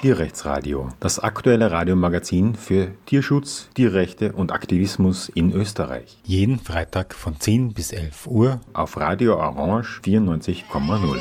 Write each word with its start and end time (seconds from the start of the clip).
Tierrechtsradio, 0.00 0.90
das 1.00 1.18
aktuelle 1.18 1.72
Radiomagazin 1.72 2.54
für 2.54 2.92
Tierschutz, 3.06 3.68
Tierrechte 3.74 4.32
und 4.32 4.52
Aktivismus 4.52 5.28
in 5.28 5.52
Österreich. 5.52 6.18
Jeden 6.22 6.60
Freitag 6.60 7.14
von 7.14 7.40
10 7.40 7.74
bis 7.74 7.90
11 7.90 8.28
Uhr 8.28 8.60
auf 8.74 8.96
Radio 8.96 9.34
Orange 9.34 10.00
94,0. 10.04 11.20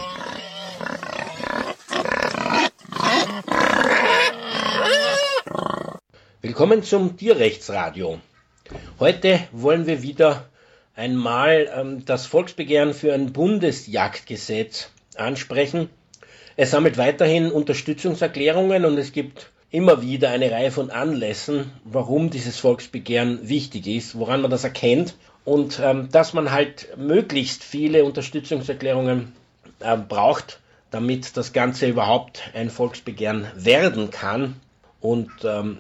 Willkommen 6.42 6.84
zum 6.84 7.18
Tierrechtsradio. 7.18 8.20
Heute 9.00 9.40
wollen 9.54 9.88
wir 9.88 10.04
wieder 10.04 10.46
einmal 10.96 11.68
ähm, 11.76 12.06
das 12.06 12.28
Volksbegehren 12.28 12.94
für 12.94 13.12
ein 13.16 13.34
Bundesjagdgesetz 13.34 14.92
ansprechen. 15.16 15.90
Es 16.60 16.72
sammelt 16.72 16.98
weiterhin 16.98 17.52
Unterstützungserklärungen 17.52 18.84
und 18.84 18.98
es 18.98 19.12
gibt 19.12 19.52
immer 19.70 20.02
wieder 20.02 20.32
eine 20.32 20.50
Reihe 20.50 20.72
von 20.72 20.90
Anlässen, 20.90 21.72
warum 21.84 22.32
dieses 22.32 22.58
Volksbegehren 22.58 23.48
wichtig 23.48 23.86
ist, 23.86 24.18
woran 24.18 24.42
man 24.42 24.50
das 24.50 24.64
erkennt 24.64 25.14
und 25.46 25.80
ähm, 25.80 26.10
dass 26.12 26.34
man 26.34 26.52
halt 26.52 26.98
möglichst 26.98 27.64
viele 27.64 28.06
Unterstützungserklärungen 28.06 29.34
äh, 29.82 29.96
braucht, 29.98 30.60
damit 30.90 31.38
das 31.38 31.54
Ganze 31.54 31.88
überhaupt 31.88 32.42
ein 32.56 32.72
Volksbegehren 32.72 33.46
werden 33.56 34.10
kann 34.10 34.56
und 35.00 35.30
ähm, 35.44 35.78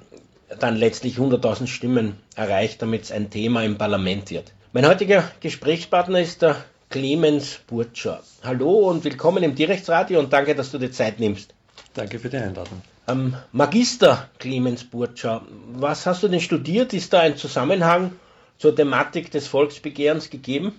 dann 0.59 0.75
letztlich 0.75 1.17
100.000 1.17 1.65
Stimmen 1.65 2.17
erreicht, 2.35 2.83
damit 2.83 3.03
es 3.03 3.11
ein 3.11 3.31
Thema 3.31 3.63
im 3.63 3.79
Parlament 3.79 4.29
wird. 4.29 4.53
Mein 4.73 4.87
heutiger 4.87 5.23
Gesprächspartner 5.39 6.19
ist 6.19 6.43
der 6.43 6.63
Clemens 6.89 7.59
Burtscher. 7.67 8.23
Hallo 8.43 8.89
und 8.89 9.03
willkommen 9.03 9.43
im 9.43 9.55
Tierrechtsradio 9.55 10.19
und 10.19 10.31
danke, 10.31 10.55
dass 10.55 10.71
du 10.71 10.77
dir 10.77 10.89
Zeit 10.89 11.19
nimmst. 11.19 11.53
Danke 11.93 12.17
für 12.17 12.29
die 12.29 12.37
Einladung. 12.37 12.81
Ähm, 13.09 13.35
Magister 13.51 14.29
Clemens 14.39 14.85
Burtscher, 14.85 15.41
was 15.73 16.05
hast 16.05 16.23
du 16.23 16.29
denn 16.29 16.39
studiert? 16.39 16.93
Ist 16.93 17.11
da 17.11 17.19
ein 17.19 17.35
Zusammenhang 17.35 18.13
zur 18.57 18.73
Thematik 18.73 19.31
des 19.31 19.47
Volksbegehrens 19.47 20.29
gegeben? 20.29 20.75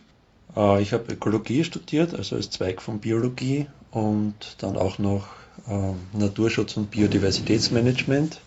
Äh, 0.57 0.81
ich 0.81 0.95
habe 0.95 1.13
Ökologie 1.13 1.63
studiert, 1.63 2.15
also 2.15 2.37
als 2.37 2.49
Zweig 2.49 2.81
von 2.81 3.01
Biologie 3.01 3.67
und 3.91 4.35
dann 4.61 4.79
auch 4.79 4.99
noch 4.99 5.27
äh, 5.69 5.93
Naturschutz 6.19 6.79
und 6.79 6.91
Biodiversitätsmanagement. 6.91 8.41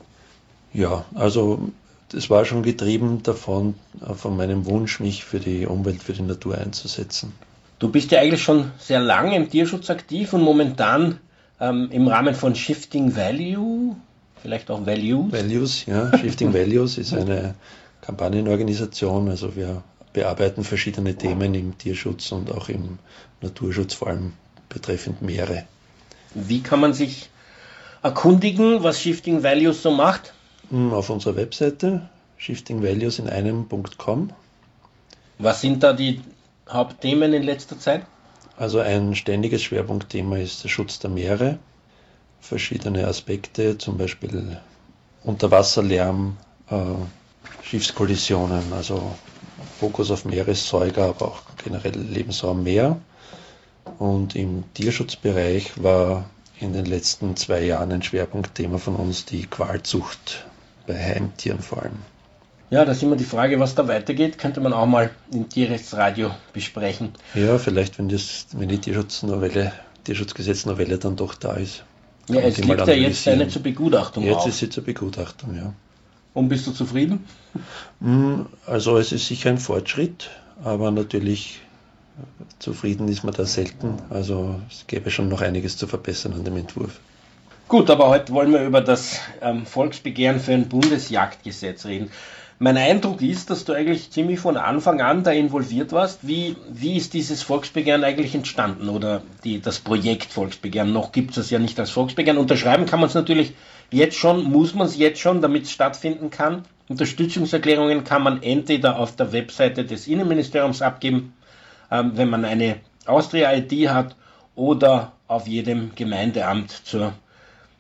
Ja, 0.74 1.06
also 1.14 1.70
das 2.10 2.32
war 2.32 2.44
schon 2.46 2.64
getrieben 2.64 3.22
davon, 3.22 3.76
äh, 4.04 4.16
von 4.16 4.36
meinem 4.36 4.66
Wunsch, 4.66 5.00
mich 5.00 5.24
für 5.24 5.40
die 5.40 5.68
Umwelt, 5.68 6.02
für 6.02 6.14
die 6.14 6.24
Natur 6.24 6.58
einzusetzen. 6.58 7.34
Du 7.82 7.90
bist 7.90 8.12
ja 8.12 8.20
eigentlich 8.20 8.44
schon 8.44 8.72
sehr 8.78 9.00
lange 9.00 9.36
im 9.36 9.50
Tierschutz 9.50 9.90
aktiv 9.90 10.34
und 10.34 10.44
momentan 10.44 11.18
ähm, 11.60 11.90
im 11.90 12.08
Rahmen 12.08 12.36
von 12.36 12.54
Shifting 12.54 13.16
Value, 13.16 13.96
vielleicht 14.40 14.70
auch 14.70 14.86
Values. 14.86 15.32
Values, 15.32 15.86
ja. 15.88 16.16
Shifting 16.20 16.54
Values 16.54 17.00
ist 17.00 17.12
eine 17.12 17.56
Kampagnenorganisation. 18.02 19.30
Also 19.30 19.56
wir 19.56 19.82
bearbeiten 20.14 20.64
verschiedene 20.64 21.16
Themen 21.16 21.56
im 21.56 21.76
Tierschutz 21.76 22.32
und 22.32 22.52
auch 22.52 22.70
im 22.70 23.00
Naturschutz, 23.42 23.96
vor 23.96 24.10
allem 24.10 24.34
betreffend 24.70 25.24
Meere. 25.24 25.64
Wie 26.36 26.62
kann 26.62 26.82
man 26.82 26.94
sich 26.94 27.32
erkundigen, 28.04 28.84
was 28.84 29.02
Shifting 29.02 29.42
Values 29.42 29.82
so 29.82 29.90
macht? 29.90 30.36
Hm, 30.70 30.94
auf 30.94 31.10
unserer 31.10 31.36
Webseite 31.36 32.08
shiftingvalues 32.38 33.18
in 33.18 33.28
einem.com. 33.28 34.30
Was 35.40 35.62
sind 35.62 35.82
da 35.82 35.94
die 35.94 36.22
Hauptthemen 36.72 37.34
in 37.34 37.44
letzter 37.44 37.80
Zeit? 37.80 38.06
Also 38.58 38.80
ein 38.80 39.16
ständiges 39.16 39.64
Schwerpunktthema 39.64 40.38
ist 40.38 40.64
der 40.64 40.70
Schutz 40.70 41.00
der 41.00 41.10
Meere. 41.10 41.60
Verschiedene 42.40 43.08
Aspekte, 43.08 43.78
zum 43.78 43.98
Beispiel 43.98 44.60
Unterwasserlärm, 45.24 46.38
äh, 46.70 46.76
Schiffskollisionen, 47.64 48.74
also 48.74 49.16
Fokus 49.80 50.12
auf 50.12 50.26
Meeressäuger, 50.26 51.10
aber 51.10 51.28
auch 51.28 51.42
generell 51.64 51.98
Lebensraum 51.98 52.64
Meer. 52.64 53.00
Und 54.00 54.36
im 54.36 54.64
Tierschutzbereich 54.74 55.82
war 55.82 56.26
in 56.60 56.74
den 56.74 56.86
letzten 56.86 57.36
zwei 57.36 57.64
Jahren 57.64 57.92
ein 57.92 58.04
Schwerpunktthema 58.04 58.78
von 58.78 58.96
uns 58.96 59.26
die 59.26 59.48
Qualzucht 59.48 60.46
bei 60.86 60.96
Heimtieren 60.96 61.60
vor 61.60 61.82
allem. 61.84 62.00
Ja, 62.72 62.86
da 62.86 62.94
ist 62.94 63.04
immer 63.04 63.18
die 63.18 63.26
Frage, 63.26 63.60
was 63.60 63.76
da 63.76 63.86
weitergeht, 63.90 64.38
könnte 64.38 64.62
man 64.62 64.72
auch 64.72 64.86
mal 64.86 65.10
im 65.34 65.50
Tierrechtsradio 65.50 66.32
besprechen. 66.54 67.10
Ja, 67.34 67.58
vielleicht, 67.58 68.00
wenn, 68.00 68.08
das, 68.08 68.48
wenn 68.54 68.70
die 68.70 68.78
Tierschutznovelle, 68.78 69.74
Tierschutzgesetznovelle 70.06 70.98
dann 70.98 71.18
doch 71.18 71.36
da 71.36 71.54
ist. 71.56 71.84
Ja, 72.30 72.40
es 72.40 72.58
liegt 72.60 72.88
ja 72.88 72.94
jetzt 72.94 73.28
eine 73.28 73.50
zur 73.50 73.62
Begutachtung 73.62 74.24
Jetzt 74.24 74.38
auf. 74.38 74.48
ist 74.48 74.60
sie 74.60 74.70
zur 74.70 74.86
Begutachtung, 74.86 75.54
ja. 75.54 75.74
Und 76.34 76.48
bist 76.48 76.66
du 76.66 76.72
zufrieden? 76.72 77.26
Hm, 78.00 78.46
also 78.66 78.98
es 78.98 79.12
ist 79.12 79.28
sicher 79.28 79.50
ein 79.50 79.58
Fortschritt, 79.58 80.30
aber 80.64 80.92
natürlich 80.92 81.60
zufrieden 82.60 83.10
ist 83.10 83.26
man 83.26 83.34
da 83.34 83.46
selten. 83.46 83.96
Also 84.10 84.62
es 84.70 84.88
gäbe 84.88 85.12
schon 85.12 85.28
noch 85.28 85.42
einiges 85.42 85.76
zu 85.76 85.88
verbessern 85.88 86.32
an 86.34 86.46
dem 86.46 86.56
Entwurf. 86.56 87.02
Gut, 87.68 87.90
aber 87.90 88.08
heute 88.08 88.32
wollen 88.32 88.54
wir 88.54 88.64
über 88.64 88.80
das 88.80 89.20
ähm, 89.42 89.66
Volksbegehren 89.66 90.40
für 90.40 90.54
ein 90.54 90.70
Bundesjagdgesetz 90.70 91.86
reden. 91.86 92.12
Mein 92.64 92.78
Eindruck 92.78 93.24
ist, 93.24 93.50
dass 93.50 93.66
du 93.66 93.74
eigentlich 93.74 94.12
ziemlich 94.12 94.40
von 94.40 94.56
Anfang 94.56 95.02
an 95.02 95.24
da 95.24 95.32
involviert 95.32 95.94
warst. 95.94 96.20
Wie, 96.28 96.56
wie 96.70 96.96
ist 96.96 97.16
dieses 97.16 97.42
Volksbegehren 97.42 98.04
eigentlich 98.04 98.36
entstanden 98.36 98.88
oder 98.88 99.24
die, 99.44 99.60
das 99.60 99.80
Projekt 99.80 100.32
Volksbegehren? 100.32 100.94
Noch 100.94 101.12
gibt 101.12 101.32
es 101.32 101.38
es 101.38 101.50
ja 101.50 101.58
nicht 101.58 101.80
als 101.80 101.90
Volksbegehren. 101.90 102.38
Unterschreiben 102.38 102.86
kann 102.86 103.00
man 103.00 103.10
es 103.10 103.16
natürlich 103.16 103.56
jetzt 103.90 104.16
schon, 104.16 104.44
muss 104.44 104.76
man 104.76 104.86
es 104.86 104.96
jetzt 104.96 105.20
schon, 105.20 105.42
damit 105.42 105.64
es 105.64 105.72
stattfinden 105.72 106.30
kann. 106.30 106.62
Unterstützungserklärungen 106.88 108.04
kann 108.04 108.22
man 108.22 108.44
entweder 108.44 109.00
auf 109.00 109.16
der 109.16 109.34
Webseite 109.34 109.84
des 109.84 110.06
Innenministeriums 110.06 110.84
abgeben, 110.84 111.34
ähm, 111.90 112.12
wenn 112.14 112.30
man 112.30 112.46
eine 112.46 112.76
Austria-ID 113.08 113.90
hat, 113.90 114.16
oder 114.54 115.14
auf 115.28 115.48
jedem 115.48 115.96
Gemeindeamt 115.96 116.70
zur 116.70 117.14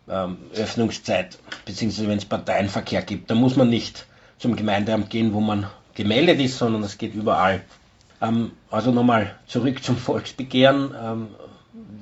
ähm, 0.09 0.38
Öffnungszeit, 0.56 1.38
beziehungsweise 1.66 2.08
wenn 2.08 2.18
es 2.18 2.25
Parteienverkehr 2.25 3.03
gibt. 3.03 3.30
Da 3.30 3.36
muss 3.36 3.56
man 3.56 3.70
nicht 3.70 4.08
zum 4.41 4.56
Gemeindeamt 4.56 5.09
gehen, 5.09 5.34
wo 5.34 5.40
man 5.40 5.68
gemeldet 5.94 6.40
ist, 6.40 6.57
sondern 6.57 6.84
es 6.84 6.97
geht 6.97 7.13
überall. 7.13 7.62
Ähm, 8.22 8.52
also 8.72 8.91
nochmal 8.91 9.35
zurück 9.47 9.84
zum 9.84 9.97
Volksbegehren. 9.97 10.94
Ähm, 11.02 11.28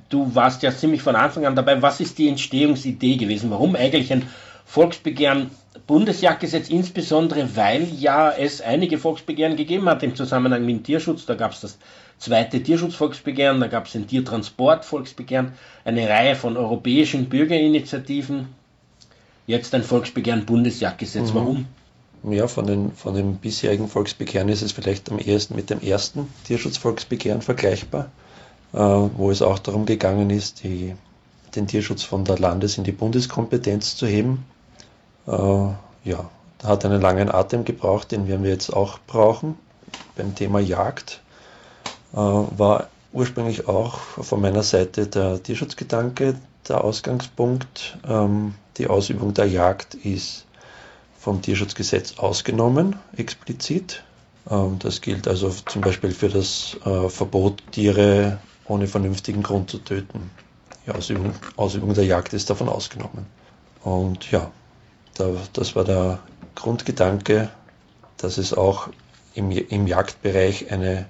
du 0.07 0.33
warst 0.33 0.63
ja 0.63 0.71
ziemlich 0.71 1.01
von 1.01 1.15
Anfang 1.15 1.45
an 1.45 1.55
dabei. 1.55 1.81
Was 1.81 1.99
ist 1.99 2.17
die 2.17 2.29
Entstehungsidee 2.29 3.17
gewesen? 3.17 3.51
Warum 3.51 3.75
eigentlich 3.75 4.11
ein 4.13 4.25
Volksbegehren 4.65 5.51
Bundesjagdgesetz, 5.85 6.69
insbesondere 6.69 7.55
weil 7.55 7.87
ja 7.97 8.31
es 8.31 8.61
einige 8.61 8.99
Volksbegehren 8.99 9.55
gegeben 9.55 9.89
hat 9.89 10.03
im 10.03 10.15
Zusammenhang 10.15 10.63
mit 10.63 10.75
dem 10.75 10.83
Tierschutz. 10.83 11.25
Da 11.25 11.35
gab 11.35 11.51
es 11.51 11.61
das 11.61 11.77
zweite 12.19 12.61
Tierschutzvolksbegehren, 12.61 13.59
da 13.59 13.67
gab 13.67 13.87
es 13.87 13.95
ein 13.95 14.07
Tiertransportvolksbegehren, 14.07 15.53
eine 15.83 16.07
Reihe 16.07 16.35
von 16.35 16.57
europäischen 16.57 17.27
Bürgerinitiativen. 17.27 18.49
Jetzt 19.47 19.73
ein 19.73 19.83
Volksbegehren 19.83 20.45
Bundesjagdgesetz. 20.45 21.31
Mhm. 21.31 21.35
Warum? 21.35 21.65
Ja, 22.23 22.47
von 22.47 22.67
den, 22.67 22.91
von 22.93 23.13
den 23.13 23.37
bisherigen 23.37 23.87
Volksbegehren 23.87 24.49
ist 24.49 24.61
es 24.61 24.71
vielleicht 24.71 25.09
am 25.11 25.19
ehesten 25.19 25.55
mit 25.55 25.69
dem 25.69 25.81
ersten 25.81 26.27
Tierschutzvolksbegehren 26.45 27.41
vergleichbar, 27.41 28.11
äh, 28.73 28.77
wo 28.77 29.31
es 29.31 29.41
auch 29.41 29.59
darum 29.59 29.85
gegangen 29.85 30.29
ist, 30.29 30.63
die, 30.63 30.95
den 31.55 31.67
Tierschutz 31.67 32.03
von 32.03 32.25
der 32.25 32.37
Landes- 32.37 32.77
in 32.77 32.83
die 32.83 32.91
Bundeskompetenz 32.91 33.95
zu 33.95 34.05
heben. 34.05 34.45
Äh, 35.27 35.31
ja, 35.31 36.29
hat 36.63 36.85
einen 36.85 37.01
langen 37.01 37.31
Atem 37.31 37.63
gebraucht, 37.63 38.11
den 38.11 38.27
werden 38.27 38.43
wir 38.43 38.51
jetzt 38.51 38.71
auch 38.71 38.99
brauchen. 39.07 39.57
Beim 40.15 40.35
Thema 40.35 40.59
Jagd 40.59 41.21
äh, 42.13 42.17
war 42.17 42.87
ursprünglich 43.13 43.67
auch 43.67 43.97
von 43.97 44.41
meiner 44.41 44.63
Seite 44.63 45.07
der 45.07 45.41
Tierschutzgedanke 45.41 46.35
der 46.67 46.83
Ausgangspunkt. 46.83 47.97
Ähm, 48.07 48.55
die 48.77 48.87
Ausübung 48.87 49.33
der 49.33 49.47
Jagd 49.47 49.95
ist 49.95 50.45
vom 51.19 51.41
Tierschutzgesetz 51.41 52.17
ausgenommen, 52.17 52.95
explizit. 53.15 54.03
Ähm, 54.49 54.77
das 54.79 55.01
gilt 55.01 55.27
also 55.27 55.49
zum 55.49 55.81
Beispiel 55.81 56.11
für 56.11 56.29
das 56.29 56.77
äh, 56.85 57.09
Verbot, 57.09 57.61
Tiere 57.71 58.39
ohne 58.65 58.87
vernünftigen 58.87 59.43
Grund 59.43 59.69
zu 59.69 59.79
töten. 59.79 60.31
Die 60.85 60.91
Ausübung, 60.91 61.33
Ausübung 61.57 61.93
der 61.93 62.05
Jagd 62.05 62.33
ist 62.33 62.49
davon 62.49 62.69
ausgenommen. 62.69 63.25
Und 63.83 64.31
ja, 64.31 64.51
das 65.53 65.75
war 65.75 65.83
der 65.83 66.19
Grundgedanke, 66.55 67.49
dass 68.17 68.37
es 68.37 68.53
auch 68.53 68.89
im, 69.33 69.51
im 69.51 69.87
Jagdbereich 69.87 70.71
eine 70.71 71.05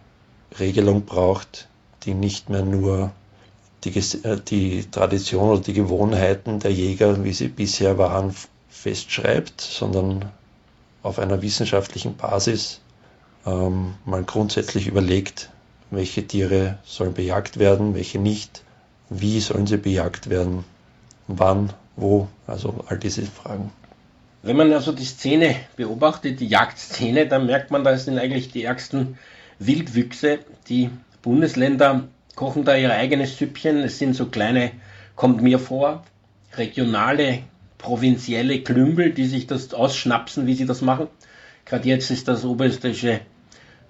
Regelung 0.59 1.06
braucht, 1.06 1.67
die 2.03 2.13
nicht 2.13 2.50
mehr 2.50 2.63
nur 2.63 3.11
die, 3.83 3.97
äh, 3.97 4.39
die 4.39 4.89
Tradition 4.89 5.50
oder 5.50 5.61
die 5.61 5.73
Gewohnheiten 5.73 6.59
der 6.59 6.71
Jäger, 6.71 7.23
wie 7.23 7.33
sie 7.33 7.47
bisher 7.47 7.97
waren, 7.97 8.33
festschreibt, 8.69 9.62
sondern 9.62 10.31
auf 11.04 11.19
einer 11.19 11.42
wissenschaftlichen 11.42 12.16
Basis 12.16 12.81
ähm, 13.45 13.95
mal 14.06 14.24
grundsätzlich 14.24 14.88
überlegt, 14.88 15.50
welche 15.92 16.25
Tiere 16.25 16.77
sollen 16.83 17.13
bejagt 17.13 17.57
werden, 17.57 17.95
welche 17.95 18.19
nicht, 18.19 18.63
wie 19.10 19.39
sollen 19.39 19.68
sie 19.68 19.77
bejagt 19.77 20.30
werden, 20.30 20.63
wann 21.27 21.74
wo, 21.95 22.27
also 22.48 22.83
all 22.88 22.98
diese 22.98 23.25
Fragen. 23.25 23.71
Wenn 24.42 24.56
man 24.56 24.71
also 24.71 24.94
die 24.94 25.06
Szene 25.06 25.56
beobachtet, 25.75 26.39
die 26.39 26.48
Jagdszene, 26.48 27.27
dann 27.27 27.45
merkt 27.45 27.71
man, 27.71 27.83
da 27.83 27.98
sind 27.98 28.18
eigentlich 28.18 28.51
die 28.51 28.63
ärgsten 28.63 29.18
Wildwüchse. 29.60 30.39
Die 30.69 30.89
Bundesländer 31.21 32.07
kochen 32.36 32.63
da 32.63 32.75
ihr 32.77 32.94
eigenes 32.94 33.38
Süppchen. 33.38 33.80
Es 33.80 34.00
sind 34.00 34.16
so 34.16 34.27
kleine, 34.27 34.71
kommt 35.18 35.42
mir 35.42 35.60
vor, 35.60 36.06
regionale, 36.56 37.39
provinzielle 37.79 38.61
Klüngel, 38.61 39.11
die 39.11 39.25
sich 39.25 39.47
das 39.47 39.73
ausschnapsen, 39.73 40.45
wie 40.45 40.53
sie 40.53 40.67
das 40.67 40.81
machen. 40.81 41.07
Gerade 41.65 41.87
jetzt 41.87 42.11
ist 42.11 42.27
das 42.27 42.45
oberösterreichische 42.45 43.21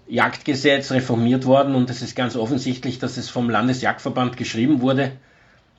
Jagdgesetz 0.07 0.91
reformiert 0.91 1.45
worden 1.45 1.75
und 1.75 1.89
es 1.89 2.01
ist 2.01 2.15
ganz 2.15 2.35
offensichtlich, 2.35 2.99
dass 2.99 3.17
es 3.17 3.29
vom 3.29 3.49
Landesjagdverband 3.49 4.37
geschrieben 4.37 4.81
wurde. 4.81 5.11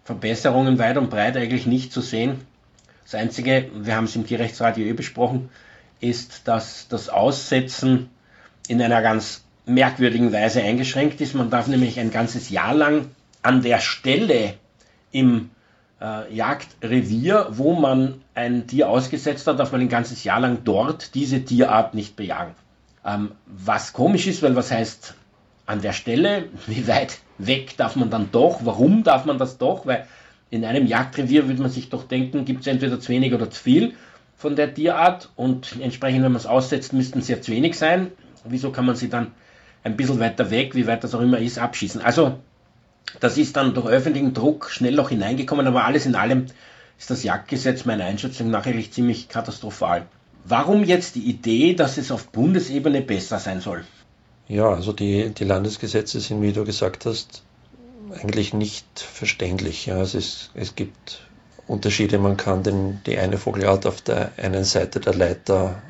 Verbesserungen 0.05 0.79
weit 0.79 0.99
und 0.99 1.09
breit 1.09 1.37
eigentlich 1.37 1.67
nicht 1.67 1.93
zu 1.93 2.01
sehen. 2.01 2.41
Das 3.05 3.15
Einzige, 3.15 3.71
wir 3.75 3.97
haben 3.97 4.05
es 4.05 4.17
im 4.17 4.27
Tierrechtsradio 4.27 4.87
eh 4.87 4.93
besprochen, 4.93 5.49
ist, 6.01 6.49
dass 6.49 6.89
das 6.89 7.09
Aussetzen 7.09 8.09
in 8.69 8.81
einer 8.83 9.03
ganz 9.03 9.45
merkwürdigen 9.67 10.33
Weise 10.33 10.63
eingeschränkt 10.63 11.21
ist. 11.21 11.35
Man 11.35 11.51
darf 11.51 11.67
nämlich 11.67 12.01
ein 12.01 12.11
ganzes 12.11 12.51
Jahr 12.51 12.75
lang 12.75 13.07
an 13.43 13.63
der 13.63 13.79
Stelle 13.79 14.55
im 15.13 15.51
äh, 16.01 16.35
Jagdrevier, 16.35 17.49
wo 17.51 17.75
man 17.75 18.23
ein 18.35 18.67
Tier 18.67 18.89
ausgesetzt 18.89 19.47
hat, 19.47 19.59
darf 19.59 19.73
man 19.73 19.83
ein 19.83 19.89
ganzes 19.89 20.25
Jahr 20.25 20.41
lang 20.41 20.59
dort 20.65 21.15
diese 21.15 21.45
Tierart 21.45 21.95
nicht 21.95 22.17
bejagen. 22.17 22.55
Ähm, 23.05 23.33
was 23.47 23.93
komisch 23.93 24.27
ist, 24.27 24.43
weil 24.43 24.57
was 24.57 24.71
heißt 24.71 25.15
an 25.67 25.83
der 25.83 25.93
Stelle, 25.93 26.49
wie 26.67 26.87
weit 26.89 27.19
weg 27.39 27.77
darf 27.77 27.97
man 27.97 28.11
dann 28.11 28.31
doch, 28.33 28.61
warum 28.65 29.03
darf 29.03 29.25
man 29.25 29.39
das 29.39 29.59
doch, 29.59 29.87
weil 29.87 30.07
in 30.51 30.65
einem 30.65 30.87
Jagdrevier 30.87 31.49
würde 31.49 31.63
man 31.63 31.71
sich 31.71 31.91
doch 31.91 32.05
denken, 32.05 32.45
gibt 32.45 32.63
es 32.63 32.67
entweder 32.67 32.99
zu 32.99 33.11
wenig 33.11 33.33
oder 33.33 33.51
zu 33.51 33.63
viel 33.63 33.95
von 34.37 34.57
der 34.57 34.75
Tierart 34.75 35.29
und 35.37 35.77
entsprechend, 35.81 36.25
wenn 36.25 36.33
man 36.33 36.41
es 36.41 36.47
aussetzt, 36.47 36.93
müssten 36.93 37.21
es 37.21 37.29
ja 37.29 37.41
zu 37.41 37.53
wenig 37.53 37.79
sein. 37.79 38.11
Wieso 38.45 38.73
kann 38.73 38.87
man 38.87 38.97
sie 38.97 39.11
dann 39.11 39.33
ein 39.85 39.97
bisschen 39.97 40.19
weiter 40.19 40.51
weg, 40.51 40.75
wie 40.75 40.87
weit 40.87 41.05
das 41.05 41.15
auch 41.15 41.21
immer 41.21 41.39
ist, 41.39 41.59
abschießen? 41.59 42.01
Also, 42.01 42.39
das 43.19 43.37
ist 43.39 43.57
dann 43.57 43.75
durch 43.75 43.87
öffentlichen 43.87 44.35
Druck 44.35 44.71
schnell 44.71 44.95
noch 44.95 45.09
hineingekommen, 45.09 45.67
aber 45.67 45.85
alles 45.85 46.07
in 46.07 46.15
allem 46.15 46.47
ist 46.99 47.11
das 47.11 47.23
Jagdgesetz 47.23 47.85
meiner 47.85 48.05
Einschätzung 48.05 48.51
nach 48.51 48.67
eigentlich 48.67 48.93
ziemlich 48.93 49.29
katastrophal. 49.29 50.07
Warum 50.45 50.85
jetzt 50.85 51.17
die 51.17 51.29
Idee, 51.29 51.75
dass 51.75 51.99
es 51.99 52.11
auf 52.11 52.29
Bundesebene 52.29 53.03
besser 53.03 53.39
sein 53.39 53.61
soll? 53.61 53.85
Ja, 54.49 54.69
also 54.69 54.93
die, 54.93 55.31
die 55.31 55.45
Landesgesetze 55.45 56.21
sind, 56.21 56.43
wie 56.43 56.53
du 56.53 56.65
gesagt 56.65 57.07
hast, 57.07 57.43
eigentlich 58.23 58.53
nicht 58.53 58.87
verständlich. 58.99 59.87
Ja, 59.87 60.01
es, 60.01 60.15
ist, 60.15 60.51
es 60.55 60.75
gibt 60.75 61.21
Unterschiede. 61.67 62.19
Man 62.19 62.37
kann 62.37 62.63
den, 62.63 63.01
die 63.07 63.19
eine 63.19 63.39
Vogelart 63.39 63.87
auf 63.87 64.01
der 64.03 64.33
einen 64.37 64.65
Seite 64.65 64.99
der 64.99 65.15
Leiter 65.15 65.83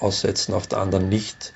aussetzen, 0.00 0.54
auf 0.54 0.66
der 0.66 0.78
anderen 0.78 1.08
nicht. 1.08 1.52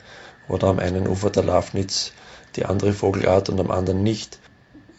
Oder 0.49 0.69
am 0.69 0.79
einen 0.79 1.07
Ufer 1.07 1.31
der 1.31 1.45
Lafnitz 1.45 2.13
die 2.57 2.67
andere 2.67 2.93
Vogelart 2.93 3.49
und 3.49 3.61
am 3.61 3.71
anderen 3.71 4.03
nicht. 4.03 4.39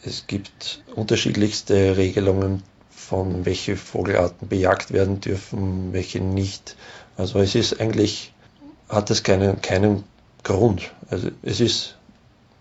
Es 0.05 0.27
gibt 0.27 0.83
unterschiedlichste 0.95 1.97
Regelungen 1.97 2.63
von 2.89 3.45
welche 3.45 3.77
Vogelarten 3.77 4.47
bejagt 4.47 4.91
werden 4.91 5.21
dürfen, 5.21 5.93
welche 5.93 6.19
nicht. 6.19 6.75
Also 7.17 7.39
es 7.39 7.55
ist 7.55 7.79
eigentlich, 7.79 8.33
hat 8.89 9.09
es 9.11 9.23
keinen, 9.23 9.61
keinen 9.61 10.03
Grund. 10.43 10.91
Also 11.09 11.29
es 11.41 11.59
ist, 11.59 11.97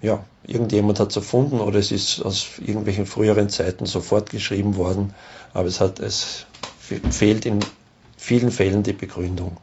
ja, 0.02 0.24
irgendjemand 0.46 1.00
hat 1.00 1.10
es 1.10 1.16
erfunden 1.16 1.60
oder 1.60 1.78
es 1.78 1.90
ist 1.90 2.20
aus 2.20 2.46
irgendwelchen 2.58 3.06
früheren 3.06 3.48
Zeiten 3.48 3.86
sofort 3.86 4.30
geschrieben 4.30 4.76
worden, 4.76 5.14
aber 5.54 5.68
es 5.68 5.80
hat, 5.80 6.00
es 6.00 6.46
fehlt 7.10 7.46
in 7.46 7.60
vielen 8.16 8.50
Fällen 8.50 8.82
die 8.82 8.92
Begründung. 8.92 9.56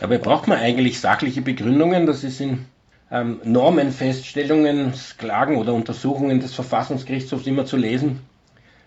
Aber 0.00 0.18
braucht 0.18 0.48
man 0.48 0.58
eigentlich 0.58 1.00
sachliche 1.00 1.42
Begründungen? 1.42 2.06
Das 2.06 2.24
ist 2.24 2.40
in 2.40 2.66
ähm, 3.12 3.40
Normenfeststellungen, 3.44 4.94
Klagen 5.18 5.56
oder 5.56 5.74
Untersuchungen 5.74 6.40
des 6.40 6.54
Verfassungsgerichtshofs 6.54 7.46
immer 7.46 7.66
zu 7.66 7.76
lesen. 7.76 8.20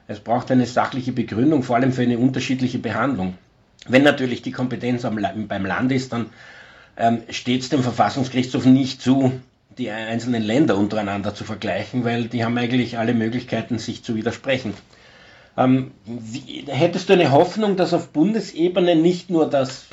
Es 0.07 0.19
braucht 0.19 0.51
eine 0.51 0.66
sachliche 0.66 1.12
Begründung, 1.12 1.63
vor 1.63 1.75
allem 1.75 1.94
für 1.94 2.01
eine 2.01 2.18
unterschiedliche 2.18 2.80
Behandlung. 2.80 3.36
Wenn 3.88 4.04
natürlich 4.04 4.42
die 4.42 4.51
Kompetenz 4.51 5.04
beim 5.04 5.66
Land 5.66 5.92
ist, 5.92 6.12
dann 6.12 6.31
ähm, 6.98 7.22
steht 7.30 7.62
es 7.62 7.69
dem 7.69 7.83
Verfassungsgerichtshof 7.83 8.66
nicht 8.66 9.01
zu, 9.01 9.31
die 9.77 9.92
einzelnen 9.92 10.42
Länder 10.42 10.77
untereinander 10.77 11.36
zu 11.36 11.44
vergleichen, 11.44 12.04
weil 12.04 12.25
die 12.25 12.44
haben 12.44 12.57
eigentlich 12.57 12.98
alle 12.98 13.13
Möglichkeiten, 13.13 13.77
sich 13.77 14.04
zu 14.04 14.16
widersprechen. 14.16 14.74
Ähm, 15.57 15.92
wie, 16.06 16.66
hättest 16.68 17.10
du 17.10 17.13
eine 17.13 17.31
Hoffnung, 17.31 17.75
dass 17.75 17.94
auf 17.94 18.10
Bundesebene 18.10 18.95
nicht 18.95 19.30
nur 19.30 19.50
das 19.50 19.86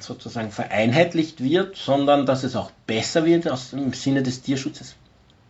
sozusagen 0.00 0.50
vereinheitlicht 0.50 1.42
wird, 1.42 1.76
sondern 1.76 2.26
dass 2.26 2.44
es 2.44 2.56
auch 2.56 2.70
besser 2.86 3.24
wird 3.24 3.48
aus, 3.48 3.72
im 3.72 3.92
Sinne 3.92 4.22
des 4.22 4.42
Tierschutzes? 4.42 4.94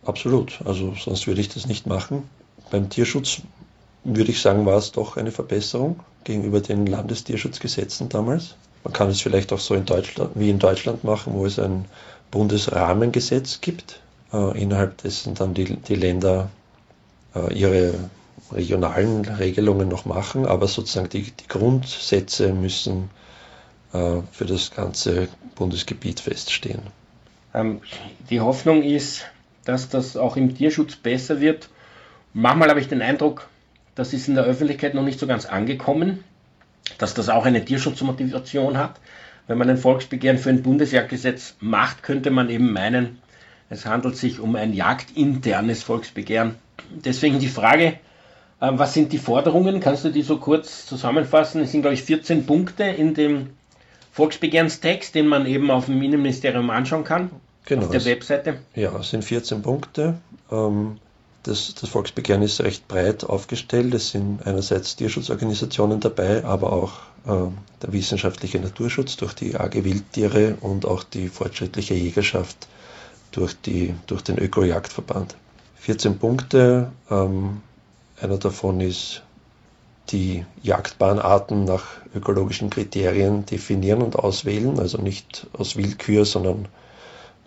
Absolut, 0.05 0.59
also 0.65 0.95
sonst 0.95 1.27
würde 1.27 1.41
ich 1.41 1.49
das 1.49 1.67
nicht 1.67 1.85
machen. 1.85 2.23
Beim 2.71 2.89
Tierschutz 2.89 3.41
würde 4.03 4.31
ich 4.31 4.41
sagen, 4.41 4.65
war 4.65 4.77
es 4.77 4.91
doch 4.91 5.17
eine 5.17 5.31
Verbesserung 5.31 5.99
gegenüber 6.23 6.61
den 6.61 6.85
Landestierschutzgesetzen 6.85 8.09
damals. 8.09 8.55
Man 8.83 8.93
kann 8.93 9.09
es 9.09 9.21
vielleicht 9.21 9.51
auch 9.51 9.59
so 9.59 9.75
in 9.75 9.85
Deutschland, 9.85 10.31
wie 10.35 10.49
in 10.49 10.59
Deutschland 10.59 11.03
machen, 11.03 11.33
wo 11.33 11.45
es 11.45 11.59
ein 11.59 11.85
Bundesrahmengesetz 12.31 13.59
gibt, 13.61 13.99
äh, 14.31 14.61
innerhalb 14.61 15.01
dessen 15.01 15.33
dann 15.33 15.53
die, 15.53 15.75
die 15.75 15.95
Länder 15.95 16.49
äh, 17.35 17.53
ihre 17.53 17.93
regionalen 18.51 19.25
Regelungen 19.25 19.89
noch 19.89 20.05
machen, 20.05 20.45
aber 20.45 20.67
sozusagen 20.67 21.09
die, 21.09 21.23
die 21.23 21.47
Grundsätze 21.47 22.53
müssen 22.53 23.09
für 23.91 24.45
das 24.45 24.71
ganze 24.71 25.29
Bundesgebiet 25.55 26.19
feststehen. 26.19 26.81
Ähm, 27.53 27.81
die 28.29 28.39
Hoffnung 28.39 28.83
ist, 28.83 29.25
dass 29.65 29.89
das 29.89 30.17
auch 30.17 30.37
im 30.37 30.55
Tierschutz 30.55 30.95
besser 30.95 31.41
wird. 31.41 31.69
Manchmal 32.33 32.69
habe 32.69 32.79
ich 32.79 32.87
den 32.87 33.01
Eindruck, 33.01 33.49
das 33.95 34.13
ist 34.13 34.27
in 34.27 34.35
der 34.35 34.43
Öffentlichkeit 34.43 34.93
noch 34.93 35.03
nicht 35.03 35.19
so 35.19 35.27
ganz 35.27 35.45
angekommen, 35.45 36.23
dass 36.97 37.13
das 37.13 37.29
auch 37.29 37.45
eine 37.45 37.65
Tierschutzmotivation 37.65 38.77
hat. 38.77 38.99
Wenn 39.47 39.57
man 39.57 39.69
ein 39.69 39.77
Volksbegehren 39.77 40.37
für 40.37 40.49
ein 40.49 40.61
Bundesjagdgesetz 40.61 41.55
macht, 41.59 42.03
könnte 42.03 42.29
man 42.29 42.49
eben 42.49 42.71
meinen, 42.71 43.19
es 43.69 43.85
handelt 43.85 44.15
sich 44.15 44.39
um 44.39 44.55
ein 44.55 44.73
jagdinternes 44.73 45.83
Volksbegehren. 45.83 46.55
Deswegen 46.91 47.39
die 47.39 47.47
Frage, 47.47 47.99
äh, 48.59 48.71
was 48.71 48.93
sind 48.93 49.11
die 49.11 49.17
Forderungen? 49.17 49.79
Kannst 49.79 50.05
du 50.05 50.09
die 50.09 50.21
so 50.21 50.37
kurz 50.37 50.85
zusammenfassen? 50.85 51.61
Es 51.61 51.71
sind, 51.71 51.81
glaube 51.81 51.95
ich, 51.95 52.03
14 52.03 52.45
Punkte 52.45 52.83
in 52.83 53.13
dem 53.13 53.49
Volksbegehrenstext, 54.19 55.15
den 55.15 55.27
man 55.27 55.45
eben 55.45 55.71
auf 55.71 55.85
dem 55.85 56.01
Innenministerium 56.01 56.69
anschauen 56.69 57.05
kann, 57.05 57.29
genau, 57.63 57.85
auf 57.85 57.91
der 57.91 58.03
Webseite. 58.03 58.57
Ja, 58.75 58.93
es 58.99 59.11
sind 59.11 59.23
14 59.23 59.61
Punkte. 59.61 60.17
Ähm, 60.51 60.97
das, 61.43 61.73
das 61.73 61.89
Volksbegehren 61.89 62.41
ist 62.41 62.59
recht 62.59 62.89
breit 62.89 63.23
aufgestellt. 63.23 63.93
Es 63.93 64.09
sind 64.09 64.45
einerseits 64.45 64.97
Tierschutzorganisationen 64.97 66.01
dabei, 66.01 66.43
aber 66.43 66.73
auch 66.73 66.91
äh, 67.25 67.49
der 67.81 67.93
wissenschaftliche 67.93 68.59
Naturschutz 68.59 69.15
durch 69.15 69.33
die 69.33 69.55
AG 69.55 69.85
Wildtiere 69.85 70.57
und 70.59 70.85
auch 70.85 71.03
die 71.03 71.29
fortschrittliche 71.29 71.93
Jägerschaft 71.93 72.67
durch, 73.31 73.55
die, 73.61 73.95
durch 74.05 74.21
den 74.21 74.37
Öko-Jagdverband. 74.37 75.37
14 75.77 76.19
Punkte. 76.19 76.91
Ähm, 77.09 77.61
einer 78.19 78.37
davon 78.37 78.81
ist 78.81 79.23
die 80.11 80.45
Jagdbahnarten 80.63 81.65
nach 81.65 81.85
ökologischen 82.15 82.69
Kriterien 82.69 83.45
definieren 83.45 84.01
und 84.01 84.15
auswählen, 84.15 84.79
also 84.79 84.97
nicht 84.97 85.47
aus 85.53 85.75
Willkür, 85.75 86.25
sondern 86.25 86.67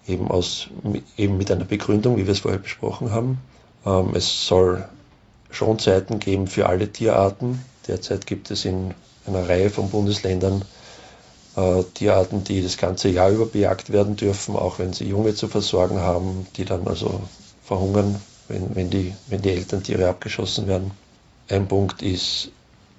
eben, 0.07 0.31
aus, 0.31 0.69
eben 1.17 1.37
mit 1.37 1.51
einer 1.51 1.65
Begründung, 1.65 2.17
wie 2.17 2.27
wir 2.27 2.33
es 2.33 2.41
vorher 2.41 2.61
besprochen 2.61 3.11
haben. 3.11 3.39
Ähm, 3.85 4.11
es 4.15 4.47
soll 4.47 4.89
Schonzeiten 5.51 6.19
geben 6.19 6.47
für 6.47 6.67
alle 6.67 6.91
Tierarten. 6.91 7.65
Derzeit 7.87 8.27
gibt 8.27 8.51
es 8.51 8.65
in 8.65 8.95
einer 9.27 9.49
Reihe 9.49 9.71
von 9.71 9.91
Bundesländern 9.91 10.63
äh, 11.57 11.83
Tierarten, 11.95 12.45
die 12.45 12.63
das 12.63 12.77
ganze 12.77 13.09
Jahr 13.09 13.31
über 13.31 13.47
bejagt 13.47 13.93
werden 13.93 14.17
dürfen, 14.17 14.57
auch 14.57 14.79
wenn 14.79 14.93
sie 14.93 15.09
Junge 15.09 15.35
zu 15.35 15.49
versorgen 15.49 15.99
haben, 15.99 16.47
die 16.57 16.65
dann 16.65 16.87
also 16.87 17.21
verhungern, 17.63 18.21
wenn, 18.49 18.75
wenn, 18.75 18.91
die, 18.91 19.15
wenn 19.29 19.43
die 19.43 19.51
Elterntiere 19.51 20.09
abgeschossen 20.09 20.67
werden. 20.67 20.93
Ein 21.53 21.69
Punkt 21.69 22.01
ist 22.01 22.51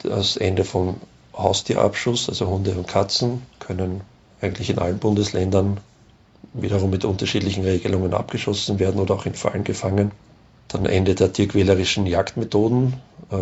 das 0.04 0.38
Ende 0.38 0.64
vom 0.64 0.98
Haustierabschuss, 1.36 2.30
also 2.30 2.48
Hunde 2.48 2.72
und 2.74 2.88
Katzen 2.88 3.42
können 3.58 4.02
eigentlich 4.42 4.70
in 4.70 4.78
allen 4.78 5.00
Bundesländern 5.00 5.80
wiederum 6.54 6.92
mit 6.92 7.04
unterschiedlichen 7.04 7.64
Regelungen 7.64 8.14
abgeschossen 8.14 8.78
werden 8.78 9.02
oder 9.02 9.16
auch 9.16 9.26
in 9.26 9.34
Fallen 9.34 9.64
gefangen. 9.64 10.12
Dann 10.68 10.86
Ende 10.86 11.16
der 11.16 11.34
tierquälerischen 11.34 12.06
Jagdmethoden. 12.06 12.94
Äh, 13.32 13.38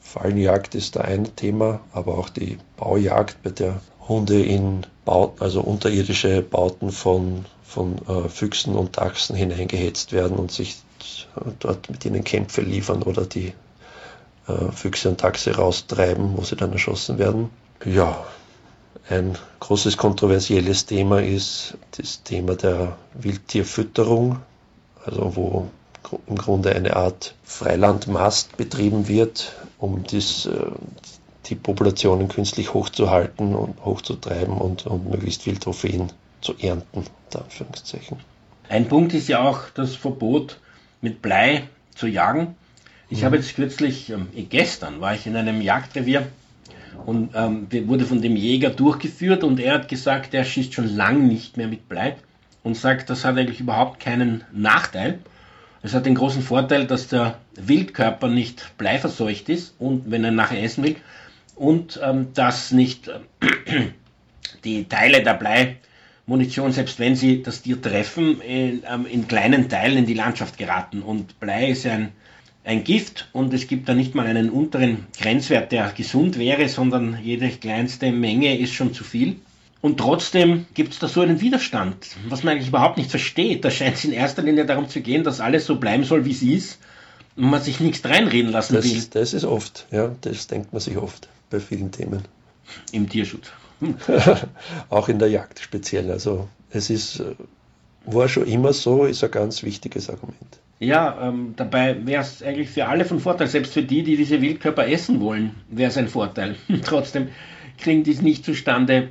Fallenjagd 0.00 0.74
ist 0.74 0.96
da 0.96 1.02
ein 1.02 1.36
Thema, 1.36 1.80
aber 1.92 2.16
auch 2.16 2.30
die 2.30 2.56
Baujagd, 2.78 3.42
bei 3.42 3.50
der 3.50 3.82
Hunde 4.08 4.42
in 4.42 4.86
Bauten, 5.04 5.42
also 5.42 5.60
unterirdische 5.60 6.40
Bauten 6.40 6.90
von, 6.90 7.44
von 7.64 7.98
äh, 8.08 8.30
Füchsen 8.30 8.76
und 8.76 8.96
Dachsen 8.96 9.36
hineingehetzt 9.36 10.12
werden 10.12 10.38
und 10.38 10.52
sich 10.52 10.78
dort 11.58 11.90
mit 11.90 12.02
ihnen 12.06 12.24
Kämpfe 12.24 12.62
liefern 12.62 13.02
oder 13.02 13.26
die 13.26 13.52
äh, 14.48 14.72
Füchse 14.72 15.08
und 15.10 15.20
Taxe 15.20 15.54
raustreiben, 15.54 16.36
wo 16.36 16.42
sie 16.42 16.56
dann 16.56 16.72
erschossen 16.72 17.18
werden. 17.18 17.50
Ja, 17.84 18.24
ein 19.08 19.36
großes 19.60 19.96
kontroversielles 19.96 20.86
Thema 20.86 21.20
ist 21.20 21.76
das 21.98 22.22
Thema 22.22 22.54
der 22.54 22.96
Wildtierfütterung, 23.14 24.38
also 25.04 25.36
wo 25.36 25.70
im 26.26 26.36
Grunde 26.36 26.74
eine 26.74 26.96
Art 26.96 27.34
Freilandmast 27.44 28.56
betrieben 28.56 29.08
wird, 29.08 29.52
um 29.78 30.04
dies, 30.04 30.46
äh, 30.46 30.50
die 31.46 31.54
Populationen 31.54 32.28
künstlich 32.28 32.72
hochzuhalten 32.72 33.54
und 33.54 33.84
hochzutreiben 33.84 34.56
und, 34.56 34.86
und 34.86 35.10
möglichst 35.10 35.42
viel 35.42 35.58
Trophäen 35.58 36.12
zu 36.40 36.54
ernten, 36.58 37.04
Anführungszeichen. 37.34 38.18
Ein 38.68 38.88
Punkt 38.88 39.12
ist 39.12 39.28
ja 39.28 39.42
auch 39.42 39.70
das 39.74 39.94
Verbot, 39.96 40.58
mit 41.00 41.20
Blei 41.20 41.68
zu 41.94 42.06
jagen. 42.06 42.56
Ich 43.10 43.20
mhm. 43.20 43.24
habe 43.24 43.36
jetzt 43.36 43.54
kürzlich, 43.54 44.10
ähm, 44.10 44.28
gestern 44.48 45.00
war 45.00 45.14
ich 45.14 45.26
in 45.26 45.36
einem 45.36 45.60
Jagdrevier 45.60 46.26
und 47.06 47.30
ähm, 47.34 47.66
wurde 47.88 48.04
von 48.04 48.22
dem 48.22 48.36
Jäger 48.36 48.70
durchgeführt 48.70 49.44
und 49.44 49.60
er 49.60 49.74
hat 49.74 49.88
gesagt, 49.88 50.34
er 50.34 50.44
schießt 50.44 50.74
schon 50.74 50.94
lang 50.96 51.26
nicht 51.26 51.56
mehr 51.56 51.68
mit 51.68 51.88
Blei 51.88 52.16
und 52.62 52.76
sagt, 52.76 53.10
das 53.10 53.24
hat 53.24 53.36
eigentlich 53.36 53.60
überhaupt 53.60 54.00
keinen 54.00 54.44
Nachteil. 54.52 55.18
Es 55.82 55.92
hat 55.92 56.06
den 56.06 56.14
großen 56.14 56.42
Vorteil, 56.42 56.86
dass 56.86 57.08
der 57.08 57.38
Wildkörper 57.56 58.28
nicht 58.28 58.76
bleiverseucht 58.78 59.48
ist 59.50 59.74
und 59.78 60.10
wenn 60.10 60.24
er 60.24 60.30
nachher 60.30 60.62
essen 60.62 60.84
will 60.84 60.96
und 61.56 62.00
ähm, 62.02 62.28
dass 62.34 62.72
nicht 62.72 63.08
äh, 63.08 63.20
die 64.64 64.88
Teile 64.88 65.22
der 65.22 65.34
Bleimunition, 65.34 66.72
selbst 66.72 66.98
wenn 66.98 67.16
sie 67.16 67.42
das 67.42 67.62
Tier 67.62 67.80
treffen, 67.80 68.40
in, 68.40 68.82
ähm, 68.90 69.06
in, 69.06 69.28
kleinen 69.28 69.68
Teilen 69.68 69.98
in 69.98 70.06
die 70.06 70.14
Landschaft 70.14 70.58
geraten. 70.58 71.02
Und 71.02 71.38
Blei 71.38 71.68
ist 71.68 71.86
ein, 71.86 72.12
ein 72.64 72.82
Gift 72.82 73.28
und 73.32 73.52
es 73.52 73.66
gibt 73.66 73.88
da 73.88 73.94
nicht 73.94 74.14
mal 74.14 74.26
einen 74.26 74.50
unteren 74.50 75.06
Grenzwert, 75.18 75.70
der 75.70 75.92
gesund 75.92 76.38
wäre, 76.38 76.68
sondern 76.68 77.18
jede 77.22 77.48
kleinste 77.50 78.10
Menge 78.10 78.58
ist 78.58 78.72
schon 78.72 78.94
zu 78.94 79.04
viel. 79.04 79.36
Und 79.82 79.98
trotzdem 79.98 80.64
gibt 80.72 80.94
es 80.94 80.98
da 80.98 81.08
so 81.08 81.20
einen 81.20 81.42
Widerstand, 81.42 81.94
was 82.28 82.42
man 82.42 82.54
eigentlich 82.54 82.68
überhaupt 82.68 82.96
nicht 82.96 83.10
versteht. 83.10 83.66
Da 83.66 83.70
scheint 83.70 83.96
es 83.96 84.04
in 84.06 84.12
erster 84.12 84.40
Linie 84.42 84.64
darum 84.64 84.88
zu 84.88 85.02
gehen, 85.02 85.24
dass 85.24 85.40
alles 85.40 85.66
so 85.66 85.76
bleiben 85.76 86.04
soll, 86.04 86.24
wie 86.24 86.30
es 86.30 86.42
ist 86.42 86.78
und 87.36 87.50
man 87.50 87.60
sich 87.60 87.80
nichts 87.80 88.02
reinreden 88.08 88.50
lassen 88.50 88.74
das, 88.74 88.84
will. 88.86 89.04
Das 89.10 89.34
ist 89.34 89.44
oft, 89.44 89.86
ja, 89.90 90.14
das 90.22 90.46
denkt 90.46 90.72
man 90.72 90.80
sich 90.80 90.96
oft 90.96 91.28
bei 91.50 91.60
vielen 91.60 91.92
Themen. 91.92 92.22
Im 92.92 93.10
Tierschutz. 93.10 93.48
Hm. 93.80 93.96
Auch 94.88 95.10
in 95.10 95.18
der 95.18 95.28
Jagd 95.28 95.60
speziell. 95.60 96.10
Also 96.10 96.48
es 96.70 96.88
ist, 96.88 97.20
äh, 97.20 97.34
war 98.06 98.28
schon 98.28 98.46
immer 98.46 98.72
so, 98.72 99.04
ist 99.04 99.22
ein 99.22 99.30
ganz 99.30 99.62
wichtiges 99.62 100.08
Argument. 100.08 100.60
Ja, 100.80 101.28
ähm, 101.28 101.54
dabei 101.56 102.04
wäre 102.04 102.22
es 102.22 102.42
eigentlich 102.42 102.70
für 102.70 102.86
alle 102.86 103.04
von 103.04 103.20
Vorteil, 103.20 103.46
selbst 103.46 103.72
für 103.72 103.82
die, 103.82 104.02
die 104.02 104.16
diese 104.16 104.40
Wildkörper 104.40 104.88
essen 104.88 105.20
wollen, 105.20 105.54
wäre 105.68 105.90
es 105.90 105.96
ein 105.96 106.08
Vorteil. 106.08 106.56
Trotzdem 106.84 107.28
kriegen 107.78 108.02
die 108.02 108.12
es 108.12 108.22
nicht 108.22 108.44
zustande, 108.44 109.10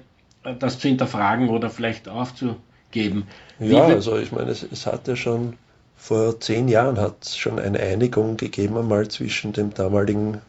das 0.60 0.80
zu 0.80 0.88
hinterfragen 0.88 1.50
oder 1.50 1.70
vielleicht 1.70 2.10
aufzugeben. 2.10 3.28
Wie 3.60 3.74
ja, 3.74 3.86
also 3.86 4.18
ich 4.18 4.32
meine, 4.32 4.52
es, 4.52 4.64
es 4.64 4.86
hat 4.86 5.08
ja 5.08 5.16
schon 5.16 5.54
vor 5.96 6.40
zehn 6.40 6.68
Jahren 6.68 7.00
hat 7.00 7.24
es 7.24 7.38
schon 7.38 7.60
eine 7.60 7.80
Einigung 7.80 8.36
gegeben 8.36 8.78
einmal 8.78 9.08
zwischen 9.08 9.54
dem 9.54 9.74
damaligen 9.74 10.42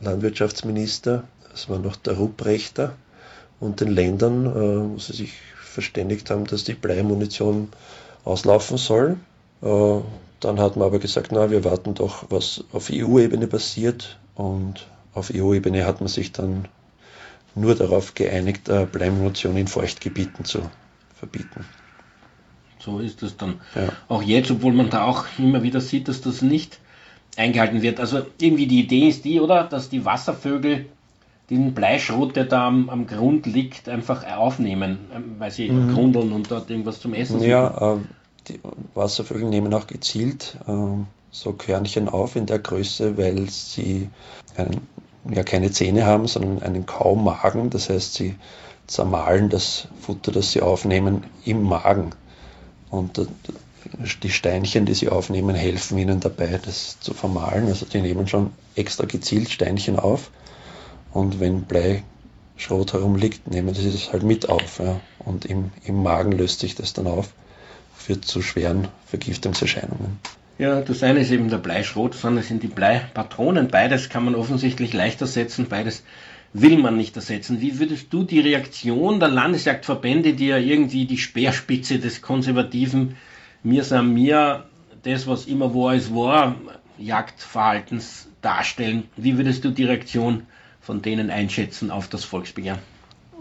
Landwirtschaftsminister, 0.00 1.24
das 1.50 1.68
war 1.68 1.78
noch 1.78 1.96
der 1.96 2.14
Rupprechter, 2.14 2.94
und 3.60 3.80
den 3.80 3.88
Ländern, 3.88 4.46
äh, 4.46 4.94
wo 4.94 4.98
sie 4.98 5.12
sich 5.12 5.34
verständigt 5.54 6.30
haben, 6.30 6.46
dass 6.46 6.64
die 6.64 6.74
Bleimunition 6.74 7.68
auslaufen 8.24 8.78
soll. 8.78 9.16
Äh, 9.62 10.00
dann 10.40 10.60
hat 10.60 10.76
man 10.76 10.86
aber 10.86 10.98
gesagt, 10.98 11.32
na, 11.32 11.50
wir 11.50 11.64
warten 11.64 11.94
doch, 11.94 12.26
was 12.30 12.64
auf 12.72 12.90
EU-Ebene 12.92 13.46
passiert. 13.46 14.18
Und 14.34 14.86
auf 15.14 15.32
EU-Ebene 15.34 15.86
hat 15.86 16.00
man 16.00 16.08
sich 16.08 16.32
dann 16.32 16.68
nur 17.54 17.74
darauf 17.74 18.14
geeinigt, 18.14 18.70
Bleimunition 18.92 19.56
in 19.56 19.66
Feuchtgebieten 19.66 20.44
zu 20.44 20.60
verbieten. 21.14 21.64
So 22.78 23.00
ist 23.00 23.22
es 23.22 23.36
dann. 23.36 23.60
Ja. 23.74 23.88
Auch 24.08 24.22
jetzt, 24.22 24.50
obwohl 24.50 24.72
man 24.72 24.90
da 24.90 25.04
auch 25.04 25.24
immer 25.38 25.62
wieder 25.62 25.80
sieht, 25.80 26.08
dass 26.08 26.20
das 26.20 26.42
nicht 26.42 26.78
eingehalten 27.36 27.82
wird. 27.82 27.98
Also 27.98 28.26
irgendwie 28.38 28.66
die 28.66 28.80
Idee 28.80 29.08
ist 29.08 29.24
die, 29.24 29.40
oder? 29.40 29.64
Dass 29.64 29.88
die 29.88 30.04
Wasservögel 30.04 30.86
den 31.50 31.74
Bleischrot, 31.74 32.36
der 32.36 32.44
da 32.44 32.66
am, 32.66 32.88
am 32.88 33.06
Grund 33.06 33.46
liegt, 33.46 33.88
einfach 33.88 34.26
aufnehmen, 34.26 34.98
ähm, 35.14 35.36
weil 35.38 35.50
sie 35.50 35.70
mhm. 35.70 35.94
grundeln 35.94 36.32
und 36.32 36.50
dort 36.50 36.70
irgendwas 36.70 37.00
zum 37.00 37.14
Essen 37.14 37.38
suchen. 37.38 37.50
Ja, 37.50 37.94
äh, 37.94 37.98
die 38.48 38.60
Wasservögel 38.94 39.48
nehmen 39.48 39.74
auch 39.74 39.86
gezielt 39.86 40.56
äh, 40.66 40.72
so 41.30 41.52
Körnchen 41.52 42.08
auf 42.08 42.36
in 42.36 42.46
der 42.46 42.58
Größe, 42.58 43.18
weil 43.18 43.48
sie 43.50 44.08
einen 44.56 44.86
ja 45.34 45.42
keine 45.42 45.70
Zähne 45.70 46.06
haben, 46.06 46.26
sondern 46.28 46.62
einen 46.62 46.86
Kaumagen. 46.86 47.70
Das 47.70 47.90
heißt, 47.90 48.14
sie 48.14 48.36
zermahlen 48.86 49.48
das 49.48 49.88
Futter, 50.00 50.32
das 50.32 50.52
sie 50.52 50.62
aufnehmen, 50.62 51.24
im 51.44 51.62
Magen. 51.62 52.10
Und 52.90 53.20
die 54.22 54.30
Steinchen, 54.30 54.86
die 54.86 54.94
sie 54.94 55.08
aufnehmen, 55.08 55.54
helfen 55.54 55.98
ihnen 55.98 56.20
dabei, 56.20 56.60
das 56.64 57.00
zu 57.00 57.14
vermahlen. 57.14 57.66
Also 57.66 57.86
die 57.86 58.00
nehmen 58.00 58.26
schon 58.28 58.52
extra 58.74 59.06
gezielt 59.06 59.50
Steinchen 59.50 59.98
auf. 59.98 60.30
Und 61.12 61.40
wenn 61.40 61.62
Bleischrot 61.62 62.92
herumliegt, 62.92 63.48
nehmen 63.50 63.74
sie 63.74 63.90
das 63.90 64.12
halt 64.12 64.22
mit 64.22 64.48
auf. 64.48 64.78
Ja. 64.78 65.00
Und 65.18 65.44
im, 65.44 65.72
im 65.84 66.02
Magen 66.02 66.32
löst 66.32 66.60
sich 66.60 66.74
das 66.74 66.92
dann 66.92 67.06
auf, 67.06 67.32
führt 68.06 68.24
zu 68.24 68.40
schweren 68.40 68.86
Vergiftungserscheinungen. 69.06 70.18
Ja, 70.58 70.80
das 70.80 71.02
eine 71.02 71.20
ist 71.20 71.32
eben 71.32 71.50
der 71.50 71.58
Bleischrot, 71.58 72.14
sondern 72.14 72.44
sind 72.44 72.62
die 72.62 72.68
Bleipatronen. 72.68 73.68
Beides 73.68 74.08
kann 74.08 74.24
man 74.24 74.36
offensichtlich 74.36 74.92
leicht 74.92 75.20
ersetzen, 75.20 75.66
beides 75.68 76.04
will 76.52 76.78
man 76.78 76.96
nicht 76.96 77.16
ersetzen. 77.16 77.60
Wie 77.60 77.78
würdest 77.80 78.12
du 78.12 78.22
die 78.22 78.40
Reaktion 78.40 79.18
der 79.18 79.28
Landesjagdverbände, 79.28 80.34
die 80.34 80.46
ja 80.46 80.56
irgendwie 80.56 81.04
die 81.04 81.18
Speerspitze 81.18 81.98
des 81.98 82.22
konservativen 82.22 83.16
Mir 83.62 83.82
sam 83.82 84.14
mir, 84.14 84.64
das 85.02 85.26
was 85.26 85.46
immer 85.46 85.74
war 85.74 85.94
es 85.94 86.14
war, 86.14 86.54
Jagdverhaltens 86.98 88.28
darstellen, 88.40 89.08
wie 89.16 89.36
würdest 89.36 89.64
du 89.64 89.70
die 89.70 89.84
Reaktion 89.84 90.44
von 90.80 91.02
denen 91.02 91.30
einschätzen 91.30 91.90
auf 91.90 92.08
das 92.08 92.24
Volksbegehren? 92.24 92.78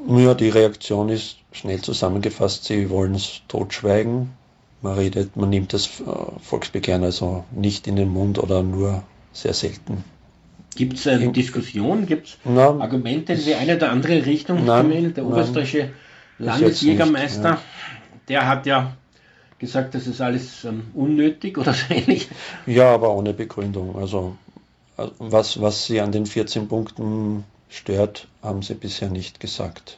Ja, 0.07 0.34
die 0.34 0.50
Reaktion 0.50 1.10
ist 1.10 1.38
schnell 1.51 1.81
zusammengefasst, 1.81 2.65
sie 2.65 2.89
wollen 2.89 3.15
es 3.15 3.41
totschweigen, 3.48 4.31
man 4.82 4.96
redet, 4.96 5.36
man 5.36 5.50
nimmt 5.50 5.74
das 5.74 5.88
äh, 6.01 6.03
Volksbegehren 6.41 7.03
also 7.03 7.44
nicht 7.51 7.88
in 7.88 7.96
den 7.96 8.10
Mund 8.10 8.39
oder 8.39 8.63
nur 8.63 9.03
sehr 9.34 9.53
selten. 9.53 10.03
Gibt 10.75 10.98
es 10.98 11.08
eine 11.08 11.32
Diskussion? 11.32 12.05
Gibt 12.05 12.27
es 12.27 12.38
Argumente 12.58 13.34
in 13.34 13.44
die 13.44 13.55
eine 13.55 13.77
oder 13.77 13.91
andere 13.91 14.25
Richtung? 14.25 14.65
Nein, 14.65 15.13
der 15.13 15.25
oberösterreichische 15.25 15.89
Landesjägermeister, 16.38 17.50
ja. 17.50 17.62
der 18.27 18.48
hat 18.48 18.65
ja 18.65 18.96
gesagt, 19.58 19.96
das 19.96 20.05
ist 20.05 20.20
alles 20.20 20.65
ähm, 20.65 20.88
unnötig 20.94 21.58
oder 21.58 21.74
so 21.74 21.94
ähnlich. 21.94 22.27
Ja, 22.65 22.94
aber 22.94 23.15
ohne 23.15 23.34
Begründung. 23.34 23.96
Also 23.96 24.36
was, 24.98 25.62
was 25.62 25.86
sie 25.86 26.01
an 26.01 26.12
den 26.12 26.25
14 26.25 26.67
Punkten 26.67 27.44
stört, 27.70 28.27
haben 28.41 28.62
sie 28.62 28.75
bisher 28.75 29.10
nicht 29.10 29.39
gesagt. 29.39 29.98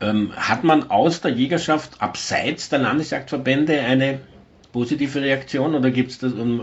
Ähm, 0.00 0.32
hat 0.36 0.64
man 0.64 0.90
aus 0.90 1.20
der 1.20 1.32
Jägerschaft 1.32 2.00
abseits 2.00 2.68
der 2.68 2.78
Landesjagdverbände 2.78 3.80
eine 3.80 4.20
positive 4.72 5.20
Reaktion 5.20 5.74
oder 5.74 5.90
gibt 5.90 6.10
es 6.12 6.22
ähm, 6.22 6.62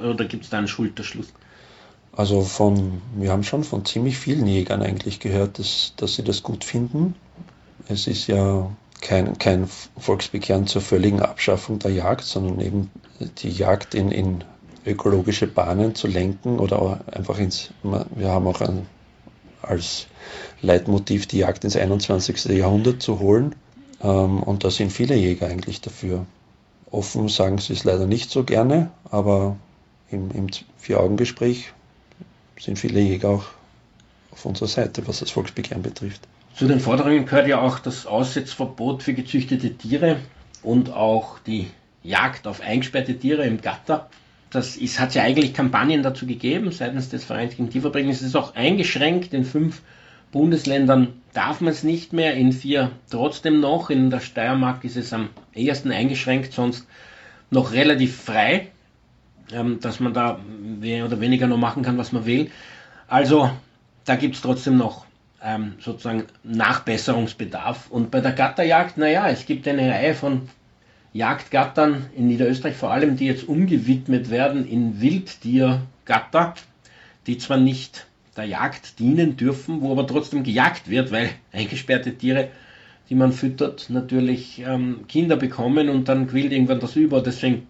da 0.49 0.57
einen 0.57 0.67
Schulterschluss? 0.67 1.27
Also 2.13 2.41
von, 2.41 3.01
wir 3.17 3.31
haben 3.31 3.43
schon 3.43 3.65
von 3.65 3.83
ziemlich 3.83 4.17
vielen 4.17 4.47
Jägern 4.47 4.81
eigentlich 4.81 5.19
gehört, 5.19 5.59
dass, 5.59 5.93
dass 5.97 6.15
sie 6.15 6.23
das 6.23 6.43
gut 6.43 6.63
finden. 6.63 7.15
Es 7.89 8.07
ist 8.07 8.27
ja 8.27 8.71
kein, 9.01 9.37
kein 9.37 9.67
Volksbegehren 9.97 10.65
zur 10.65 10.81
völligen 10.81 11.21
Abschaffung 11.21 11.79
der 11.79 11.91
Jagd, 11.91 12.23
sondern 12.23 12.61
eben 12.61 12.91
die 13.39 13.49
Jagd 13.49 13.95
in, 13.95 14.11
in 14.11 14.43
ökologische 14.85 15.47
Bahnen 15.47 15.93
zu 15.93 16.07
lenken 16.07 16.59
oder 16.59 17.01
einfach 17.11 17.37
ins, 17.37 17.71
wir 17.83 18.29
haben 18.29 18.47
auch 18.47 18.61
ein, 18.61 18.85
als 19.61 20.07
Leitmotiv, 20.61 21.27
die 21.27 21.39
Jagd 21.39 21.63
ins 21.63 21.75
21. 21.75 22.45
Jahrhundert 22.45 23.01
zu 23.01 23.19
holen. 23.19 23.55
Ähm, 24.01 24.41
und 24.43 24.63
da 24.63 24.71
sind 24.71 24.91
viele 24.91 25.15
Jäger 25.15 25.47
eigentlich 25.47 25.81
dafür. 25.81 26.25
Offen 26.91 27.27
sagen 27.29 27.57
sie 27.57 27.73
es 27.73 27.83
leider 27.83 28.07
nicht 28.07 28.29
so 28.29 28.43
gerne, 28.43 28.91
aber 29.09 29.57
im, 30.11 30.31
im 30.31 30.47
Vier-Augen-Gespräch 30.77 31.73
sind 32.59 32.79
viele 32.79 33.01
Jäger 33.01 33.29
auch 33.29 33.45
auf 34.31 34.45
unserer 34.45 34.67
Seite, 34.67 35.07
was 35.07 35.19
das 35.19 35.31
Volksbegehren 35.31 35.81
betrifft. 35.81 36.21
Zu 36.55 36.67
den 36.67 36.79
Forderungen 36.79 37.25
gehört 37.25 37.47
ja 37.47 37.59
auch 37.59 37.79
das 37.79 38.05
Aussetzverbot 38.05 39.03
für 39.03 39.13
gezüchtete 39.13 39.75
Tiere 39.75 40.17
und 40.63 40.91
auch 40.91 41.39
die 41.39 41.67
Jagd 42.03 42.47
auf 42.47 42.61
eingesperrte 42.61 43.17
Tiere 43.17 43.45
im 43.45 43.59
Gatter. 43.59 44.09
Das 44.51 44.77
ist, 44.77 44.99
hat 44.99 45.15
ja 45.15 45.23
eigentlich 45.23 45.53
Kampagnen 45.53 46.01
dazu 46.01 46.25
gegeben 46.25 46.71
seitens 46.71 47.09
des 47.09 47.25
Vereins 47.25 47.57
gegen. 47.57 47.69
Es 48.09 48.21
ist 48.21 48.35
auch 48.35 48.55
eingeschränkt 48.55 49.33
in 49.33 49.43
fünf 49.43 49.81
Bundesländern 50.35 51.21
darf 51.31 51.61
man 51.61 51.71
es 51.71 51.83
nicht 51.83 52.11
mehr, 52.11 52.33
in 52.33 52.51
vier 52.51 52.91
trotzdem 53.09 53.61
noch. 53.61 53.89
In 53.89 54.09
der 54.09 54.19
Steiermark 54.19 54.83
ist 54.83 54.97
es 54.97 55.13
am 55.13 55.29
ehesten 55.53 55.93
eingeschränkt, 55.93 56.51
sonst 56.51 56.85
noch 57.51 57.71
relativ 57.71 58.17
frei, 58.17 58.67
ähm, 59.53 59.79
dass 59.79 60.01
man 60.01 60.13
da 60.13 60.41
mehr 60.61 61.05
oder 61.05 61.21
weniger 61.21 61.47
noch 61.47 61.55
machen 61.55 61.83
kann, 61.83 61.97
was 61.97 62.11
man 62.11 62.25
will. 62.25 62.51
Also 63.07 63.49
da 64.03 64.17
gibt 64.17 64.35
es 64.35 64.41
trotzdem 64.41 64.75
noch 64.75 65.05
ähm, 65.41 65.75
sozusagen 65.79 66.25
Nachbesserungsbedarf. 66.43 67.89
Und 67.89 68.11
bei 68.11 68.19
der 68.19 68.33
Gatterjagd, 68.33 68.97
naja, 68.97 69.29
es 69.29 69.45
gibt 69.45 69.65
eine 69.69 69.89
Reihe 69.89 70.15
von 70.15 70.49
Jagdgattern 71.13 72.07
in 72.13 72.27
Niederösterreich 72.27 72.75
vor 72.75 72.91
allem, 72.91 73.15
die 73.15 73.27
jetzt 73.27 73.47
umgewidmet 73.47 74.29
werden 74.29 74.67
in 74.67 74.99
Wildtiergatter, 74.99 76.55
die 77.25 77.37
zwar 77.37 77.55
nicht 77.55 78.05
der 78.37 78.45
Jagd 78.45 78.99
dienen 78.99 79.37
dürfen, 79.37 79.81
wo 79.81 79.91
aber 79.91 80.07
trotzdem 80.07 80.43
gejagt 80.43 80.89
wird, 80.89 81.11
weil 81.11 81.29
eingesperrte 81.51 82.15
Tiere, 82.17 82.49
die 83.09 83.15
man 83.15 83.31
füttert, 83.31 83.89
natürlich 83.89 84.63
ähm, 84.65 85.05
Kinder 85.07 85.35
bekommen 85.35 85.89
und 85.89 86.09
dann 86.09 86.27
quillt 86.27 86.51
irgendwann 86.51 86.79
das 86.79 86.95
über. 86.95 87.21
Deswegen 87.21 87.67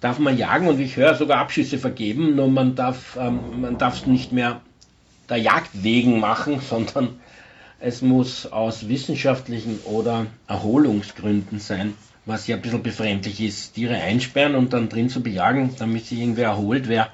darf 0.00 0.18
man 0.18 0.36
jagen 0.36 0.66
und 0.66 0.80
ich 0.80 0.96
höre 0.96 1.14
sogar 1.14 1.38
Abschüsse 1.38 1.78
vergeben, 1.78 2.34
nur 2.34 2.48
man 2.48 2.74
darf 2.74 3.16
ähm, 3.18 3.76
es 3.80 4.06
nicht 4.06 4.32
mehr 4.32 4.60
der 5.28 5.36
Jagd 5.38 5.70
wegen 5.72 6.20
machen, 6.20 6.60
sondern 6.68 7.20
es 7.78 8.02
muss 8.02 8.46
aus 8.46 8.88
wissenschaftlichen 8.88 9.80
oder 9.84 10.26
Erholungsgründen 10.46 11.58
sein, 11.58 11.94
was 12.26 12.46
ja 12.46 12.56
ein 12.56 12.62
bisschen 12.62 12.82
befremdlich 12.82 13.40
ist. 13.40 13.74
Tiere 13.74 13.96
einsperren 13.96 14.54
und 14.54 14.72
dann 14.72 14.88
drin 14.88 15.08
zu 15.08 15.20
bejagen, 15.20 15.74
damit 15.78 16.06
sich 16.06 16.20
irgendwer 16.20 16.46
erholt, 16.46 16.88
wer, 16.88 17.08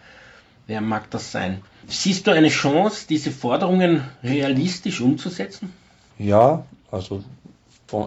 wer 0.66 0.82
mag 0.82 1.10
das 1.10 1.32
sein? 1.32 1.62
Siehst 1.88 2.26
du 2.26 2.32
eine 2.32 2.50
Chance, 2.50 3.06
diese 3.08 3.30
Forderungen 3.30 4.02
realistisch 4.22 5.00
umzusetzen? 5.00 5.72
Ja, 6.18 6.64
also 6.90 7.24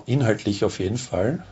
inhaltlich 0.06 0.64
auf 0.64 0.80
jeden 0.80 1.00
Fall. 1.00 1.44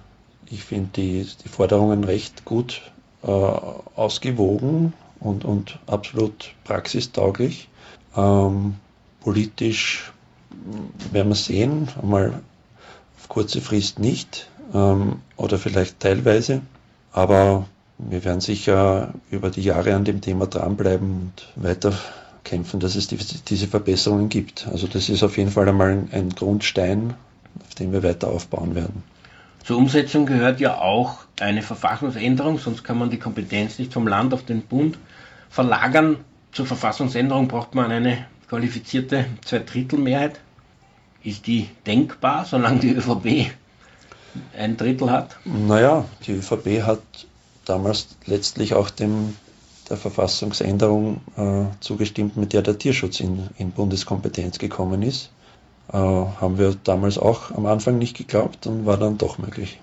Ich 0.52 0.64
finde 0.64 0.90
die, 0.96 1.28
die 1.44 1.50
Forderungen 1.50 2.04
recht 2.04 2.46
gut 2.46 2.82
äh, 3.24 3.28
ausgewogen 3.28 4.94
und, 5.20 5.44
und 5.44 5.80
absolut 5.88 6.54
praxistauglich. 6.64 7.68
Ähm, 8.16 8.76
politisch 9.22 10.12
werden 11.12 11.30
wir 11.30 11.36
sehen, 11.36 11.90
einmal 12.02 12.42
auf 13.18 13.30
kurze 13.30 13.62
Frist 13.62 14.00
nicht 14.00 14.50
ähm, 14.74 15.22
oder 15.36 15.58
vielleicht 15.58 16.00
teilweise, 16.00 16.62
aber 17.12 17.66
wir 17.98 18.24
werden 18.24 18.42
sicher 18.42 19.14
über 19.30 19.50
die 19.50 19.64
Jahre 19.64 19.96
an 19.96 20.06
dem 20.06 20.22
Thema 20.22 20.48
dranbleiben 20.48 21.32
und 21.34 21.64
weiter 21.64 21.94
kämpfen, 22.44 22.80
dass 22.80 22.96
es 22.96 23.08
die, 23.08 23.18
diese 23.18 23.68
Verbesserungen 23.68 24.30
gibt. 24.30 24.68
Also 24.72 24.88
das 24.88 25.10
ist 25.10 25.24
auf 25.24 25.38
jeden 25.38 25.52
Fall 25.52 25.68
einmal 25.68 25.92
ein, 25.92 26.10
ein 26.12 26.30
Grundstein, 26.30 27.14
auf 27.62 27.76
dem 27.76 27.92
wir 27.92 28.04
weiter 28.04 28.28
aufbauen 28.28 28.76
werden. 28.76 29.04
Zur 29.64 29.78
Umsetzung 29.78 30.26
gehört 30.26 30.60
ja 30.60 30.80
auch 30.80 31.20
eine 31.40 31.62
Verfassungsänderung, 31.62 32.58
sonst 32.58 32.84
kann 32.84 32.98
man 32.98 33.10
die 33.10 33.20
Kompetenz 33.20 33.78
nicht 33.78 33.94
vom 33.94 34.08
Land 34.08 34.34
auf 34.34 34.44
den 34.44 34.64
Bund 34.64 34.98
verlagern. 35.50 36.18
Zur 36.52 36.66
Verfassungsänderung 36.66 37.48
braucht 37.48 37.76
man 37.76 37.92
eine 37.92 38.26
qualifizierte 38.48 39.26
Zweidrittelmehrheit. 39.46 40.40
Ist 41.24 41.46
die 41.48 41.70
denkbar, 41.86 42.46
solange 42.46 42.80
die 42.80 42.94
ÖVP 42.94 43.52
ein 44.58 44.78
Drittel 44.78 45.12
hat? 45.12 45.38
Naja, 45.46 46.06
die 46.26 46.32
ÖVP 46.32 46.84
hat 46.84 47.02
damals 47.66 48.08
letztlich 48.26 48.74
auch 48.74 48.90
dem, 48.90 49.36
der 49.90 49.98
Verfassungsänderung 49.98 51.22
äh, 51.38 51.66
zugestimmt, 51.80 52.38
mit 52.38 52.54
der 52.54 52.62
der 52.62 52.78
Tierschutz 52.78 53.20
in, 53.20 53.50
in 53.58 53.72
Bundeskompetenz 53.72 54.60
gekommen 54.60 55.02
ist. 55.02 55.32
Äh, 55.92 55.98
haben 55.98 56.58
wir 56.58 56.76
damals 56.84 57.18
auch 57.18 57.52
am 57.52 57.66
Anfang 57.66 57.98
nicht 57.98 58.16
geglaubt 58.16 58.68
und 58.68 58.86
war 58.86 58.98
dann 58.98 59.18
doch 59.18 59.38
möglich. 59.38 59.80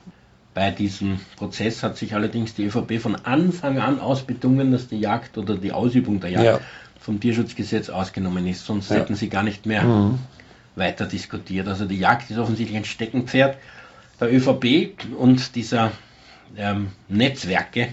Bei 0.55 0.71
diesem 0.71 1.21
Prozess 1.37 1.83
hat 1.83 1.97
sich 1.99 2.15
allerdings 2.15 2.55
die 2.55 2.65
ÖVP 2.65 3.01
von 3.01 3.17
Anfang 3.17 3.79
an 3.79 4.01
ausbedungen, 4.01 4.73
dass 4.73 4.89
die 4.89 4.99
Jagd 4.99 5.37
oder 5.37 5.57
die 5.57 5.73
Ausübung 5.73 6.21
der 6.21 6.31
Jagd 6.31 6.45
ja. 6.45 6.61
vom 6.99 7.21
Tierschutzgesetz 7.21 7.91
ausgenommen 7.91 8.47
ist. 8.47 8.65
Sonst 8.65 8.91
ja. 8.91 8.97
hätten 8.97 9.17
sie 9.17 9.29
gar 9.29 9.43
nicht 9.43 9.67
mehr 9.67 9.83
mhm. 9.83 10.19
weiter 10.75 11.07
diskutiert. 11.07 11.69
Also 11.69 11.85
die 11.85 11.99
Jagd 11.99 12.31
ist 12.31 12.39
offensichtlich 12.39 12.77
ein 12.77 12.85
Steckenpferd 12.85 13.59
der 14.19 14.33
ÖVP 14.33 14.95
und 15.19 15.55
dieser 15.57 15.93
ähm, 16.57 16.93
Netzwerke, 17.09 17.89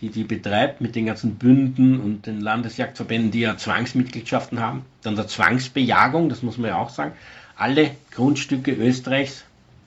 die 0.00 0.08
die 0.08 0.24
betreibt 0.24 0.80
mit 0.80 0.96
den 0.96 1.06
ganzen 1.06 1.36
Bünden 1.36 2.00
und 2.00 2.26
den 2.26 2.40
Landesjagdverbänden, 2.40 3.30
die 3.30 3.40
ja 3.40 3.56
Zwangsmitgliedschaften 3.56 4.60
haben. 4.60 4.84
Dann 5.02 5.16
der 5.16 5.26
Zwangsbejagung, 5.26 6.28
das 6.28 6.42
muss 6.42 6.58
man 6.58 6.70
ja 6.70 6.78
auch 6.78 6.90
sagen. 6.90 7.12
Alle 7.56 7.90
Grundstücke 8.10 8.72
Österreichs 8.72 9.44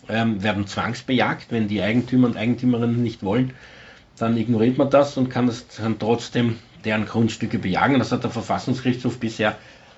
ähm, 0.07 0.43
werden 0.43 0.67
zwangsbejagt, 0.67 1.47
wenn 1.49 1.67
die 1.67 1.81
Eigentümer 1.81 2.27
und 2.27 2.37
Eigentümerinnen 2.37 3.01
nicht 3.01 3.23
wollen, 3.23 3.53
dann 4.17 4.37
ignoriert 4.37 4.77
man 4.77 4.89
das 4.89 5.17
und 5.17 5.29
kann 5.29 5.47
das 5.47 5.65
dann 5.67 5.97
trotzdem 5.97 6.59
deren 6.85 7.05
Grundstücke 7.05 7.57
bejagen. 7.57 7.97
Das 7.97 8.11
hat 8.11 8.23
der 8.23 8.31
Verfassungsgerichtshof 8.31 9.19
bisher 9.19 9.55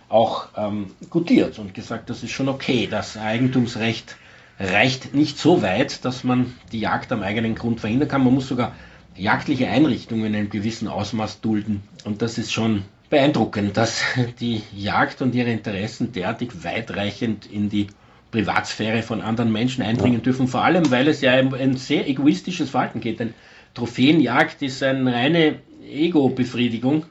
auch 0.07 0.49
ähm, 0.55 0.91
gutiert 1.09 1.59
und 1.59 1.73
gesagt, 1.73 2.09
das 2.09 2.23
ist 2.23 2.31
schon 2.31 2.47
okay. 2.47 2.87
Das 2.89 3.17
Eigentumsrecht 3.17 4.15
reicht 4.59 5.13
nicht 5.13 5.37
so 5.37 5.61
weit, 5.61 6.05
dass 6.05 6.23
man 6.23 6.53
die 6.71 6.79
Jagd 6.79 7.11
am 7.11 7.23
eigenen 7.23 7.55
Grund 7.55 7.81
verhindern 7.81 8.07
kann. 8.07 8.23
Man 8.23 8.33
muss 8.33 8.47
sogar 8.47 8.73
jagdliche 9.17 9.67
Einrichtungen 9.67 10.25
in 10.25 10.35
einem 10.35 10.49
gewissen 10.49 10.87
Ausmaß 10.87 11.41
dulden. 11.41 11.81
Und 12.03 12.21
das 12.21 12.37
ist 12.37 12.53
schon 12.53 12.83
beeindruckend, 13.09 13.77
dass 13.77 14.01
die 14.39 14.61
Jagd 14.75 15.21
und 15.21 15.35
ihre 15.35 15.51
Interessen 15.51 16.11
derartig 16.11 16.63
weitreichend 16.63 17.45
in 17.45 17.69
die 17.69 17.87
Privatsphäre 18.31 19.01
von 19.01 19.21
anderen 19.21 19.51
Menschen 19.51 19.83
eindringen 19.83 20.21
dürfen, 20.21 20.47
vor 20.47 20.63
allem 20.63 20.91
weil 20.91 21.07
es 21.07 21.21
ja 21.21 21.31
ein, 21.31 21.53
ein 21.53 21.77
sehr 21.77 22.09
egoistisches 22.09 22.69
Verhalten 22.69 22.99
geht. 22.99 23.19
Denn 23.19 23.33
Trophäenjagd 23.73 24.61
ist 24.61 24.83
eine 24.83 25.13
reine 25.13 25.59
Ego-Befriedigung 25.89 27.05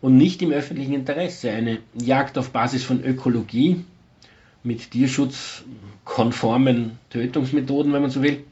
und 0.00 0.16
nicht 0.16 0.42
im 0.42 0.52
öffentlichen 0.52 0.94
Interesse. 0.94 1.50
Eine 1.50 1.78
Jagd 1.94 2.36
auf 2.36 2.50
Basis 2.50 2.84
von 2.84 3.02
Ökologie 3.02 3.84
mit 4.62 4.90
tierschutzkonformen 4.90 6.98
Tötungsmethoden, 7.10 7.92
wenn 7.92 8.02
man 8.02 8.10
so 8.10 8.22
will, 8.22 8.44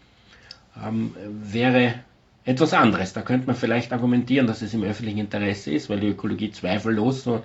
ähm, 0.83 1.15
wäre 1.43 1.95
etwas 2.47 2.73
anderes. 2.73 3.13
Da 3.13 3.21
könnte 3.23 3.49
man 3.49 3.57
vielleicht 3.57 3.93
argumentieren, 3.93 4.47
dass 4.47 4.63
es 4.63 4.73
im 4.73 4.85
öffentlichen 4.85 5.19
Interesse 5.19 5.73
ist, 5.73 5.91
weil 5.91 6.01
die 6.01 6.09
Ökologie 6.09 6.51
zweifellos 6.51 7.25
so 7.25 7.43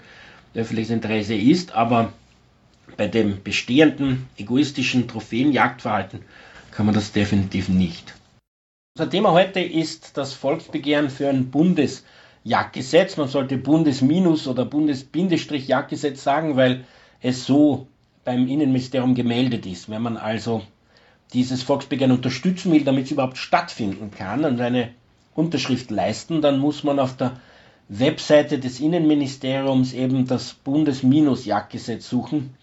öffentliches 0.53 0.91
Interesse 0.91 1.35
ist, 1.35 1.73
aber 1.73 2.13
bei 2.97 3.07
dem 3.07 3.41
bestehenden 3.43 4.27
egoistischen 4.37 5.07
Trophäenjagdverhalten 5.07 6.21
kann 6.71 6.85
man 6.85 6.95
das 6.95 7.11
definitiv 7.11 7.67
nicht. 7.67 8.13
Unser 8.97 9.09
Thema 9.09 9.31
heute 9.31 9.59
ist 9.59 10.17
das 10.17 10.33
Volksbegehren 10.33 11.09
für 11.09 11.29
ein 11.29 11.49
Bundesjagdgesetz. 11.49 13.17
Man 13.17 13.29
sollte 13.29 13.57
Bundesminus 13.57 14.47
oder 14.47 14.65
Bundes-Jagdgesetz 14.65 16.21
sagen, 16.21 16.57
weil 16.57 16.83
es 17.21 17.45
so 17.45 17.87
beim 18.25 18.47
Innenministerium 18.47 19.15
gemeldet 19.15 19.65
ist. 19.65 19.89
Wenn 19.89 20.01
man 20.01 20.17
also 20.17 20.61
dieses 21.33 21.63
Volksbegehren 21.63 22.11
unterstützen 22.11 22.71
will, 22.71 22.83
damit 22.83 23.05
es 23.05 23.11
überhaupt 23.11 23.37
stattfinden 23.37 24.11
kann 24.11 24.43
und 24.45 24.59
eine 24.59 24.89
Unterschrift 25.33 25.91
leisten, 25.91 26.41
dann 26.41 26.59
muss 26.59 26.83
man 26.83 26.99
auf 26.99 27.15
der 27.15 27.33
Webseite 27.87 28.59
des 28.59 28.79
Innenministeriums 28.79 29.93
eben 29.93 30.27
das 30.27 30.53
Bundes-Jagdgesetz 30.53 32.09
suchen 32.09 32.53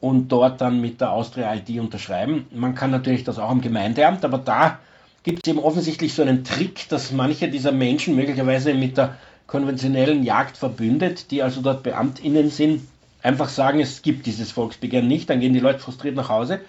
und 0.00 0.28
dort 0.28 0.60
dann 0.60 0.80
mit 0.80 1.00
der 1.00 1.12
Austria 1.12 1.54
ID 1.54 1.80
unterschreiben. 1.80 2.46
Man 2.50 2.74
kann 2.74 2.90
natürlich 2.90 3.24
das 3.24 3.38
auch 3.38 3.50
am 3.50 3.60
Gemeindeamt, 3.60 4.24
aber 4.24 4.38
da 4.38 4.78
gibt 5.22 5.46
es 5.46 5.50
eben 5.50 5.60
offensichtlich 5.60 6.12
so 6.12 6.22
einen 6.22 6.44
Trick, 6.44 6.88
dass 6.90 7.12
manche 7.12 7.48
dieser 7.48 7.72
Menschen 7.72 8.14
möglicherweise 8.14 8.74
mit 8.74 8.98
der 8.98 9.16
konventionellen 9.46 10.22
Jagd 10.22 10.56
verbündet, 10.56 11.30
die 11.30 11.42
also 11.42 11.62
dort 11.62 11.82
BeamtInnen 11.82 12.50
sind, 12.50 12.82
einfach 13.22 13.48
sagen, 13.48 13.80
es 13.80 14.02
gibt 14.02 14.26
dieses 14.26 14.52
Volksbegehren 14.52 15.08
nicht, 15.08 15.30
dann 15.30 15.40
gehen 15.40 15.54
die 15.54 15.60
Leute 15.60 15.78
frustriert 15.78 16.16
nach 16.16 16.28
Hause. 16.28 16.60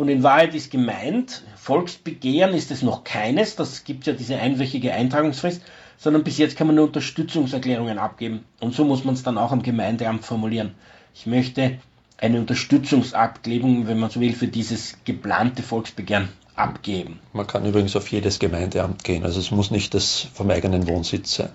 Und 0.00 0.08
in 0.08 0.22
Wahrheit 0.22 0.54
ist 0.54 0.70
gemeint, 0.70 1.42
Volksbegehren 1.56 2.54
ist 2.54 2.70
es 2.70 2.80
noch 2.80 3.04
keines, 3.04 3.54
das 3.54 3.84
gibt 3.84 4.06
ja 4.06 4.14
diese 4.14 4.38
einwöchige 4.38 4.94
Eintragungsfrist, 4.94 5.60
sondern 5.98 6.24
bis 6.24 6.38
jetzt 6.38 6.56
kann 6.56 6.68
man 6.68 6.76
nur 6.76 6.86
Unterstützungserklärungen 6.86 7.98
abgeben. 7.98 8.46
Und 8.60 8.74
so 8.74 8.86
muss 8.86 9.04
man 9.04 9.12
es 9.12 9.22
dann 9.24 9.36
auch 9.36 9.52
am 9.52 9.62
Gemeindeamt 9.62 10.24
formulieren. 10.24 10.74
Ich 11.14 11.26
möchte 11.26 11.80
eine 12.16 12.38
Unterstützungsabklebung, 12.38 13.88
wenn 13.88 13.98
man 13.98 14.08
so 14.08 14.20
will, 14.20 14.32
für 14.32 14.48
dieses 14.48 14.96
geplante 15.04 15.62
Volksbegehren 15.62 16.30
abgeben. 16.56 17.20
Man 17.34 17.46
kann 17.46 17.66
übrigens 17.66 17.94
auf 17.94 18.10
jedes 18.10 18.38
Gemeindeamt 18.38 19.04
gehen, 19.04 19.22
also 19.24 19.38
es 19.38 19.50
muss 19.50 19.70
nicht 19.70 19.92
das 19.92 20.28
vom 20.32 20.50
eigenen 20.50 20.88
Wohnsitz 20.88 21.34
sein. 21.34 21.50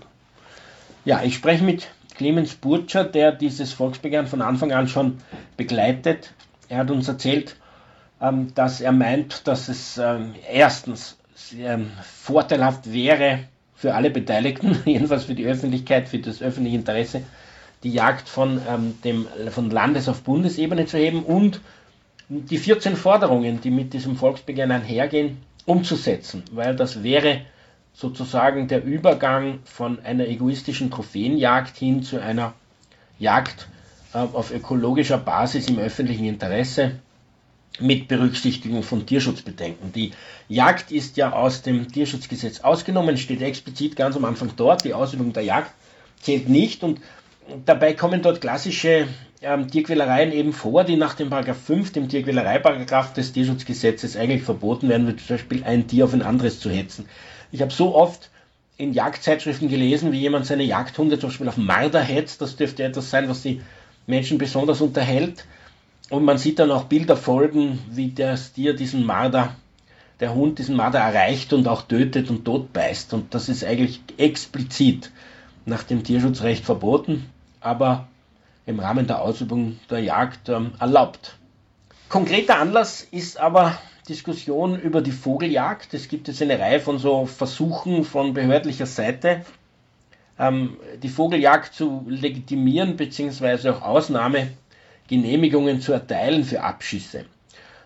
Ja, 1.03 1.23
ich 1.23 1.34
spreche 1.34 1.63
mit 1.63 1.88
Clemens 2.13 2.53
Burtscher, 2.53 3.05
der 3.05 3.31
dieses 3.31 3.73
Volksbegehren 3.73 4.27
von 4.27 4.43
Anfang 4.43 4.71
an 4.71 4.88
schon 4.88 5.17
begleitet. 5.58 6.31
Er 6.69 6.77
hat 6.77 6.91
uns 6.91 7.08
erzählt, 7.08 7.55
ähm, 8.21 8.54
dass 8.56 8.82
er 8.82 8.91
meint, 8.91 9.47
dass 9.47 9.69
es 9.69 9.97
ähm, 9.97 10.36
erstens 10.51 11.17
ähm, 11.58 11.91
vorteilhaft 12.01 12.91
wäre 12.91 13.39
für 13.75 13.93
alle 13.93 14.10
Beteiligten, 14.10 14.78
jedenfalls 14.86 15.25
für 15.25 15.36
die 15.36 15.45
Öffentlichkeit, 15.45 16.08
für 16.08 16.19
das 16.19 16.41
öffentliche 16.41 16.78
Interesse, 16.78 17.23
die 17.84 17.91
Jagd 17.91 18.28
von, 18.30 18.62
ähm, 18.67 18.95
dem, 19.04 19.28
von 19.51 19.69
Landes- 19.69 20.10
auf 20.10 20.21
Bundesebene 20.21 20.86
zu 20.86 20.97
heben 20.97 21.23
und 21.23 21.60
die 22.30 22.58
14 22.58 22.95
Forderungen, 22.95 23.62
die 23.62 23.69
mit 23.69 23.93
diesem 23.93 24.15
Volksbegehren 24.15 24.71
einhergehen, 24.71 25.38
umzusetzen, 25.65 26.43
weil 26.51 26.75
das 26.75 27.04
wäre 27.04 27.41
sozusagen 27.93 28.67
der 28.67 28.84
Übergang 28.84 29.60
von 29.63 29.99
einer 30.04 30.28
egoistischen 30.28 30.91
Trophäenjagd 30.91 31.78
hin 31.78 32.04
zu 32.04 32.21
einer 32.21 32.54
Jagd 33.19 33.67
äh, 34.13 34.17
auf 34.17 34.51
ökologischer 34.51 35.17
Basis 35.17 35.69
im 35.69 35.80
öffentlichen 35.80 36.25
Interesse 36.25 36.99
mit 37.79 38.07
Berücksichtigung 38.07 38.83
von 38.83 39.05
Tierschutzbedenken. 39.05 39.91
Die 39.93 40.11
Jagd 40.47 40.91
ist 40.91 41.17
ja 41.17 41.33
aus 41.33 41.61
dem 41.61 41.91
Tierschutzgesetz 41.91 42.61
ausgenommen, 42.61 43.17
steht 43.17 43.41
explizit 43.41 43.95
ganz 43.95 44.15
am 44.15 44.25
Anfang 44.25 44.51
dort. 44.55 44.83
Die 44.83 44.93
Ausübung 44.93 45.33
der 45.33 45.43
Jagd 45.43 45.71
zählt 46.21 46.49
nicht 46.49 46.83
und 46.83 46.99
dabei 47.65 47.93
kommen 47.93 48.21
dort 48.21 48.41
klassische 48.41 49.07
ähm, 49.41 49.69
Tierquälereien 49.69 50.31
eben 50.31 50.53
vor, 50.53 50.83
die 50.83 50.95
nach 50.95 51.13
dem 51.13 51.29
Paragraph 51.29 51.61
5, 51.61 51.91
dem 51.93 52.09
Tierquälereiparagraph 52.09 53.13
des 53.13 53.33
Tierschutzgesetzes 53.33 54.17
eigentlich 54.17 54.43
verboten 54.43 54.89
werden, 54.89 55.07
wie 55.07 55.15
zum 55.15 55.35
Beispiel 55.35 55.63
ein 55.63 55.88
Tier 55.88 56.05
auf 56.05 56.13
ein 56.13 56.21
anderes 56.21 56.59
zu 56.59 56.69
hetzen. 56.69 57.07
Ich 57.51 57.61
habe 57.61 57.71
so 57.71 57.95
oft 57.95 58.29
in 58.77 58.93
Jagdzeitschriften 58.93 59.69
gelesen, 59.69 60.11
wie 60.11 60.19
jemand 60.19 60.45
seine 60.45 60.63
Jagdhunde 60.63 61.19
zum 61.19 61.29
Beispiel 61.29 61.47
auf 61.47 61.57
Marder 61.57 62.01
hetzt. 62.01 62.41
Das 62.41 62.55
dürfte 62.55 62.83
etwas 62.83 63.09
sein, 63.09 63.29
was 63.29 63.41
die 63.41 63.61
Menschen 64.07 64.38
besonders 64.38 64.81
unterhält. 64.81 65.45
Und 66.09 66.23
man 66.23 66.37
sieht 66.37 66.59
dann 66.59 66.71
auch 66.71 66.85
Bilder 66.85 67.17
folgen, 67.17 67.79
wie 67.89 68.11
das 68.11 68.53
Tier 68.53 68.75
diesen 68.75 69.05
Marder, 69.05 69.55
der 70.19 70.33
Hund 70.33 70.59
diesen 70.59 70.75
Marder 70.75 70.99
erreicht 70.99 71.51
und 71.51 71.67
auch 71.67 71.81
tötet 71.81 72.29
und 72.29 72.45
totbeißt. 72.45 73.13
Und 73.13 73.33
das 73.33 73.49
ist 73.49 73.63
eigentlich 73.63 74.01
explizit 74.17 75.11
nach 75.65 75.83
dem 75.83 76.03
Tierschutzrecht 76.03 76.63
verboten, 76.63 77.25
aber 77.59 78.07
im 78.65 78.79
Rahmen 78.79 79.07
der 79.07 79.21
Ausübung 79.21 79.79
der 79.89 79.99
Jagd 79.99 80.49
ähm, 80.49 80.73
erlaubt. 80.79 81.37
Konkreter 82.07 82.59
Anlass 82.59 83.05
ist 83.09 83.39
aber 83.39 83.77
Diskussion 84.07 84.79
über 84.79 85.01
die 85.01 85.11
Vogeljagd. 85.11 85.93
Es 85.93 86.07
gibt 86.07 86.27
jetzt 86.27 86.41
eine 86.41 86.59
Reihe 86.59 86.79
von 86.79 86.99
so 86.99 87.25
Versuchen 87.25 88.03
von 88.03 88.33
behördlicher 88.33 88.85
Seite, 88.85 89.43
ähm, 90.37 90.77
die 91.01 91.09
Vogeljagd 91.09 91.73
zu 91.73 92.05
legitimieren 92.07 92.95
bzw. 92.95 93.69
auch 93.69 93.81
Ausnahme 93.81 94.49
Genehmigungen 95.07 95.81
zu 95.81 95.93
erteilen 95.93 96.43
für 96.43 96.61
Abschüsse. 96.61 97.25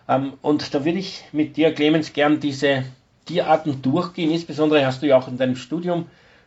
Ähm, 0.08 0.34
und 0.42 0.74
da 0.74 0.84
würde 0.84 0.98
ich 0.98 1.24
mit 1.32 1.56
dir, 1.56 1.72
Clemens, 1.72 2.12
gern 2.12 2.40
diese 2.40 2.84
Tierarten 3.26 3.82
durchgehen. 3.82 4.30
Insbesondere 4.30 4.84
hast 4.84 5.02
du 5.02 5.06
ja 5.06 5.18
auch 5.18 5.28
in 5.28 5.38
deinem 5.38 5.56
Studium, 5.56 6.06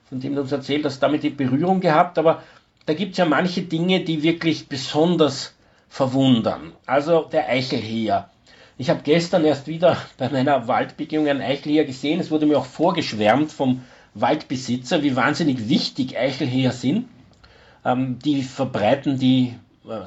von 0.09 0.19
dem 0.19 0.35
du 0.35 0.41
uns 0.41 0.51
erzählt 0.51 0.85
hast, 0.85 0.99
damit 0.99 1.23
die 1.23 1.29
Berührung 1.29 1.79
gehabt. 1.79 2.17
Aber 2.17 2.43
da 2.85 2.93
gibt 2.93 3.13
es 3.13 3.17
ja 3.17 3.25
manche 3.25 3.61
Dinge, 3.61 4.01
die 4.01 4.23
wirklich 4.23 4.67
besonders 4.67 5.55
verwundern. 5.87 6.73
Also 6.85 7.23
der 7.23 7.47
Eichelheer. 7.49 8.29
Ich 8.77 8.89
habe 8.89 9.01
gestern 9.03 9.45
erst 9.45 9.67
wieder 9.67 9.97
bei 10.17 10.29
meiner 10.29 10.67
Waldbegehung 10.67 11.27
einen 11.27 11.41
Eichelheer 11.41 11.85
gesehen. 11.85 12.19
Es 12.19 12.31
wurde 12.31 12.45
mir 12.45 12.57
auch 12.57 12.65
vorgeschwärmt 12.65 13.51
vom 13.51 13.81
Waldbesitzer, 14.15 15.03
wie 15.03 15.15
wahnsinnig 15.15 15.69
wichtig 15.69 16.17
Eichelheer 16.17 16.71
sind. 16.71 17.07
Ähm, 17.85 18.19
die 18.19 18.43
verbreiten 18.43 19.19
die 19.19 19.55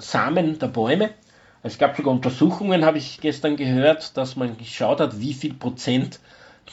Samen 0.01 0.59
der 0.59 0.69
Bäume. 0.69 1.11
Es 1.63 1.79
gab 1.79 1.97
sogar 1.97 2.13
Untersuchungen, 2.13 2.85
habe 2.85 2.99
ich 2.99 3.21
gestern 3.21 3.57
gehört, 3.57 4.17
dass 4.17 4.37
man 4.37 4.57
geschaut 4.57 5.01
hat, 5.01 5.21
wie 5.21 5.35
viel 5.35 5.55
Prozent 5.55 6.21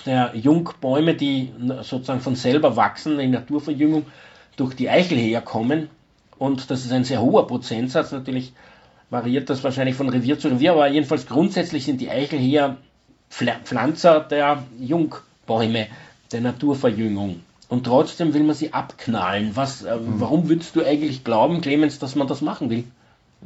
der 0.05 0.31
Jungbäume, 0.35 1.15
die 1.15 1.51
sozusagen 1.81 2.21
von 2.21 2.35
selber 2.35 2.75
wachsen, 2.75 3.19
in 3.19 3.31
Naturverjüngung, 3.31 4.05
durch 4.55 4.75
die 4.75 4.89
Eichel 4.89 5.17
herkommen. 5.17 5.89
Und 6.37 6.69
das 6.69 6.85
ist 6.85 6.91
ein 6.91 7.03
sehr 7.03 7.21
hoher 7.21 7.47
Prozentsatz. 7.47 8.11
Natürlich 8.11 8.53
variiert 9.09 9.49
das 9.49 9.63
wahrscheinlich 9.63 9.95
von 9.95 10.09
Revier 10.09 10.39
zu 10.39 10.47
Revier, 10.47 10.73
aber 10.73 10.87
jedenfalls 10.87 11.27
grundsätzlich 11.27 11.85
sind 11.85 12.01
die 12.01 12.09
Eichelheer 12.09 12.77
Pflanzer 13.29 14.19
der 14.19 14.63
Jungbäume, 14.79 15.87
der 16.31 16.41
Naturverjüngung. 16.41 17.41
Und 17.69 17.85
trotzdem 17.85 18.33
will 18.33 18.43
man 18.43 18.55
sie 18.55 18.73
abknallen. 18.73 19.55
Was, 19.55 19.83
äh, 19.83 19.95
mhm. 19.95 20.19
Warum 20.19 20.49
würdest 20.49 20.75
du 20.75 20.85
eigentlich 20.85 21.23
glauben, 21.23 21.61
Clemens, 21.61 21.99
dass 21.99 22.15
man 22.15 22.27
das 22.27 22.41
machen 22.41 22.69
will? 22.69 22.83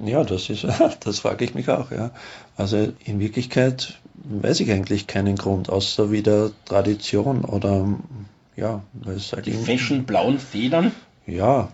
Ja, 0.04 0.24
das 0.24 0.50
ist, 0.50 0.66
das 1.00 1.20
frage 1.20 1.46
ich 1.46 1.56
mich 1.56 1.70
auch, 1.70 1.92
ja. 1.92 2.12
Also 2.56 2.94
in 3.06 3.20
Wirklichkeit 3.20 3.98
weiß 4.24 4.60
ich 4.60 4.72
eigentlich 4.72 5.08
keinen 5.08 5.36
Grund, 5.36 5.70
außer 5.70 6.12
wieder 6.12 6.52
Tradition 6.66 7.46
oder 7.46 7.88
ja, 8.56 8.82
weil 8.94 9.16
es 9.16 9.34
halt 9.34 9.46
Die 9.46 9.54
feschen 9.54 10.06
blauen 10.06 10.40
Federn? 10.40 10.92
Ja, 11.26 11.70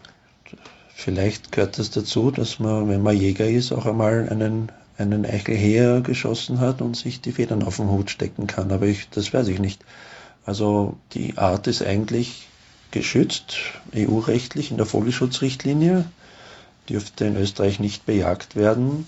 vielleicht 0.94 1.52
gehört 1.52 1.80
das 1.80 1.92
dazu, 1.92 2.32
dass 2.32 2.60
man, 2.60 2.90
wenn 2.90 3.02
man 3.02 3.16
Jäger 3.16 3.48
ist, 3.48 3.72
auch 3.72 3.86
einmal 3.86 4.28
einen, 4.30 4.72
einen 4.98 5.26
Eichelheer 5.26 6.02
geschossen 6.02 6.60
hat 6.60 6.82
und 6.82 6.96
sich 6.96 7.22
die 7.22 7.32
Federn 7.32 7.64
auf 7.64 7.78
den 7.78 7.90
Hut 7.90 8.10
stecken 8.10 8.48
kann. 8.48 8.72
Aber 8.72 8.86
ich, 8.86 9.10
das 9.10 9.34
weiß 9.34 9.48
ich 9.48 9.60
nicht. 9.60 9.84
Also 10.46 10.98
die 11.14 11.38
Art 11.38 11.68
ist 11.68 11.82
eigentlich 11.82 12.48
geschützt, 12.92 13.56
EU-rechtlich 13.96 14.72
in 14.72 14.78
der 14.78 14.86
Vogelschutzrichtlinie, 14.86 16.06
dürfte 16.90 17.26
in 17.26 17.38
Österreich 17.38 17.80
nicht 17.80 18.06
bejagt 18.06 18.56
werden. 18.56 19.08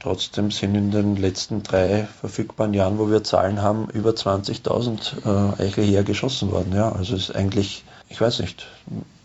Trotzdem 0.00 0.50
sind 0.50 0.74
in 0.74 0.90
den 0.90 1.16
letzten 1.16 1.62
drei 1.62 2.08
verfügbaren 2.20 2.74
Jahren, 2.74 2.98
wo 2.98 3.08
wir 3.08 3.22
Zahlen 3.22 3.62
haben, 3.62 3.88
über 3.90 4.10
20.000 4.10 5.58
äh, 5.58 5.62
Eichelheer 5.62 6.02
geschossen 6.02 6.50
worden. 6.50 6.72
Ja, 6.74 6.90
also 6.90 7.14
ist 7.14 7.34
eigentlich, 7.34 7.84
ich 8.08 8.20
weiß 8.20 8.40
nicht, 8.40 8.66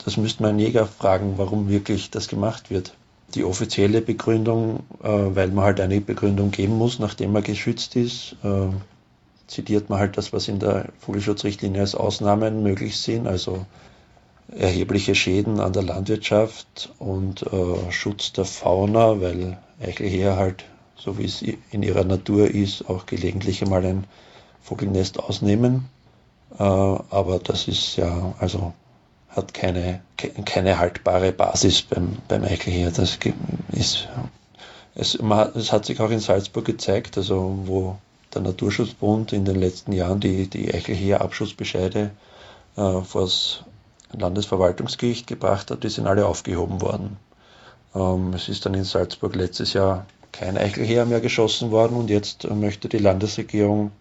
das 0.06 0.18
müsste 0.18 0.44
man 0.44 0.60
Jäger 0.60 0.86
fragen, 0.86 1.34
warum 1.38 1.68
wirklich 1.68 2.12
das 2.12 2.28
gemacht 2.28 2.70
wird. 2.70 2.94
Die 3.34 3.44
offizielle 3.44 4.02
Begründung, 4.02 4.82
äh, 5.02 5.08
weil 5.10 5.48
man 5.48 5.66
halt 5.66 5.82
eine 5.82 6.00
Begründung 6.00 6.52
geben 6.52 6.78
muss, 6.78 7.00
nachdem 7.00 7.32
man 7.32 7.44
geschützt 7.44 7.96
ist, 7.96 8.36
äh, 8.44 8.68
zitiert 9.48 9.90
man 9.90 10.00
halt 10.00 10.18
das, 10.18 10.34
was 10.34 10.48
in 10.48 10.60
der 10.60 10.90
Vogelschutzrichtlinie 11.00 11.82
als 11.82 11.96
Ausnahmen 11.96 12.64
möglich 12.64 12.98
sind, 12.98 13.28
also 13.28 13.66
erhebliche 14.56 15.16
Schäden 15.16 15.60
an 15.60 15.74
der 15.74 15.84
Landwirtschaft 15.84 16.94
und 17.00 17.44
äh, 17.44 17.92
Schutz 17.92 18.34
der 18.34 18.46
Fauna, 18.46 19.20
weil 19.22 19.58
Eichelheer 19.82 20.38
halt, 20.38 20.66
so 20.96 21.18
wie 21.18 21.26
es 21.26 21.42
in 21.42 21.84
ihrer 21.84 22.04
Natur 22.04 22.50
ist, 22.50 22.90
auch 22.90 23.06
gelegentlich 23.06 23.62
einmal 23.62 23.86
ein 23.86 24.06
Vogelnest 24.62 25.20
ausnehmen. 25.20 25.90
Äh, 26.58 26.64
aber 26.64 27.40
das 27.40 27.68
ist 27.68 27.98
ja, 27.98 28.36
also 28.40 28.74
hat 29.30 29.54
keine, 29.54 30.02
keine 30.46 30.80
haltbare 30.80 31.32
Basis 31.32 31.82
beim, 31.84 32.18
beim 32.28 32.44
Eichelheer. 32.44 32.92
Das 32.92 33.20
ist, 33.72 34.08
es, 34.96 35.22
man, 35.22 35.52
es 35.56 35.72
hat 35.72 35.86
sich 35.86 36.00
auch 36.00 36.10
in 36.10 36.20
Salzburg 36.20 36.66
gezeigt, 36.66 37.18
also 37.18 37.60
wo 37.66 37.98
der 38.38 38.52
Naturschutzbund 38.52 39.34
in 39.34 39.46
den 39.46 39.56
letzten 39.56 39.92
Jahren 39.92 40.20
die, 40.20 40.48
die 40.48 40.74
Eichelheer-Abschussbescheide 40.74 42.12
äh, 42.76 43.02
vor 43.02 43.22
das 43.22 43.64
Landesverwaltungsgericht 44.14 45.28
gebracht 45.28 45.72
hat, 45.72 45.84
die 45.84 45.90
sind 45.90 46.08
alle 46.08 46.26
aufgehoben 46.26 46.82
worden. 46.82 47.18
Ähm, 47.96 48.34
es 48.34 48.50
ist 48.50 48.66
dann 48.66 48.74
in 48.74 48.84
Salzburg 48.84 49.36
letztes 49.36 49.74
Jahr 49.74 50.06
kein 50.32 50.58
Eichelheer 50.58 51.06
mehr 51.06 51.20
geschossen 51.20 51.72
worden 51.72 51.98
und 51.98 52.10
jetzt 52.10 52.50
möchte 52.50 52.90
die 52.90 53.00
Landesregierung 53.00 53.92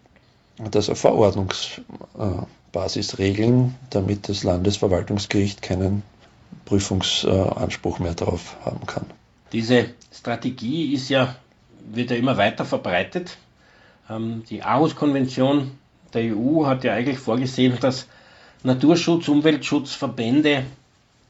das 0.71 0.89
auf 0.89 0.99
Verordnungsbasis 0.99 3.17
regeln, 3.17 3.75
damit 3.89 4.29
das 4.29 4.43
Landesverwaltungsgericht 4.43 5.61
keinen 5.61 6.03
Prüfungsanspruch 6.65 7.99
mehr 7.99 8.13
darauf 8.13 8.55
haben 8.65 8.85
kann. 8.85 9.05
Diese 9.51 9.89
Strategie 10.11 10.93
ist 10.93 11.09
ja, 11.09 11.35
wird 11.91 12.11
ja 12.11 12.17
immer 12.17 12.37
weiter 12.37 12.65
verbreitet. 12.65 13.37
Ähm, 14.09 14.43
die 14.49 14.63
Aarhus-Konvention 14.63 15.71
der 16.13 16.35
EU 16.35 16.65
hat 16.65 16.83
ja 16.83 16.93
eigentlich 16.93 17.19
vorgesehen, 17.19 17.77
dass 17.79 18.07
Naturschutz, 18.63 19.27
Umweltschutzverbände 19.27 20.63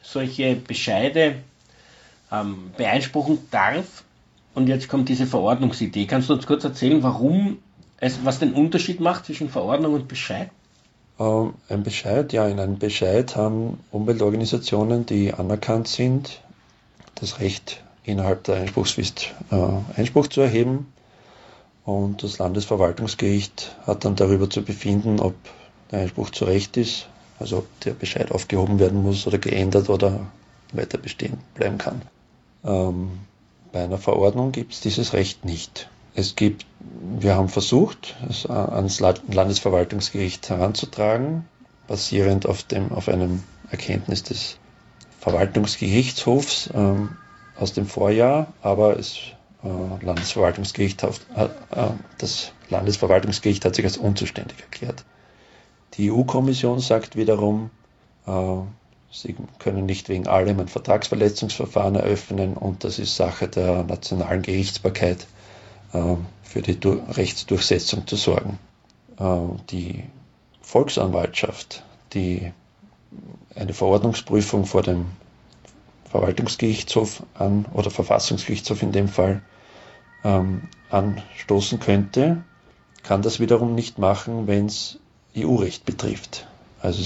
solche 0.02 0.56
Bescheide 0.56 1.36
ähm, 2.32 2.72
beeinspruchen 2.78 3.40
darf. 3.52 4.04
Und 4.54 4.68
jetzt 4.68 4.88
kommt 4.88 5.10
diese 5.10 5.26
Verordnungsidee. 5.26 6.06
Kannst 6.06 6.30
du 6.30 6.34
uns 6.34 6.48
kurz 6.48 6.64
erzählen, 6.64 7.04
warum 7.04 7.60
es, 8.00 8.24
was 8.24 8.40
den 8.40 8.54
Unterschied 8.54 9.00
macht 9.00 9.26
zwischen 9.26 9.50
Verordnung 9.50 9.94
und 9.94 10.08
Bescheid? 10.08 10.50
Ähm, 11.20 11.54
ein 11.70 11.84
Bescheid, 11.84 12.34
ja, 12.34 12.48
in 12.48 12.60
einem 12.60 12.78
Bescheid 12.78 13.36
haben 13.36 13.80
Umweltorganisationen, 13.92 15.06
die 15.06 15.34
anerkannt 15.34 15.88
sind, 15.88 16.42
das 17.16 17.40
Recht 17.40 17.84
innerhalb 18.04 18.44
der 18.46 18.56
Einspruchsfrist 18.58 19.34
äh, 19.52 20.00
Einspruch 20.00 20.28
zu 20.28 20.42
erheben 20.42 20.88
und 21.88 22.22
das 22.22 22.38
Landesverwaltungsgericht 22.38 23.78
hat 23.88 24.04
dann 24.04 24.18
darüber 24.18 24.50
zu 24.50 24.62
befinden, 24.62 25.22
ob 25.22 25.36
der 25.90 26.02
Einspruch 26.02 26.32
zu 26.32 26.44
Recht 26.44 26.76
ist, 26.76 27.08
also 27.40 27.60
ob 27.60 27.80
der 27.80 27.92
Bescheid 27.92 28.30
aufgehoben 28.34 28.78
werden 28.78 29.02
muss 29.04 29.26
oder 29.26 29.38
geändert 29.38 29.90
oder 29.90 30.20
weiter 30.74 30.98
bestehen 30.98 31.38
bleiben 31.56 31.78
kann. 31.78 32.02
Ähm, 32.66 33.12
bei 33.72 33.86
einer 33.86 33.98
Verordnung 33.98 34.52
gibt 34.52 34.74
es 34.74 34.82
dieses 34.82 35.14
Recht 35.14 35.46
nicht. 35.46 35.90
Es 36.14 36.36
gibt, 36.36 36.66
wir 37.20 37.36
haben 37.36 37.48
versucht, 37.48 38.18
es 38.30 38.46
ans 38.46 39.00
Landesverwaltungsgericht 39.00 40.50
heranzutragen, 40.50 41.46
basierend 41.88 42.48
auf, 42.48 42.64
dem, 42.64 42.92
auf 42.92 43.08
einem 43.08 43.44
Erkenntnis 43.72 44.24
des 44.24 44.58
Verwaltungsgerichtshofs 45.22 46.70
ähm, 46.74 47.16
aus 47.58 47.72
dem 47.72 47.86
Vorjahr, 47.86 48.52
aber 48.62 49.00
es 49.00 49.37
Landesverwaltungsgericht, 49.64 51.04
äh, 51.04 51.10
das 52.18 52.52
Landesverwaltungsgericht 52.70 53.66
hat 53.66 53.76
sich 53.76 53.86
als 53.86 53.98
unzuständig 53.98 54.60
erklärt. 54.60 55.04
Die 55.96 56.12
EU-Kommission 56.12 56.80
sagt 56.80 57.16
wiederum, 57.16 57.72
äh, 58.26 58.32
Sie 59.10 59.36
können 59.60 59.86
nicht 59.86 60.10
wegen 60.10 60.28
allem 60.28 60.60
ein 60.60 60.68
Vertragsverletzungsverfahren 60.68 61.96
eröffnen 61.96 62.56
und 62.56 62.84
das 62.84 63.00
ist 63.00 63.16
Sache 63.16 63.48
der 63.48 63.84
nationalen 63.84 64.42
Gerichtsbarkeit, 64.42 65.26
äh, 65.94 66.16
für 66.44 66.62
die 66.62 66.78
Rechtsdurchsetzung 66.86 68.06
zu 68.06 68.18
sorgen. 68.18 68.60
Äh, 69.18 69.40
die 69.70 70.04
Volksanwaltschaft, 70.62 71.84
die 72.14 72.52
eine 73.56 73.74
Verordnungsprüfung 73.74 74.66
vor 74.66 74.84
dem 74.84 75.06
Verwaltungsgerichtshof 76.10 77.24
an 77.36 77.66
oder 77.74 77.90
Verfassungsgerichtshof 77.90 78.82
in 78.82 78.92
dem 78.92 79.08
Fall 79.08 79.42
ähm, 80.24 80.64
anstoßen 80.90 81.80
könnte, 81.80 82.44
kann 83.04 83.22
das 83.22 83.40
wiederum 83.40 83.76
nicht 83.76 84.00
machen, 84.00 84.48
wenn 84.48 84.66
es 84.68 85.00
EU-Recht 85.36 85.86
betrifft. 85.86 86.48
Also 86.82 87.04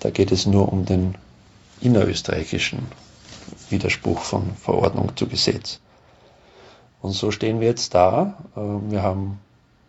da 0.00 0.10
geht 0.10 0.32
es 0.32 0.46
nur 0.46 0.72
um 0.72 0.84
den 0.84 1.14
innerösterreichischen 1.80 2.86
Widerspruch 3.70 4.20
von 4.20 4.54
Verordnung 4.56 5.16
zu 5.16 5.26
Gesetz. 5.26 5.80
Und 7.00 7.12
so 7.12 7.30
stehen 7.30 7.60
wir 7.60 7.68
jetzt 7.68 7.94
da. 7.94 8.34
Ähm, 8.56 8.90
wir 8.90 9.02
haben 9.02 9.38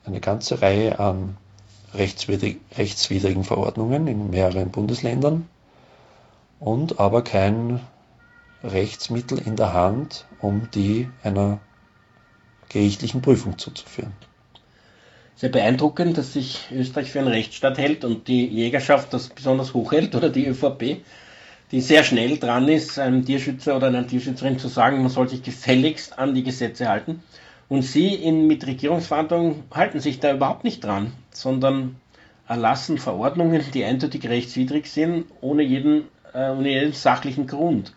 eine 0.05 0.19
ganze 0.19 0.61
Reihe 0.61 0.99
an 0.99 1.37
rechtswidrigen 1.93 3.43
Verordnungen 3.43 4.07
in 4.07 4.29
mehreren 4.29 4.69
Bundesländern 4.69 5.47
und 6.59 6.99
aber 6.99 7.23
kein 7.23 7.79
Rechtsmittel 8.63 9.39
in 9.39 9.55
der 9.55 9.73
Hand, 9.73 10.25
um 10.39 10.69
die 10.73 11.09
einer 11.23 11.59
gerichtlichen 12.67 13.21
Prüfung 13.21 13.57
zuzuführen. 13.57 14.11
Sehr 15.35 15.49
beeindruckend, 15.49 16.17
dass 16.17 16.33
sich 16.33 16.67
Österreich 16.71 17.11
für 17.11 17.19
einen 17.19 17.29
Rechtsstaat 17.29 17.77
hält 17.77 18.03
und 18.03 18.27
die 18.27 18.45
Jägerschaft 18.45 19.13
das 19.13 19.29
besonders 19.29 19.73
hoch 19.73 19.93
hält 19.93 20.13
oder 20.13 20.29
die 20.29 20.45
ÖVP, 20.47 20.97
die 21.71 21.81
sehr 21.81 22.03
schnell 22.03 22.37
dran 22.37 22.67
ist, 22.67 22.99
einem 22.99 23.23
Tierschützer 23.23 23.77
oder 23.77 23.87
einer 23.87 24.05
Tierschützerin 24.05 24.59
zu 24.59 24.67
sagen, 24.67 25.01
man 25.01 25.09
soll 25.09 25.29
sich 25.29 25.41
gefälligst 25.41 26.19
an 26.19 26.35
die 26.35 26.43
Gesetze 26.43 26.89
halten. 26.89 27.23
Und 27.69 27.83
sie 27.83 28.13
in, 28.15 28.47
mit 28.47 28.65
Regierungsverhandlungen 28.67 29.63
halten 29.71 30.01
sich 30.01 30.19
da 30.19 30.33
überhaupt 30.33 30.65
nicht 30.65 30.83
dran, 30.83 31.13
sondern 31.31 31.95
erlassen 32.47 32.97
Verordnungen, 32.97 33.63
die 33.73 33.85
eindeutig 33.85 34.27
rechtswidrig 34.27 34.87
sind, 34.87 35.25
ohne 35.39 35.63
jeden, 35.63 36.05
äh, 36.33 36.49
ohne 36.49 36.69
jeden 36.69 36.93
sachlichen 36.93 37.47
Grund 37.47 37.93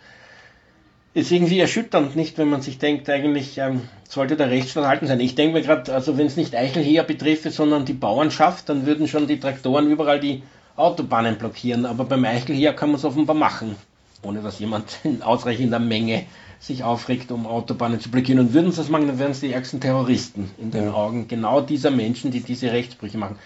ist 1.14 1.30
irgendwie 1.30 1.60
erschütternd, 1.60 2.16
nicht, 2.16 2.38
wenn 2.38 2.48
man 2.48 2.62
sich 2.62 2.78
denkt, 2.78 3.08
eigentlich 3.10 3.58
ähm, 3.58 3.82
sollte 4.08 4.36
der 4.36 4.50
Rechtsstaat 4.50 4.86
halten 4.86 5.06
sein. 5.06 5.20
Ich 5.20 5.34
denke 5.34 5.58
mir 5.58 5.62
gerade, 5.62 5.92
also 5.92 6.16
wenn 6.16 6.26
es 6.26 6.36
nicht 6.36 6.54
Eichelheer 6.54 7.02
betrifft, 7.02 7.50
sondern 7.52 7.84
die 7.84 7.92
Bauernschaft, 7.92 8.68
dann 8.68 8.86
würden 8.86 9.08
schon 9.08 9.26
die 9.26 9.38
Traktoren 9.38 9.90
überall 9.90 10.20
die 10.20 10.42
Autobahnen 10.76 11.36
blockieren. 11.36 11.84
Aber 11.84 12.04
beim 12.04 12.24
Eichelheer 12.24 12.72
kann 12.72 12.90
man 12.90 12.96
es 12.96 13.04
offenbar 13.04 13.36
machen, 13.36 13.76
ohne 14.22 14.40
dass 14.40 14.58
jemand 14.58 15.00
in 15.04 15.22
ausreichender 15.22 15.78
Menge 15.78 16.24
sich 16.60 16.82
aufregt, 16.82 17.30
um 17.30 17.46
Autobahnen 17.46 18.00
zu 18.00 18.10
blockieren. 18.10 18.40
Und 18.40 18.54
würden 18.54 18.70
sie 18.70 18.78
das 18.78 18.88
machen, 18.88 19.08
dann 19.08 19.18
wären 19.18 19.32
es 19.32 19.40
die 19.40 19.52
ärgsten 19.52 19.80
Terroristen 19.80 20.50
in 20.58 20.70
den 20.70 20.84
ja. 20.84 20.94
Augen 20.94 21.28
genau 21.28 21.60
dieser 21.60 21.90
Menschen, 21.90 22.30
die 22.30 22.40
diese 22.40 22.72
Rechtsbrüche 22.72 23.18
machen. 23.18 23.36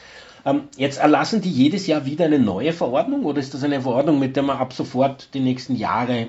Ähm, 0.44 0.68
jetzt 0.76 0.98
erlassen 0.98 1.40
die 1.40 1.50
jedes 1.50 1.88
Jahr 1.88 2.06
wieder 2.06 2.26
eine 2.26 2.38
neue 2.38 2.72
Verordnung 2.72 3.24
oder 3.24 3.40
ist 3.40 3.54
das 3.54 3.64
eine 3.64 3.80
Verordnung, 3.80 4.20
mit 4.20 4.36
der 4.36 4.44
man 4.44 4.58
ab 4.58 4.72
sofort 4.72 5.34
die 5.34 5.40
nächsten 5.40 5.74
Jahre 5.74 6.28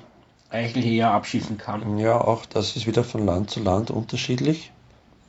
Eichelheer 0.50 1.12
abschießen 1.12 1.58
kann. 1.58 1.98
Ja, 1.98 2.22
auch 2.22 2.46
das 2.46 2.76
ist 2.76 2.88
wieder 2.88 3.04
von 3.04 3.26
Land 3.26 3.50
zu 3.50 3.62
Land 3.62 3.92
unterschiedlich. 3.92 4.72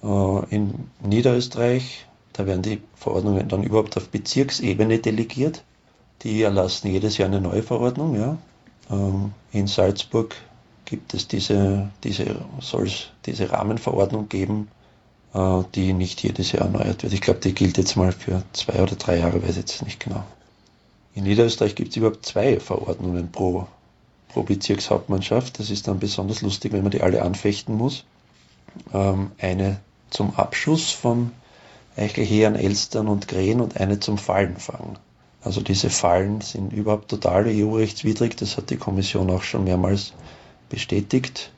Äh, 0.02 0.54
in 0.54 0.88
Niederösterreich, 1.02 2.06
da 2.32 2.46
werden 2.46 2.62
die 2.62 2.80
Verordnungen 2.94 3.48
dann 3.48 3.62
überhaupt 3.62 3.96
auf 3.96 4.08
Bezirksebene 4.10 4.98
delegiert. 4.98 5.64
Die 6.22 6.42
erlassen 6.42 6.88
jedes 6.88 7.18
Jahr 7.18 7.28
eine 7.28 7.40
neue 7.40 7.62
Verordnung. 7.62 8.16
Ja. 8.16 8.38
Ähm, 8.90 9.32
in 9.52 9.66
Salzburg 9.66 10.36
gibt 10.84 11.14
es 11.14 11.28
diese, 11.28 11.90
diese, 12.04 12.36
soll 12.60 12.86
es 12.86 13.08
diese 13.26 13.50
Rahmenverordnung 13.50 14.28
geben, 14.28 14.68
äh, 15.34 15.62
die 15.74 15.92
nicht 15.92 16.22
jedes 16.22 16.52
Jahr 16.52 16.66
erneuert 16.66 17.02
wird. 17.02 17.12
Ich 17.12 17.20
glaube, 17.20 17.40
die 17.40 17.54
gilt 17.54 17.76
jetzt 17.76 17.96
mal 17.96 18.12
für 18.12 18.42
zwei 18.52 18.82
oder 18.82 18.96
drei 18.96 19.18
Jahre, 19.18 19.42
weiß 19.42 19.56
jetzt 19.56 19.82
nicht 19.82 20.00
genau. 20.00 20.24
In 21.14 21.24
Niederösterreich 21.24 21.74
gibt 21.74 21.90
es 21.90 21.96
überhaupt 21.96 22.24
zwei 22.24 22.60
Verordnungen 22.60 23.32
pro 23.32 23.66
pro 24.28 24.42
Bezirkshauptmannschaft. 24.42 25.58
Das 25.58 25.70
ist 25.70 25.88
dann 25.88 25.98
besonders 25.98 26.42
lustig, 26.42 26.72
wenn 26.72 26.82
man 26.82 26.90
die 26.90 27.02
alle 27.02 27.22
anfechten 27.22 27.76
muss. 27.76 28.04
Ähm, 28.92 29.32
eine 29.38 29.80
zum 30.10 30.34
Abschuss 30.36 30.90
von 30.90 31.32
Eichelheeren, 31.96 32.54
Elstern 32.54 33.08
und 33.08 33.28
Krähen 33.28 33.60
und 33.60 33.78
eine 33.78 34.00
zum 34.00 34.18
Fallenfangen. 34.18 34.98
Also 35.42 35.60
diese 35.60 35.90
Fallen 35.90 36.40
sind 36.40 36.72
überhaupt 36.72 37.08
total 37.08 37.46
EU-rechtswidrig, 37.46 38.36
das 38.36 38.56
hat 38.56 38.70
die 38.70 38.76
Kommission 38.76 39.30
auch 39.30 39.42
schon 39.42 39.64
mehrmals 39.64 40.12
bestätigt. 40.68 41.52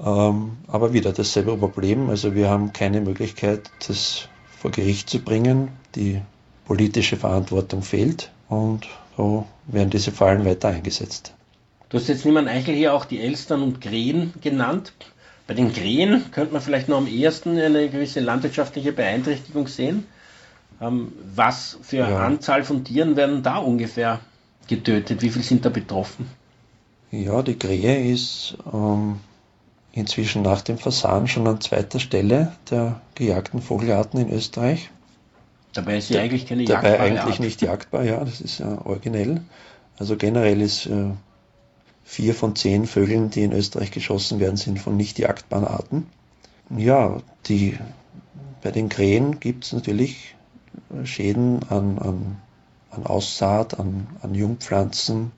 Ähm, 0.00 0.58
aber 0.66 0.92
wieder 0.92 1.12
dasselbe 1.12 1.56
Problem, 1.56 2.10
also 2.10 2.34
wir 2.34 2.48
haben 2.48 2.72
keine 2.72 3.00
Möglichkeit, 3.00 3.70
das 3.86 4.28
vor 4.58 4.70
Gericht 4.70 5.10
zu 5.10 5.20
bringen. 5.20 5.68
Die 5.94 6.22
politische 6.64 7.16
Verantwortung 7.16 7.82
fehlt 7.82 8.30
und 8.48 8.88
so 9.16 9.46
werden 9.66 9.90
diese 9.90 10.12
Fallen 10.12 10.44
weiter 10.44 10.68
eingesetzt. 10.68 11.34
Du 11.92 11.98
hast 11.98 12.08
jetzt 12.08 12.24
niemand 12.24 12.48
Eichel 12.48 12.74
hier 12.74 12.94
auch 12.94 13.04
die 13.04 13.20
Elstern 13.20 13.62
und 13.62 13.82
Krähen 13.82 14.32
genannt. 14.40 14.94
Bei 15.46 15.52
den 15.52 15.74
Krähen 15.74 16.30
könnte 16.30 16.54
man 16.54 16.62
vielleicht 16.62 16.88
noch 16.88 16.96
am 16.96 17.06
ehesten 17.06 17.58
eine 17.58 17.90
gewisse 17.90 18.20
landwirtschaftliche 18.20 18.92
Beeinträchtigung 18.92 19.68
sehen. 19.68 20.06
Ähm, 20.80 21.12
was 21.34 21.78
für 21.82 21.98
ja. 21.98 22.24
Anzahl 22.24 22.64
von 22.64 22.82
Tieren 22.82 23.16
werden 23.16 23.42
da 23.42 23.58
ungefähr 23.58 24.20
getötet? 24.68 25.20
Wie 25.20 25.28
viel 25.28 25.42
sind 25.42 25.66
da 25.66 25.68
betroffen? 25.68 26.28
Ja, 27.10 27.42
die 27.42 27.58
Krähe 27.58 28.10
ist 28.10 28.56
ähm, 28.72 29.20
inzwischen 29.92 30.40
nach 30.40 30.62
dem 30.62 30.78
Fasan 30.78 31.28
schon 31.28 31.46
an 31.46 31.60
zweiter 31.60 32.00
Stelle 32.00 32.52
der 32.70 33.02
gejagten 33.16 33.60
Vogelarten 33.60 34.18
in 34.18 34.32
Österreich. 34.32 34.88
Dabei 35.74 35.98
ist 35.98 36.08
sie 36.08 36.14
da, 36.14 36.20
eigentlich 36.20 36.46
keine 36.46 36.62
jagdbare 36.62 36.92
Dabei 36.94 37.04
eigentlich 37.04 37.34
Art. 37.34 37.40
nicht 37.40 37.60
jagdbar, 37.60 38.04
ja, 38.04 38.24
das 38.24 38.40
ist 38.40 38.60
ja 38.60 38.80
originell. 38.82 39.42
Also 39.98 40.16
generell 40.16 40.62
ist 40.62 40.86
äh, 40.86 41.10
Vier 42.12 42.34
von 42.34 42.54
zehn 42.54 42.84
Vögeln, 42.84 43.30
die 43.30 43.42
in 43.42 43.54
Österreich 43.54 43.90
geschossen 43.90 44.38
werden, 44.38 44.58
sind 44.58 44.78
von 44.78 44.98
nicht 44.98 45.18
jagdbaren 45.18 45.66
Arten. 45.66 46.06
Ja, 46.76 47.22
die, 47.46 47.78
bei 48.62 48.70
den 48.70 48.90
Krähen 48.90 49.40
gibt 49.40 49.64
es 49.64 49.72
natürlich 49.72 50.34
Schäden 51.04 51.62
an, 51.70 51.98
an, 51.98 52.36
an 52.90 53.06
Aussaat, 53.06 53.80
an, 53.80 54.08
an 54.20 54.34
Jungpflanzen. 54.34 55.32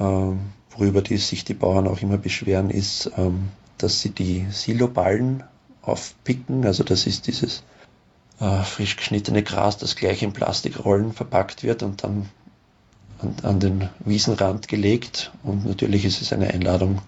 Ähm, 0.00 0.38
worüber 0.70 1.02
die, 1.02 1.18
sich 1.18 1.44
die 1.44 1.52
Bauern 1.52 1.88
auch 1.88 2.00
immer 2.00 2.16
beschweren, 2.16 2.70
ist, 2.70 3.10
ähm, 3.18 3.50
dass 3.76 4.00
sie 4.00 4.12
die 4.12 4.46
Siloballen 4.48 5.42
aufpicken. 5.82 6.64
Also 6.64 6.84
das 6.84 7.06
ist 7.06 7.26
dieses 7.26 7.64
äh, 8.40 8.62
frisch 8.62 8.96
geschnittene 8.96 9.42
Gras, 9.42 9.76
das 9.76 9.94
gleich 9.94 10.22
in 10.22 10.32
Plastikrollen 10.32 11.12
verpackt 11.12 11.64
wird 11.64 11.82
und 11.82 12.02
dann 12.02 12.30
an, 13.20 13.34
an 13.42 13.60
den 13.60 13.88
Wiesenrand 14.00 14.68
gelegt 14.68 15.32
und 15.42 15.66
natürlich 15.66 16.04
ist 16.04 16.22
es 16.22 16.32
eine 16.32 16.52
Einladung 16.52 17.00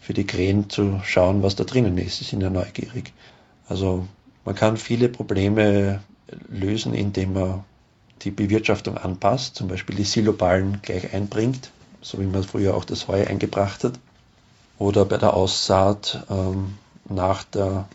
für 0.00 0.14
die 0.14 0.26
Krähen 0.26 0.68
zu 0.68 1.00
schauen, 1.04 1.42
was 1.42 1.56
da 1.56 1.64
drinnen 1.64 1.96
ist. 1.98 2.18
Sie 2.18 2.24
sind 2.24 2.42
ja 2.42 2.50
neugierig. 2.50 3.12
Also 3.68 4.06
man 4.44 4.54
kann 4.54 4.76
viele 4.76 5.08
Probleme 5.08 6.00
lösen, 6.48 6.94
indem 6.94 7.32
man 7.32 7.64
die 8.22 8.30
Bewirtschaftung 8.30 8.98
anpasst, 8.98 9.56
zum 9.56 9.68
Beispiel 9.68 9.96
die 9.96 10.04
Siloballen 10.04 10.80
gleich 10.82 11.12
einbringt, 11.14 11.70
so 12.00 12.18
wie 12.20 12.26
man 12.26 12.42
früher 12.42 12.74
auch 12.74 12.84
das 12.84 13.08
Heu 13.08 13.26
eingebracht 13.26 13.84
hat. 13.84 13.98
Oder 14.78 15.04
bei 15.04 15.16
der 15.16 15.34
Aussaat 15.34 16.24
ähm, 16.28 16.74
nach, 17.08 17.44
der, 17.44 17.88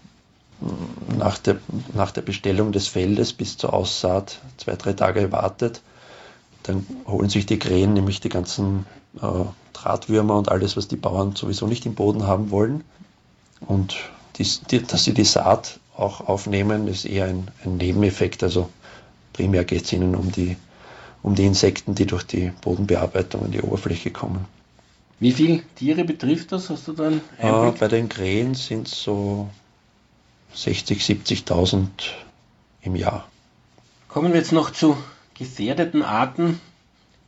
nach, 1.15 1.37
der, 1.37 1.57
nach 1.93 2.11
der 2.11 2.21
Bestellung 2.21 2.71
des 2.71 2.87
Feldes 2.87 3.33
bis 3.33 3.57
zur 3.57 3.73
Aussaat 3.73 4.39
zwei, 4.57 4.75
drei 4.75 4.93
Tage 4.93 5.31
wartet 5.31 5.81
dann 6.63 6.85
holen 7.07 7.29
sich 7.29 7.45
die 7.45 7.59
Krähen 7.59 7.93
nämlich 7.93 8.19
die 8.19 8.29
ganzen 8.29 8.85
äh, 9.21 9.45
Drahtwürmer 9.73 10.37
und 10.37 10.49
alles, 10.49 10.77
was 10.77 10.87
die 10.87 10.97
Bauern 10.97 11.35
sowieso 11.35 11.67
nicht 11.67 11.85
im 11.85 11.95
Boden 11.95 12.27
haben 12.27 12.51
wollen. 12.51 12.83
Und 13.61 13.95
die, 14.37 14.47
die, 14.69 14.83
dass 14.83 15.03
sie 15.03 15.13
die 15.13 15.25
Saat 15.25 15.79
auch 15.95 16.21
aufnehmen, 16.27 16.87
ist 16.87 17.05
eher 17.05 17.25
ein, 17.25 17.49
ein 17.63 17.77
Nebeneffekt. 17.77 18.43
Also 18.43 18.69
primär 19.33 19.63
geht 19.63 19.85
es 19.85 19.93
ihnen 19.93 20.15
um 20.15 20.31
die, 20.31 20.57
um 21.23 21.35
die 21.35 21.45
Insekten, 21.45 21.95
die 21.95 22.05
durch 22.05 22.23
die 22.23 22.51
Bodenbearbeitung 22.61 23.43
an 23.43 23.51
die 23.51 23.61
Oberfläche 23.61 24.11
kommen. 24.11 24.45
Wie 25.19 25.33
viele 25.33 25.61
Tiere 25.75 26.05
betrifft 26.05 26.51
das? 26.53 26.69
Hast 26.69 26.87
du 26.87 26.93
dann 26.93 27.21
äh, 27.39 27.71
Bei 27.71 27.89
den 27.89 28.07
Krähen 28.07 28.55
sind 28.55 28.87
es 28.87 29.03
so 29.03 29.49
60, 30.53 31.01
70.000 31.01 31.87
im 32.81 32.95
Jahr. 32.95 33.27
Kommen 34.07 34.31
wir 34.31 34.39
jetzt 34.39 34.53
noch 34.53 34.71
zu 34.71 34.97
gefährdeten 35.39 36.03
Arten, 36.03 36.59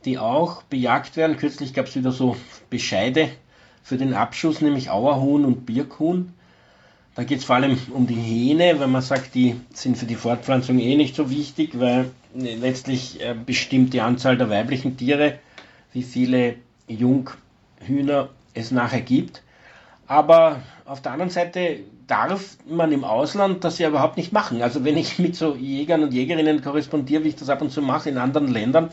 die 0.04 0.18
auch 0.18 0.62
bejagt 0.64 1.16
werden. 1.16 1.36
Kürzlich 1.38 1.74
gab 1.74 1.86
es 1.86 1.96
wieder 1.96 2.12
so 2.12 2.36
Bescheide 2.70 3.30
für 3.82 3.96
den 3.96 4.14
Abschuss, 4.14 4.60
nämlich 4.60 4.90
Auerhuhn 4.90 5.44
und 5.44 5.66
Birkhuhn. 5.66 6.32
Da 7.14 7.24
geht 7.24 7.40
es 7.40 7.44
vor 7.44 7.56
allem 7.56 7.78
um 7.92 8.06
die 8.06 8.14
Hähne, 8.14 8.78
weil 8.78 8.88
man 8.88 9.02
sagt, 9.02 9.34
die 9.34 9.56
sind 9.74 9.98
für 9.98 10.06
die 10.06 10.14
Fortpflanzung 10.14 10.78
eh 10.78 10.96
nicht 10.96 11.14
so 11.14 11.30
wichtig, 11.30 11.78
weil 11.78 12.10
letztlich 12.34 13.20
äh, 13.20 13.34
bestimmt 13.34 13.92
die 13.92 14.00
Anzahl 14.00 14.38
der 14.38 14.48
weiblichen 14.48 14.96
Tiere, 14.96 15.38
wie 15.92 16.02
viele 16.02 16.56
Junghühner 16.88 18.30
es 18.54 18.70
nachher 18.70 19.02
gibt. 19.02 19.42
Aber 20.06 20.62
auf 20.84 21.02
der 21.02 21.12
anderen 21.12 21.30
Seite 21.30 21.80
darf 22.12 22.58
man 22.68 22.92
im 22.92 23.04
Ausland 23.04 23.64
das 23.64 23.78
ja 23.78 23.88
überhaupt 23.88 24.18
nicht 24.18 24.32
machen. 24.32 24.60
Also 24.60 24.84
wenn 24.84 24.98
ich 24.98 25.18
mit 25.18 25.34
so 25.34 25.54
Jägern 25.54 26.02
und 26.02 26.12
Jägerinnen 26.12 26.60
korrespondiere, 26.60 27.24
wie 27.24 27.28
ich 27.28 27.36
das 27.36 27.48
ab 27.48 27.62
und 27.62 27.70
zu 27.70 27.80
mache 27.80 28.10
in 28.10 28.18
anderen 28.18 28.48
Ländern, 28.48 28.90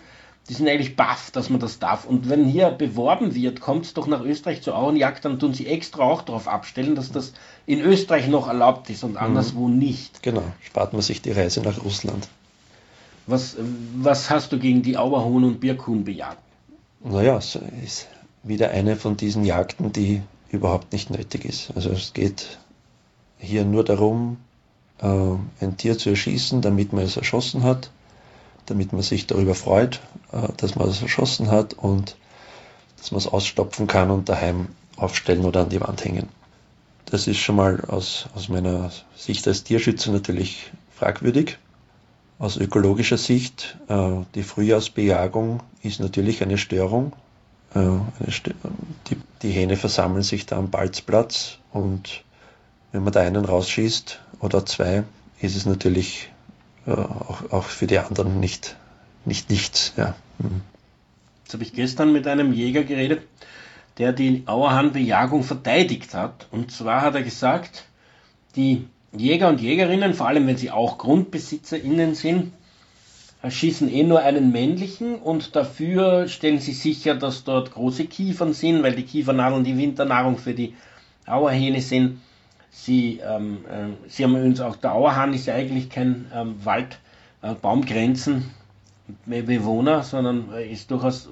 die 0.47 0.53
sind 0.53 0.69
eigentlich 0.69 0.95
baff, 0.95 1.29
dass 1.31 1.49
man 1.49 1.59
das 1.59 1.79
darf. 1.79 2.05
Und 2.05 2.29
wenn 2.29 2.45
hier 2.45 2.69
beworben 2.69 3.35
wird, 3.35 3.59
kommt 3.59 3.85
es 3.85 3.93
doch 3.93 4.07
nach 4.07 4.21
Österreich 4.21 4.61
zur 4.61 4.77
Auenjagd, 4.77 5.25
dann 5.25 5.37
tun 5.37 5.53
sie 5.53 5.67
extra 5.67 6.03
auch 6.03 6.21
darauf 6.21 6.47
abstellen, 6.47 6.95
dass 6.95 7.11
das 7.11 7.33
in 7.65 7.81
Österreich 7.81 8.29
noch 8.29 8.47
erlaubt 8.47 8.89
ist 8.89 9.03
und 9.03 9.11
mhm. 9.11 9.17
anderswo 9.17 9.67
mhm. 9.67 9.79
nicht. 9.79 10.23
Genau, 10.23 10.43
spart 10.63 10.93
man 10.93 11.01
sich 11.01 11.21
die 11.21 11.31
Reise 11.31 11.61
nach 11.61 11.83
Russland. 11.83 12.29
Was, 13.27 13.57
was 13.97 14.29
hast 14.29 14.53
du 14.53 14.59
gegen 14.59 14.81
die 14.81 14.97
Auerhuhn 14.97 15.43
und 15.43 15.59
Birkhuhn 15.59 16.05
bejagt? 16.05 16.41
Naja, 17.03 17.37
es 17.37 17.59
ist 17.83 18.07
wieder 18.43 18.71
eine 18.71 18.95
von 18.95 19.17
diesen 19.17 19.43
Jagden, 19.43 19.91
die 19.91 20.21
überhaupt 20.51 20.93
nicht 20.93 21.09
nötig 21.09 21.43
ist. 21.43 21.71
Also 21.75 21.91
es 21.91 22.13
geht 22.13 22.57
hier 23.39 23.65
nur 23.65 23.83
darum, 23.83 24.37
äh, 24.99 25.07
ein 25.07 25.77
Tier 25.77 25.97
zu 25.97 26.09
erschießen, 26.09 26.61
damit 26.61 26.93
man 26.93 27.03
es 27.03 27.17
erschossen 27.17 27.63
hat 27.63 27.89
damit 28.69 28.93
man 28.93 29.01
sich 29.01 29.27
darüber 29.27 29.55
freut, 29.55 29.99
äh, 30.31 30.47
dass 30.57 30.75
man 30.75 30.87
es 30.87 31.01
erschossen 31.01 31.51
hat 31.51 31.73
und 31.73 32.15
dass 32.97 33.11
man 33.11 33.19
es 33.19 33.27
ausstopfen 33.27 33.87
kann 33.87 34.11
und 34.11 34.29
daheim 34.29 34.67
aufstellen 34.95 35.45
oder 35.45 35.61
an 35.61 35.69
die 35.69 35.81
Wand 35.81 36.03
hängen. 36.03 36.27
Das 37.05 37.27
ist 37.27 37.37
schon 37.37 37.55
mal 37.55 37.81
aus, 37.85 38.27
aus 38.35 38.49
meiner 38.49 38.91
Sicht 39.15 39.47
als 39.47 39.63
Tierschützer 39.63 40.11
natürlich 40.11 40.71
fragwürdig. 40.95 41.57
Aus 42.37 42.57
ökologischer 42.57 43.17
Sicht, 43.17 43.77
äh, 43.87 44.11
die 44.35 44.43
Frühjahrsbejagung 44.43 45.61
ist 45.81 45.99
natürlich 45.99 46.43
eine 46.43 46.57
Störung. 46.57 47.13
Äh, 47.73 47.79
eine 47.79 48.03
Stör 48.29 48.53
die, 49.09 49.17
die 49.41 49.51
Hähne 49.51 49.77
versammeln 49.77 50.23
sich 50.23 50.45
da 50.45 50.57
am 50.57 50.69
Balzplatz 50.69 51.57
und 51.71 52.23
wenn 52.91 53.03
man 53.03 53.13
da 53.13 53.21
einen 53.21 53.45
rausschießt 53.45 54.19
oder 54.39 54.65
zwei, 54.65 55.03
ist 55.41 55.55
es 55.55 55.65
natürlich 55.65 56.29
äh, 56.85 56.91
auch, 56.91 57.51
auch 57.51 57.63
für 57.63 57.87
die 57.87 57.99
anderen 57.99 58.39
nicht, 58.39 58.75
nicht 59.25 59.49
nichts. 59.49 59.93
Ja. 59.97 60.15
Mhm. 60.39 60.61
Jetzt 61.43 61.53
habe 61.53 61.63
ich 61.63 61.73
gestern 61.73 62.11
mit 62.11 62.27
einem 62.27 62.53
Jäger 62.53 62.83
geredet, 62.83 63.23
der 63.97 64.13
die 64.13 64.43
Auerhahnbejagung 64.45 65.43
verteidigt 65.43 66.13
hat. 66.13 66.47
Und 66.51 66.71
zwar 66.71 67.01
hat 67.01 67.15
er 67.15 67.23
gesagt, 67.23 67.85
die 68.55 68.87
Jäger 69.15 69.49
und 69.49 69.59
Jägerinnen, 69.59 70.13
vor 70.13 70.27
allem 70.27 70.45
wenn 70.47 70.57
sie 70.57 70.71
auch 70.71 70.97
GrundbesitzerInnen 70.97 72.15
sind, 72.15 72.53
schießen 73.47 73.91
eh 73.91 74.03
nur 74.03 74.19
einen 74.19 74.51
männlichen 74.51 75.15
und 75.15 75.55
dafür 75.55 76.27
stellen 76.27 76.59
sie 76.59 76.73
sicher, 76.73 77.15
dass 77.15 77.45
dort 77.45 77.71
große 77.71 78.05
Kiefern 78.05 78.53
sind, 78.53 78.83
weil 78.83 78.95
die 78.95 79.03
Kiefernadeln 79.03 79.63
die 79.63 79.77
Winternahrung 79.77 80.37
für 80.37 80.53
die 80.53 80.75
Auerhähne 81.25 81.81
sind. 81.81 82.21
Sie, 82.71 83.19
ähm, 83.25 83.65
äh, 83.69 84.09
Sie 84.09 84.23
haben 84.23 84.35
übrigens 84.35 84.61
auch, 84.61 84.75
der 84.75 84.93
Auerhahn 84.93 85.33
ist 85.33 85.47
ja 85.47 85.55
eigentlich 85.55 85.89
kein 85.89 86.31
ähm, 86.33 86.55
Wald, 86.63 86.99
äh, 87.41 87.53
Baumgrenzen 87.53 88.51
Bewohner, 89.25 90.03
sondern 90.03 90.53
äh, 90.53 90.71
ist 90.71 90.91
durchaus 90.91 91.29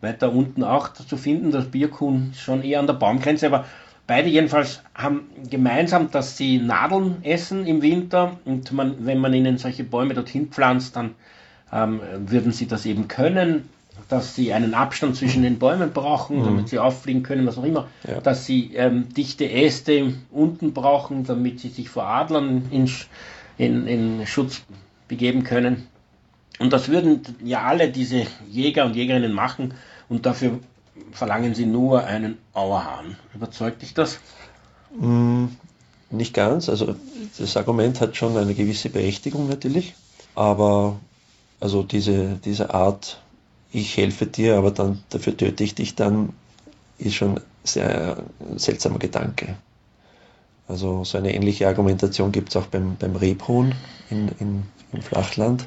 weiter 0.00 0.32
unten 0.32 0.62
auch 0.62 0.92
zu 0.92 1.16
finden. 1.16 1.50
Das 1.50 1.66
Birkhuhn 1.66 2.32
schon 2.34 2.62
eher 2.62 2.80
an 2.80 2.86
der 2.86 2.94
Baumgrenze, 2.94 3.46
aber 3.46 3.64
beide 4.06 4.28
jedenfalls 4.28 4.82
haben 4.94 5.30
gemeinsam, 5.48 6.10
dass 6.10 6.36
sie 6.36 6.58
Nadeln 6.58 7.24
essen 7.24 7.66
im 7.66 7.82
Winter. 7.82 8.38
Und 8.44 8.72
man, 8.72 9.06
wenn 9.06 9.18
man 9.18 9.32
ihnen 9.32 9.58
solche 9.58 9.84
Bäume 9.84 10.14
dorthin 10.14 10.48
pflanzt, 10.48 10.96
dann 10.96 11.14
ähm, 11.72 12.00
würden 12.26 12.52
sie 12.52 12.66
das 12.66 12.86
eben 12.86 13.08
können 13.08 13.68
dass 14.08 14.34
sie 14.34 14.52
einen 14.52 14.74
Abstand 14.74 15.16
zwischen 15.16 15.42
den 15.42 15.58
Bäumen 15.58 15.92
brauchen, 15.92 16.40
mhm. 16.40 16.44
damit 16.44 16.68
sie 16.68 16.78
auffliegen 16.78 17.22
können, 17.22 17.46
was 17.46 17.58
auch 17.58 17.64
immer, 17.64 17.88
ja. 18.06 18.20
dass 18.20 18.46
sie 18.46 18.74
ähm, 18.74 19.12
dichte 19.14 19.50
Äste 19.50 20.14
unten 20.30 20.72
brauchen, 20.72 21.24
damit 21.24 21.60
sie 21.60 21.68
sich 21.68 21.88
vor 21.88 22.04
Adlern 22.04 22.62
in, 22.70 22.90
in, 23.58 23.86
in 23.86 24.26
Schutz 24.26 24.62
begeben 25.08 25.44
können. 25.44 25.86
Und 26.58 26.72
das 26.72 26.88
würden 26.88 27.22
ja 27.42 27.62
alle 27.62 27.90
diese 27.90 28.26
Jäger 28.48 28.84
und 28.84 28.94
Jägerinnen 28.94 29.32
machen 29.32 29.74
und 30.08 30.26
dafür 30.26 30.58
verlangen 31.12 31.54
sie 31.54 31.66
nur 31.66 32.04
einen 32.04 32.38
Auerhahn. 32.52 33.16
Überzeugt 33.34 33.82
dich 33.82 33.94
das? 33.94 34.18
Mm, 34.98 35.46
nicht 36.10 36.34
ganz. 36.34 36.68
Also 36.68 36.96
das 37.38 37.56
Argument 37.56 38.00
hat 38.00 38.16
schon 38.16 38.36
eine 38.36 38.54
gewisse 38.54 38.90
Berechtigung 38.90 39.48
natürlich, 39.48 39.94
aber 40.34 40.98
also 41.60 41.82
diese, 41.82 42.38
diese 42.44 42.74
Art 42.74 43.20
ich 43.72 43.96
helfe 43.96 44.26
dir, 44.26 44.56
aber 44.56 44.70
dann 44.70 45.02
dafür 45.10 45.36
töte 45.36 45.64
ich 45.64 45.74
dich 45.74 45.94
dann, 45.94 46.32
ist 46.98 47.14
schon 47.14 47.40
sehr 47.64 48.18
ein 48.40 48.58
seltsamer 48.58 48.98
Gedanke. 48.98 49.56
Also 50.68 51.04
so 51.04 51.18
eine 51.18 51.34
ähnliche 51.34 51.66
Argumentation 51.66 52.30
gibt 52.30 52.50
es 52.50 52.56
auch 52.56 52.66
beim, 52.66 52.96
beim 52.96 53.16
Rebhuhn 53.16 53.74
in, 54.08 54.28
in, 54.38 54.62
im 54.92 55.02
Flachland. 55.02 55.66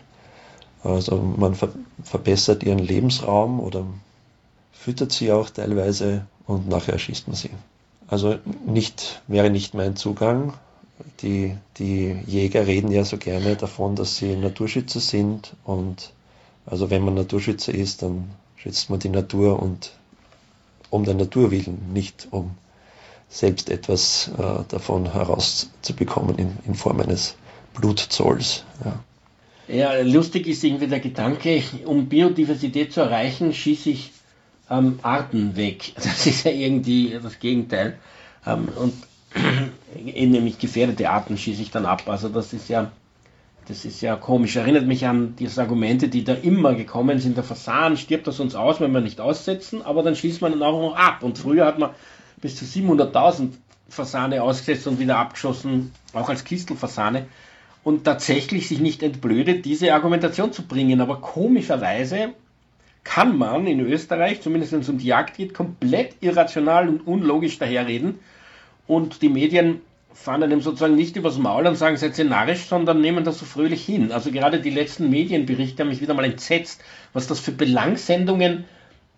Also 0.81 1.17
man 1.17 1.55
ver 1.55 1.69
verbessert 2.03 2.63
ihren 2.63 2.79
Lebensraum 2.79 3.59
oder 3.59 3.85
füttert 4.71 5.11
sie 5.11 5.31
auch 5.31 5.49
teilweise 5.49 6.25
und 6.47 6.67
nachher 6.69 6.97
schießt 6.97 7.27
man 7.27 7.35
sie. 7.35 7.49
Also 8.07 8.37
nicht, 8.65 9.21
wäre 9.27 9.49
nicht 9.49 9.73
mein 9.73 9.95
Zugang. 9.95 10.53
Die, 11.21 11.55
die 11.77 12.17
Jäger 12.27 12.67
reden 12.67 12.91
ja 12.91 13.03
so 13.03 13.17
gerne 13.17 13.55
davon, 13.55 13.95
dass 13.95 14.17
sie 14.17 14.35
Naturschützer 14.35 14.99
sind 14.99 15.53
und 15.63 16.12
also 16.65 16.89
wenn 16.89 17.03
man 17.03 17.15
Naturschützer 17.15 17.73
ist, 17.73 18.01
dann 18.01 18.29
schützt 18.55 18.89
man 18.89 18.99
die 18.99 19.09
Natur 19.09 19.61
und 19.61 19.91
um 20.89 21.03
der 21.03 21.15
Natur 21.15 21.51
willen, 21.51 21.91
nicht 21.93 22.27
um 22.31 22.51
selbst 23.29 23.69
etwas 23.69 24.29
äh, 24.37 24.63
davon 24.67 25.11
herauszubekommen 25.11 26.37
in, 26.37 26.57
in 26.65 26.75
Form 26.75 26.99
eines 26.99 27.35
Blutzolls. 27.73 28.63
Ja. 28.85 28.99
Ja, 29.67 30.01
lustig 30.01 30.47
ist 30.47 30.63
irgendwie 30.63 30.87
der 30.87 30.99
Gedanke, 30.99 31.63
um 31.85 32.07
Biodiversität 32.07 32.91
zu 32.91 32.99
erreichen, 32.99 33.53
schieße 33.53 33.91
ich 33.91 34.11
ähm, 34.69 34.99
Arten 35.01 35.55
weg. 35.55 35.93
Das 35.95 36.25
ist 36.25 36.43
ja 36.45 36.51
irgendwie 36.51 37.17
das 37.21 37.39
Gegenteil. 37.39 37.97
Ähm, 38.45 38.67
und 38.75 38.93
nämlich 40.03 40.59
gefährdete 40.59 41.09
Arten 41.09 41.37
schieße 41.37 41.61
ich 41.61 41.71
dann 41.71 41.85
ab. 41.85 42.03
Also 42.07 42.29
das 42.29 42.53
ist 42.53 42.69
ja 42.69 42.91
das 43.67 43.85
ist 43.85 44.01
ja 44.01 44.15
komisch. 44.15 44.55
Erinnert 44.55 44.85
mich 44.85 45.05
an 45.05 45.35
diese 45.37 45.61
Argumente, 45.61 46.09
die 46.09 46.23
da 46.23 46.33
immer 46.33 46.73
gekommen 46.73 47.19
sind. 47.19 47.37
Der 47.37 47.43
Fasan 47.43 47.97
stirbt 47.97 48.27
das 48.27 48.39
uns 48.39 48.55
aus, 48.55 48.81
wenn 48.81 48.91
wir 48.91 49.01
nicht 49.01 49.21
aussetzen, 49.21 49.81
aber 49.81 50.03
dann 50.03 50.15
schließt 50.15 50.41
man 50.41 50.53
ihn 50.53 50.63
auch 50.63 50.79
noch 50.79 50.95
ab. 50.95 51.23
Und 51.23 51.37
früher 51.37 51.65
hat 51.65 51.79
man 51.79 51.91
bis 52.41 52.57
zu 52.57 52.65
700.000 52.65 53.49
Fasane 53.87 54.41
ausgesetzt 54.41 54.87
und 54.87 54.99
wieder 54.99 55.17
abgeschossen, 55.17 55.91
auch 56.13 56.29
als 56.29 56.43
Kistelfasane. 56.43 57.27
Und 57.83 58.05
tatsächlich 58.05 58.67
sich 58.67 58.79
nicht 58.79 59.03
entblödet, 59.03 59.65
diese 59.65 59.93
Argumentation 59.93 60.51
zu 60.51 60.63
bringen. 60.63 61.01
Aber 61.01 61.21
komischerweise 61.21 62.33
kann 63.03 63.37
man 63.37 63.67
in 63.67 63.79
Österreich, 63.81 64.41
zumindest 64.41 64.71
wenn 64.73 64.79
es 64.79 64.89
um 64.89 64.97
die 64.97 65.07
Jagd 65.07 65.37
geht, 65.37 65.53
komplett 65.53 66.15
irrational 66.21 66.87
und 66.89 67.05
unlogisch 67.05 67.59
daherreden. 67.59 68.19
Und 68.87 69.21
die 69.21 69.29
Medien 69.29 69.81
fahren 70.13 70.43
einem 70.43 70.61
sozusagen 70.61 70.95
nicht 70.95 71.15
übers 71.15 71.37
Maul 71.37 71.65
und 71.67 71.75
sagen, 71.75 71.97
seid 71.97 72.17
ihr 72.17 72.25
narrisch, 72.25 72.65
sondern 72.65 73.01
nehmen 73.01 73.23
das 73.23 73.39
so 73.39 73.45
fröhlich 73.45 73.83
hin. 73.83 74.11
Also 74.11 74.31
gerade 74.31 74.61
die 74.61 74.69
letzten 74.69 75.09
Medienberichte 75.09 75.83
haben 75.83 75.89
mich 75.89 76.01
wieder 76.01 76.13
mal 76.13 76.25
entsetzt, 76.25 76.81
was 77.13 77.27
das 77.27 77.39
für 77.39 77.51
Belangsendungen 77.51 78.65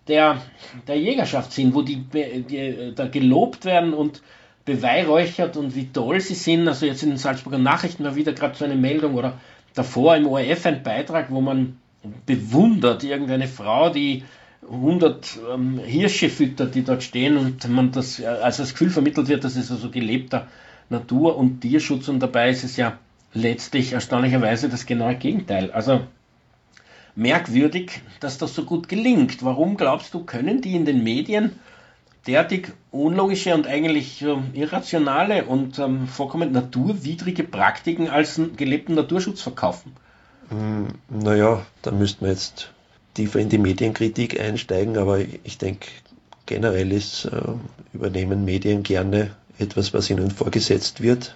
der, 0.08 0.40
der 0.86 0.98
Jägerschaft 0.98 1.52
sind, 1.52 1.74
wo 1.74 1.82
die, 1.82 1.96
die 1.96 2.92
da 2.94 3.06
gelobt 3.06 3.64
werden 3.64 3.92
und 3.92 4.22
beweihräuchert 4.64 5.56
und 5.56 5.74
wie 5.74 5.92
toll 5.92 6.20
sie 6.20 6.34
sind. 6.34 6.66
Also 6.66 6.86
jetzt 6.86 7.02
in 7.02 7.10
den 7.10 7.18
Salzburger 7.18 7.58
Nachrichten 7.58 8.04
war 8.04 8.16
wieder 8.16 8.32
gerade 8.32 8.56
so 8.56 8.64
eine 8.64 8.74
Meldung 8.74 9.14
oder 9.14 9.38
davor 9.74 10.16
im 10.16 10.26
ORF 10.26 10.66
ein 10.66 10.82
Beitrag, 10.82 11.30
wo 11.30 11.40
man 11.40 11.78
bewundert 12.24 13.04
irgendeine 13.04 13.48
Frau, 13.48 13.90
die 13.90 14.24
100 14.62 15.38
ähm, 15.52 15.78
Hirsche 15.78 16.28
füttert, 16.28 16.74
die 16.74 16.82
dort 16.82 17.02
stehen 17.02 17.36
und 17.36 17.68
man 17.68 17.92
das, 17.92 18.20
also 18.22 18.62
das 18.62 18.72
Gefühl 18.72 18.90
vermittelt 18.90 19.28
wird, 19.28 19.44
das 19.44 19.56
ist 19.56 19.70
also 19.70 19.90
gelebter 19.90 20.48
Natur- 20.88 21.36
und 21.36 21.60
Tierschutz 21.60 22.08
und 22.08 22.20
dabei 22.20 22.50
ist 22.50 22.64
es 22.64 22.76
ja 22.76 22.98
letztlich 23.32 23.92
erstaunlicherweise 23.92 24.68
das 24.68 24.86
genaue 24.86 25.16
Gegenteil. 25.16 25.70
Also 25.70 26.00
merkwürdig, 27.14 28.02
dass 28.20 28.38
das 28.38 28.54
so 28.54 28.64
gut 28.64 28.88
gelingt. 28.88 29.44
Warum 29.44 29.76
glaubst 29.76 30.14
du, 30.14 30.24
können 30.24 30.60
die 30.60 30.74
in 30.74 30.84
den 30.84 31.02
Medien 31.02 31.52
derartig 32.26 32.72
unlogische 32.90 33.54
und 33.54 33.66
eigentlich 33.66 34.22
äh, 34.22 34.36
irrationale 34.52 35.44
und 35.44 35.78
ähm, 35.78 36.08
vollkommen 36.08 36.52
naturwidrige 36.52 37.44
Praktiken 37.44 38.08
als 38.08 38.40
gelebten 38.56 38.94
Naturschutz 38.94 39.42
verkaufen? 39.42 39.92
Hm, 40.48 40.88
naja, 41.08 41.64
da 41.82 41.90
müssten 41.90 42.24
wir 42.24 42.32
jetzt 42.32 42.72
tiefer 43.14 43.40
in 43.40 43.48
die 43.48 43.58
Medienkritik 43.58 44.38
einsteigen, 44.40 44.98
aber 44.98 45.20
ich 45.20 45.58
denke, 45.58 45.88
generell 46.46 46.92
ist, 46.92 47.26
äh, 47.26 47.42
übernehmen 47.92 48.44
Medien 48.44 48.82
gerne 48.82 49.30
etwas, 49.58 49.94
was 49.94 50.10
ihnen 50.10 50.30
vorgesetzt 50.30 51.02
wird. 51.02 51.34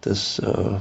Das 0.00 0.38
äh, 0.38 0.78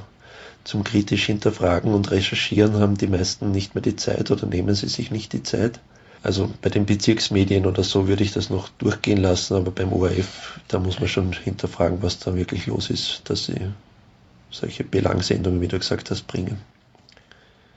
zum 0.63 0.83
kritisch 0.83 1.25
hinterfragen 1.25 1.93
und 1.93 2.11
recherchieren 2.11 2.79
haben 2.79 2.97
die 2.97 3.07
meisten 3.07 3.51
nicht 3.51 3.75
mehr 3.75 3.81
die 3.81 3.95
Zeit 3.95 4.31
oder 4.31 4.47
nehmen 4.47 4.73
sie 4.75 4.87
sich 4.87 5.11
nicht 5.11 5.33
die 5.33 5.43
Zeit. 5.43 5.79
Also 6.23 6.51
bei 6.61 6.69
den 6.69 6.87
Bezirksmedien 6.87 7.67
oder 7.67 7.83
so 7.83 8.07
würde 8.07 8.23
ich 8.23 8.33
das 8.33 8.49
noch 8.49 8.69
durchgehen 8.69 9.19
lassen, 9.19 9.53
aber 9.53 9.69
beim 9.69 9.93
ORF, 9.93 10.59
da 10.67 10.79
muss 10.79 10.99
man 10.99 11.07
schon 11.07 11.31
hinterfragen, 11.33 12.01
was 12.01 12.17
da 12.17 12.35
wirklich 12.35 12.65
los 12.65 12.89
ist, 12.89 13.21
dass 13.25 13.45
sie 13.45 13.71
solche 14.49 14.83
Belangsendungen, 14.83 15.61
wie 15.61 15.67
du 15.67 15.77
gesagt 15.77 16.09
hast, 16.09 16.25
bringen. 16.25 16.57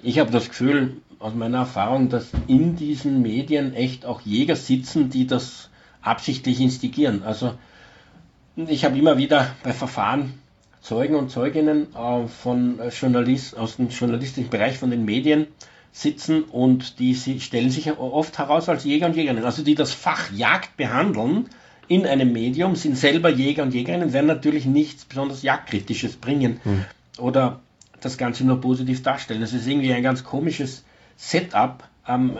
Ich 0.03 0.19
habe 0.19 0.31
das 0.31 0.49
Gefühl, 0.49 0.97
aus 1.19 1.35
meiner 1.35 1.59
Erfahrung, 1.59 2.09
dass 2.09 2.29
in 2.47 2.77
diesen 2.77 3.21
Medien 3.21 3.75
echt 3.75 4.07
auch 4.07 4.23
Jäger 4.23 4.57
sitzen, 4.57 5.11
die 5.11 5.27
das 5.27 5.69
absichtlich 6.01 6.61
instigieren. 6.61 7.25
Also 7.25 7.53
ich 8.67 8.85
habe 8.85 8.99
immer 8.99 9.19
wieder 9.19 9.55
bei 9.63 9.73
Verfahren 9.73 10.35
Zeugen 10.81 11.15
und 11.15 11.31
Zeuginnen 11.31 11.95
äh, 11.95 12.27
von 12.27 12.81
Journalisten 12.91 13.59
aus 13.59 13.77
dem 13.77 13.89
journalistischen 13.89 14.51
Bereich 14.51 14.79
von 14.79 14.91
den 14.91 15.05
Medien 15.05 15.47
sitzen 15.93 16.45
und 16.45 16.99
die 16.99 17.15
sie 17.15 17.41
stellen 17.41 17.71
sich 17.71 17.91
oft 17.99 18.39
heraus 18.39 18.69
als 18.69 18.85
Jäger 18.85 19.07
und 19.07 19.17
Jägerinnen. 19.17 19.45
Also 19.45 19.63
die 19.63 19.75
das 19.75 19.93
Fach 19.93 20.31
Jagd 20.33 20.77
behandeln 20.77 21.49
in 21.89 22.07
einem 22.07 22.33
Medium, 22.33 22.77
sind 22.77 22.97
selber 22.97 23.31
Jäger 23.31 23.63
und 23.63 23.75
Jägerinnen, 23.75 24.13
werden 24.13 24.27
natürlich 24.27 24.67
nichts 24.67 25.05
besonders 25.05 25.43
Jagdkritisches 25.43 26.17
bringen 26.17 26.61
hm. 26.63 26.85
oder 27.19 27.61
das 28.01 28.19
Ganze 28.19 28.45
nur 28.45 28.61
positiv 28.61 29.03
darstellen. 29.03 29.41
Das 29.41 29.53
ist 29.53 29.67
irgendwie 29.67 29.93
ein 29.93 30.03
ganz 30.03 30.23
komisches 30.23 30.85
Setup, 31.17 31.83
ähm, 32.07 32.37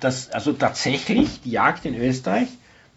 das 0.00 0.30
also 0.30 0.52
tatsächlich 0.52 1.40
die 1.42 1.52
Jagd 1.52 1.84
in 1.86 1.94
Österreich 1.94 2.48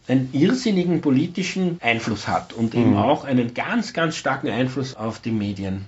einen 0.07 0.29
irrsinnigen 0.33 1.01
politischen 1.01 1.79
Einfluss 1.81 2.27
hat 2.27 2.53
und 2.53 2.73
mhm. 2.73 2.81
eben 2.81 2.97
auch 2.97 3.23
einen 3.23 3.53
ganz, 3.53 3.93
ganz 3.93 4.15
starken 4.15 4.49
Einfluss 4.49 4.95
auf 4.95 5.19
die 5.19 5.31
Medien. 5.31 5.85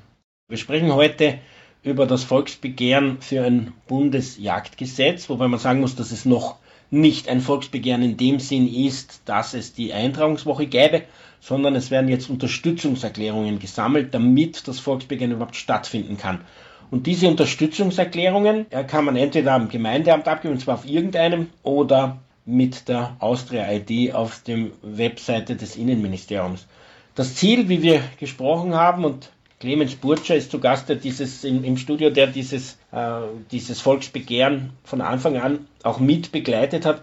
Wir 0.50 0.58
sprechen 0.58 0.94
heute 0.94 1.40
über 1.84 2.06
das 2.06 2.24
Volksbegehren 2.24 3.22
für 3.22 3.44
ein 3.44 3.74
Bundesjagdgesetz, 3.88 5.30
wobei 5.30 5.48
man 5.48 5.60
sagen 5.60 5.80
muss, 5.80 5.96
dass 5.96 6.12
es 6.12 6.26
noch 6.26 6.58
nicht 6.90 7.28
ein 7.28 7.42
Volksbegehren 7.42 8.02
in 8.02 8.18
dem 8.18 8.40
Sinn 8.40 8.68
ist, 8.68 9.22
dass 9.26 9.54
es 9.54 9.74
die 9.74 9.94
Eintragungswoche 9.94 10.68
gäbe, 10.68 11.04
sondern 11.40 11.76
es 11.76 11.92
werden 11.92 12.10
jetzt 12.10 12.30
Unterstützungserklärungen 12.30 13.60
gesammelt, 13.60 14.14
damit 14.14 14.68
das 14.68 14.80
Volksbegehren 14.80 15.34
überhaupt 15.34 15.56
stattfinden 15.56 16.18
kann. 16.18 16.42
Und 16.90 17.06
diese 17.06 17.28
Unterstützungserklärungen 17.28 18.72
äh, 18.72 18.84
kann 18.86 19.04
man 19.04 19.18
entweder 19.18 19.54
am 19.54 19.68
Gemeindeamt 19.68 20.28
abgeben, 20.28 20.54
und 20.54 20.62
zwar 20.62 20.76
auf 20.76 20.88
irgendeinem, 20.88 21.50
oder 21.64 22.20
mit 22.48 22.88
der 22.88 23.18
Austria-ID 23.20 24.16
auf 24.16 24.42
dem 24.42 24.72
Webseite 24.82 25.56
des 25.56 25.76
Innenministeriums. 25.76 26.66
Das 27.14 27.36
Ziel, 27.36 27.68
wie 27.68 27.82
wir 27.82 28.02
gesprochen 28.20 28.74
haben, 28.74 29.04
und 29.04 29.30
Clemens 29.60 29.96
Burtscher 29.96 30.36
ist 30.36 30.52
zu 30.52 30.60
Gast, 30.60 30.88
der 30.88 30.96
dieses 30.96 31.44
im, 31.44 31.64
im 31.64 31.78
Studio, 31.78 32.10
der 32.10 32.28
dieses, 32.28 32.78
äh, 32.92 33.22
dieses 33.52 33.82
Volksbegehren 33.82 34.72
von 34.84 35.02
Anfang 35.02 35.38
an 35.38 35.68
auch 35.84 36.00
mit 36.00 36.32
begleitet 36.32 36.86
hat. 36.86 37.02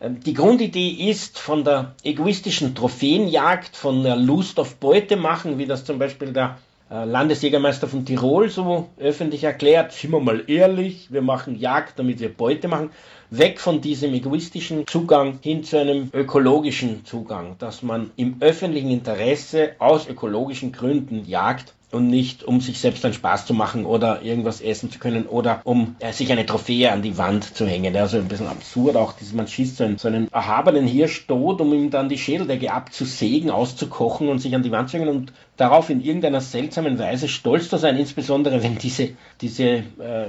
Ähm, 0.00 0.20
die 0.20 0.34
Grundidee 0.34 0.88
ist 0.88 1.38
von 1.38 1.64
der 1.64 1.94
egoistischen 2.02 2.74
Trophäenjagd, 2.74 3.76
von 3.76 4.02
der 4.02 4.16
Lust 4.16 4.58
auf 4.58 4.76
Beute 4.76 5.16
machen, 5.16 5.58
wie 5.58 5.66
das 5.66 5.84
zum 5.84 5.98
Beispiel 5.98 6.32
der 6.32 6.58
Landesjägermeister 6.88 7.88
von 7.88 8.04
Tirol 8.04 8.48
so 8.48 8.88
öffentlich 8.98 9.42
erklärt, 9.42 9.92
sind 9.92 10.12
wir 10.12 10.20
mal 10.20 10.44
ehrlich, 10.48 11.12
wir 11.12 11.20
machen 11.20 11.58
Jagd, 11.58 11.98
damit 11.98 12.20
wir 12.20 12.32
Beute 12.32 12.68
machen, 12.68 12.90
weg 13.30 13.58
von 13.58 13.80
diesem 13.80 14.14
egoistischen 14.14 14.86
Zugang 14.86 15.40
hin 15.42 15.64
zu 15.64 15.80
einem 15.80 16.10
ökologischen 16.12 17.04
Zugang, 17.04 17.56
dass 17.58 17.82
man 17.82 18.12
im 18.14 18.36
öffentlichen 18.38 18.90
Interesse 18.90 19.72
aus 19.80 20.08
ökologischen 20.08 20.70
Gründen 20.70 21.24
jagt 21.24 21.74
und 21.96 22.08
nicht 22.08 22.44
um 22.44 22.60
sich 22.60 22.78
selbst 22.78 23.04
einen 23.04 23.14
Spaß 23.14 23.46
zu 23.46 23.54
machen 23.54 23.86
oder 23.86 24.22
irgendwas 24.22 24.60
essen 24.60 24.90
zu 24.90 24.98
können 24.98 25.26
oder 25.26 25.60
um 25.64 25.96
äh, 25.98 26.12
sich 26.12 26.30
eine 26.30 26.46
Trophäe 26.46 26.92
an 26.92 27.02
die 27.02 27.18
Wand 27.18 27.56
zu 27.56 27.66
hängen. 27.66 27.96
Also 27.96 28.18
ein 28.18 28.28
bisschen 28.28 28.46
absurd 28.46 28.96
auch, 28.96 29.14
dass 29.14 29.32
man 29.32 29.48
schießt 29.48 29.78
so 29.78 29.84
einen, 29.84 29.98
so 29.98 30.08
einen 30.08 30.30
erhabenen 30.30 30.86
Hirsch 30.86 31.26
tot, 31.26 31.60
um 31.60 31.72
ihm 31.72 31.90
dann 31.90 32.08
die 32.08 32.18
Schädeldecke 32.18 32.72
abzusägen, 32.72 33.50
auszukochen 33.50 34.28
und 34.28 34.38
sich 34.38 34.54
an 34.54 34.62
die 34.62 34.70
Wand 34.70 34.90
zu 34.90 34.98
hängen 34.98 35.08
und 35.08 35.32
darauf 35.56 35.90
in 35.90 36.04
irgendeiner 36.04 36.40
seltsamen 36.40 36.98
Weise 36.98 37.28
stolz 37.28 37.68
zu 37.68 37.78
sein, 37.78 37.96
insbesondere 37.96 38.62
wenn 38.62 38.78
diese, 38.78 39.10
diese, 39.40 39.64
äh, 39.64 39.82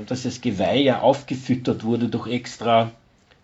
dass 0.08 0.24
das 0.24 0.42
Geweih 0.42 0.80
ja 0.80 1.02
aufgefüttert 1.02 1.84
wurde 1.84 2.08
durch 2.08 2.28
extra 2.28 2.92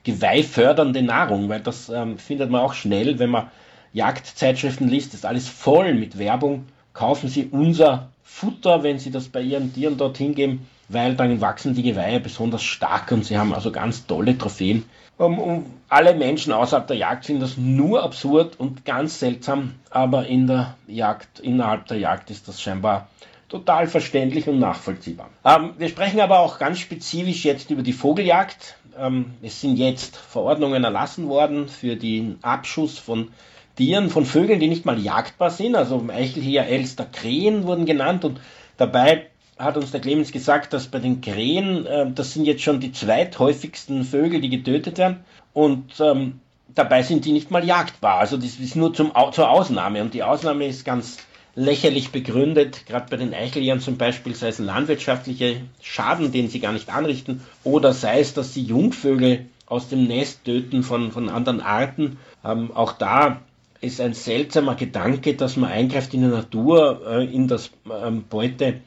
geweihfördernde 0.06 1.02
Nahrung, 1.02 1.50
weil 1.50 1.62
das 1.62 1.90
ähm, 1.90 2.18
findet 2.18 2.50
man 2.50 2.62
auch 2.62 2.74
schnell, 2.74 3.20
wenn 3.20 3.30
man 3.30 3.48
Jagdzeitschriften 3.94 4.88
liest, 4.88 5.14
ist 5.14 5.26
alles 5.26 5.48
voll 5.48 5.94
mit 5.94 6.18
Werbung 6.18 6.66
kaufen 6.94 7.28
Sie 7.28 7.50
unser 7.52 8.10
Futter, 8.36 8.82
wenn 8.82 8.98
Sie 8.98 9.12
das 9.12 9.30
bei 9.30 9.42
Ihren 9.42 9.72
Tieren 9.74 9.96
dorthin 9.96 10.34
geben, 10.34 10.68
weil 10.90 11.16
dann 11.16 11.40
wachsen 11.40 11.76
die 11.76 11.84
Geweihe 11.84 12.20
besonders 12.20 12.64
stark 12.64 13.12
und 13.12 13.24
Sie 13.24 13.38
haben 13.38 13.54
also 13.54 13.72
ganz 13.72 14.08
tolle 14.08 14.36
Trophäen. 14.36 14.86
Um, 15.18 15.38
um, 15.38 15.66
alle 15.88 16.16
Menschen 16.16 16.52
außerhalb 16.52 16.88
der 16.88 16.98
Jagd 16.98 17.28
finden 17.28 17.42
das 17.42 17.58
nur 17.58 18.04
absurd 18.04 18.60
und 18.60 18.86
ganz 18.86 19.20
seltsam, 19.20 19.76
aber 19.92 20.26
in 20.26 20.48
der 20.48 20.76
Jagd, 20.88 21.40
innerhalb 21.42 21.86
der 21.86 22.00
Jagd 22.00 22.32
ist 22.32 22.48
das 22.48 22.60
scheinbar 22.60 23.08
total 23.50 23.86
verständlich 23.86 24.50
und 24.50 24.58
nachvollziehbar. 24.58 25.30
Ähm, 25.46 25.76
wir 25.78 25.88
sprechen 25.88 26.20
aber 26.20 26.40
auch 26.40 26.58
ganz 26.58 26.80
spezifisch 26.80 27.46
jetzt 27.46 27.70
über 27.70 27.84
die 27.84 27.94
Vogeljagd. 27.94 28.78
Ähm, 28.98 29.36
es 29.44 29.62
sind 29.62 29.78
jetzt 29.78 30.18
Verordnungen 30.18 30.84
erlassen 30.84 31.30
worden 31.30 31.70
für 31.70 31.96
den 31.96 32.40
Abschuss 32.42 32.98
von 32.98 33.30
Tieren, 33.76 34.10
von 34.10 34.26
Vögeln, 34.26 34.60
die 34.60 34.68
nicht 34.68 34.86
mal 34.86 35.00
jagdbar 35.00 35.50
sind. 35.50 35.76
Also 35.76 36.04
Eichelheer, 36.08 36.68
Elster, 36.68 37.06
Krähen 37.06 37.66
wurden 37.66 37.86
genannt 37.86 38.26
und 38.26 38.40
dabei 38.78 39.28
hat 39.58 39.78
uns 39.78 39.92
der 39.92 40.02
Clemens 40.02 40.32
gesagt, 40.32 40.74
dass 40.74 40.88
bei 40.88 41.00
den 41.00 41.22
Krähen, 41.22 41.86
äh, 41.86 42.12
das 42.12 42.34
sind 42.34 42.46
jetzt 42.46 42.64
schon 42.64 42.80
die 42.80 42.92
zweithäufigsten 42.92 44.04
Vögel, 44.04 44.42
die 44.42 44.50
getötet 44.50 44.98
werden 44.98 45.24
und 45.54 46.00
ähm, 46.00 46.40
dabei 46.74 47.04
sind 47.04 47.26
die 47.26 47.32
nicht 47.32 47.52
mal 47.52 47.64
jagdbar. 47.64 48.20
Also 48.20 48.38
das 48.38 48.56
ist 48.56 48.76
nur 48.76 48.94
zum, 48.94 49.12
zur 49.32 49.50
Ausnahme 49.50 50.02
und 50.02 50.14
die 50.14 50.24
Ausnahme 50.24 50.66
ist 50.66 50.86
ganz 50.86 51.18
lächerlich 51.56 52.12
begründet, 52.12 52.88
gerade 52.88 53.06
bei 53.10 53.18
den 53.18 53.34
Eicheljägern 53.34 53.80
zum 53.80 53.98
Beispiel, 53.98 54.34
sei 54.34 54.48
es 54.48 54.58
landwirtschaftliche 54.58 55.62
Schaden, 55.82 56.32
den 56.32 56.50
sie 56.50 56.60
gar 56.60 56.72
nicht 56.72 56.90
anrichten, 56.90 57.42
oder 57.64 57.94
sei 57.94 58.20
es, 58.20 58.34
dass 58.34 58.54
sie 58.56 58.64
Jungvögel 58.64 59.46
aus 59.68 59.88
dem 59.88 60.08
Nest 60.08 60.46
töten 60.46 60.84
von, 60.84 61.12
von 61.12 61.30
anderen 61.30 61.62
Arten. 61.62 62.18
Ähm, 62.44 62.72
auch 62.74 62.94
da 62.94 63.42
ist 63.84 64.00
ein 64.02 64.14
seltsamer 64.14 64.76
Gedanke, 64.76 65.36
dass 65.36 65.58
man 65.58 65.72
eingreift 65.72 66.14
in 66.14 66.22
die 66.22 66.28
Natur, 66.28 67.02
äh, 67.06 67.26
in 67.26 67.48
das 67.48 67.70
ähm, 67.92 68.24
Beute, 68.30 68.82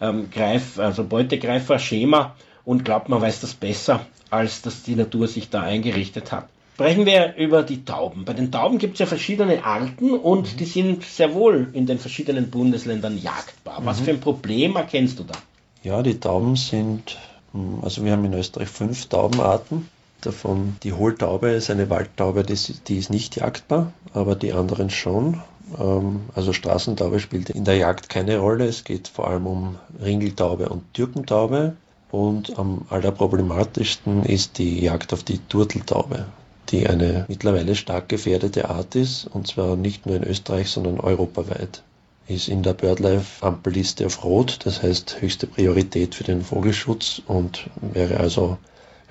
ähm, 0.00 0.28
Greif, 0.30 0.78
also 0.78 1.04
Beutegreifer-Schema 1.04 2.36
und 2.64 2.84
glaubt, 2.84 3.08
man 3.08 3.20
weiß 3.20 3.40
das 3.40 3.54
besser, 3.54 4.06
als 4.30 4.62
dass 4.62 4.82
die 4.82 4.94
Natur 4.94 5.28
sich 5.28 5.50
da 5.50 5.62
eingerichtet 5.62 6.32
hat. 6.32 6.48
Sprechen 6.74 7.06
wir 7.06 7.34
über 7.36 7.62
die 7.62 7.84
Tauben. 7.84 8.24
Bei 8.24 8.32
den 8.32 8.50
Tauben 8.50 8.78
gibt 8.78 8.94
es 8.94 9.00
ja 9.00 9.06
verschiedene 9.06 9.64
Arten 9.64 10.12
und 10.12 10.58
die 10.58 10.64
sind 10.64 11.04
sehr 11.04 11.34
wohl 11.34 11.68
in 11.72 11.86
den 11.86 11.98
verschiedenen 11.98 12.50
Bundesländern 12.50 13.18
jagdbar. 13.18 13.80
Was 13.84 14.00
mhm. 14.00 14.04
für 14.04 14.10
ein 14.12 14.20
Problem 14.20 14.76
erkennst 14.76 15.18
du 15.18 15.24
da? 15.24 15.34
Ja, 15.82 16.02
die 16.02 16.18
Tauben 16.18 16.56
sind, 16.56 17.18
hm, 17.52 17.80
also 17.82 18.04
wir 18.04 18.12
haben 18.12 18.24
in 18.24 18.34
Österreich 18.34 18.68
fünf 18.68 19.06
Taubenarten 19.06 19.88
davon. 20.26 20.76
Die 20.82 20.92
Hohltaube 20.92 21.50
ist 21.50 21.70
eine 21.70 21.90
Waldtaube, 21.90 22.44
die, 22.44 22.56
die 22.86 22.98
ist 22.98 23.10
nicht 23.10 23.36
jagdbar, 23.36 23.92
aber 24.12 24.34
die 24.34 24.52
anderen 24.52 24.90
schon. 24.90 25.42
Ähm, 25.78 26.22
also 26.34 26.52
Straßentaube 26.52 27.20
spielt 27.20 27.50
in 27.50 27.64
der 27.64 27.76
Jagd 27.76 28.08
keine 28.08 28.38
Rolle. 28.38 28.66
Es 28.66 28.84
geht 28.84 29.08
vor 29.08 29.28
allem 29.28 29.46
um 29.46 29.78
Ringeltaube 30.00 30.68
und 30.68 30.94
Türkentaube. 30.94 31.76
Und 32.10 32.58
am 32.58 32.82
allerproblematischsten 32.90 34.24
ist 34.24 34.58
die 34.58 34.80
Jagd 34.80 35.14
auf 35.14 35.22
die 35.24 35.38
Turteltaube, 35.38 36.26
die 36.68 36.86
eine 36.86 37.24
mittlerweile 37.26 37.74
stark 37.74 38.10
gefährdete 38.10 38.68
Art 38.68 38.94
ist, 38.96 39.26
und 39.32 39.46
zwar 39.46 39.76
nicht 39.76 40.04
nur 40.04 40.16
in 40.16 40.24
Österreich, 40.24 40.68
sondern 40.68 41.00
europaweit. 41.00 41.82
Ist 42.28 42.48
in 42.48 42.62
der 42.62 42.74
BirdLife-Ampelliste 42.74 44.04
auf 44.04 44.24
Rot, 44.24 44.58
das 44.64 44.82
heißt 44.82 45.22
höchste 45.22 45.46
Priorität 45.46 46.14
für 46.14 46.24
den 46.24 46.42
Vogelschutz 46.42 47.22
und 47.26 47.70
wäre 47.80 48.18
also 48.18 48.58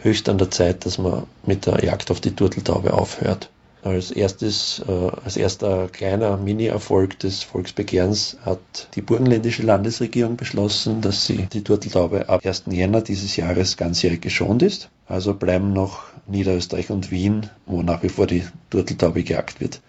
höchst 0.02 0.30
an 0.30 0.38
der 0.38 0.52
Zeit, 0.52 0.86
dass 0.86 0.97
man 0.97 1.24
mit 1.45 1.66
der 1.66 1.84
Jagd 1.84 2.12
auf 2.12 2.20
die 2.22 2.36
Turteltaube 2.36 2.93
aufhört. 2.93 3.49
Als 3.84 4.12
erstes, 4.12 4.84
äh, 4.88 4.91
als 5.24 5.38
erster 5.38 5.88
kleiner 5.88 6.38
Mini-Erfolg 6.38 7.18
des 7.18 7.41
Volksbegehrens 7.41 8.38
hat 8.45 8.60
die 8.93 9.02
burgenländische 9.02 9.64
Landesregierung 9.64 10.38
beschlossen, 10.38 11.02
dass 11.02 11.26
sie 11.26 11.47
die 11.52 11.64
Turteltaube 11.64 12.30
ab 12.30 12.45
1. 12.45 12.66
Jänner 12.68 13.02
dieses 13.02 13.36
Jahres 13.38 13.78
ganzjährig 13.78 14.22
geschont 14.22 14.62
ist. 14.62 14.89
Also 15.08 15.34
bleiben 15.34 15.74
noch 15.74 16.04
Niederösterreich 16.28 16.91
und 16.91 17.10
Wien, 17.10 17.49
wo 17.66 17.82
nach 17.82 18.04
wie 18.04 18.10
vor 18.10 18.28
die 18.28 18.43
Turteltaube 18.70 19.24
gejagt 19.24 19.60
wird. 19.60 19.82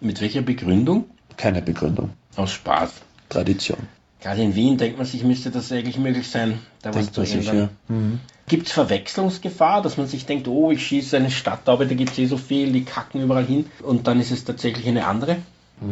Mit 0.00 0.20
welcher 0.20 0.42
Begründung? 0.42 1.06
Keine 1.36 1.60
Begründung. 1.60 2.10
Aus 2.36 2.52
Spaß. 2.52 2.92
Tradition. 3.28 3.78
Gerade 4.20 4.42
in 4.42 4.54
Wien 4.54 4.76
denkt 4.76 4.98
man 4.98 5.06
sich, 5.06 5.24
müsste 5.24 5.50
das 5.50 5.72
eigentlich 5.72 5.98
möglich 5.98 6.28
sein, 6.28 6.60
da 6.82 6.94
was 6.94 7.10
zu 7.10 7.22
ändern. 7.22 7.56
Ja. 7.56 7.68
Mhm. 7.88 8.20
Gibt 8.48 8.66
es 8.66 8.72
Verwechslungsgefahr, 8.72 9.80
dass 9.80 9.96
man 9.96 10.06
sich 10.06 10.26
denkt, 10.26 10.48
oh, 10.48 10.70
ich 10.70 10.86
schieße 10.86 11.16
eine 11.16 11.30
Stadttaube, 11.30 11.86
da 11.86 11.94
gibt 11.94 12.12
es 12.12 12.18
eh 12.18 12.26
so 12.26 12.36
viel, 12.36 12.72
die 12.72 12.84
kacken 12.84 13.22
überall 13.22 13.44
hin 13.44 13.66
und 13.82 14.06
dann 14.06 14.20
ist 14.20 14.30
es 14.30 14.44
tatsächlich 14.44 14.86
eine 14.88 15.06
andere? 15.06 15.36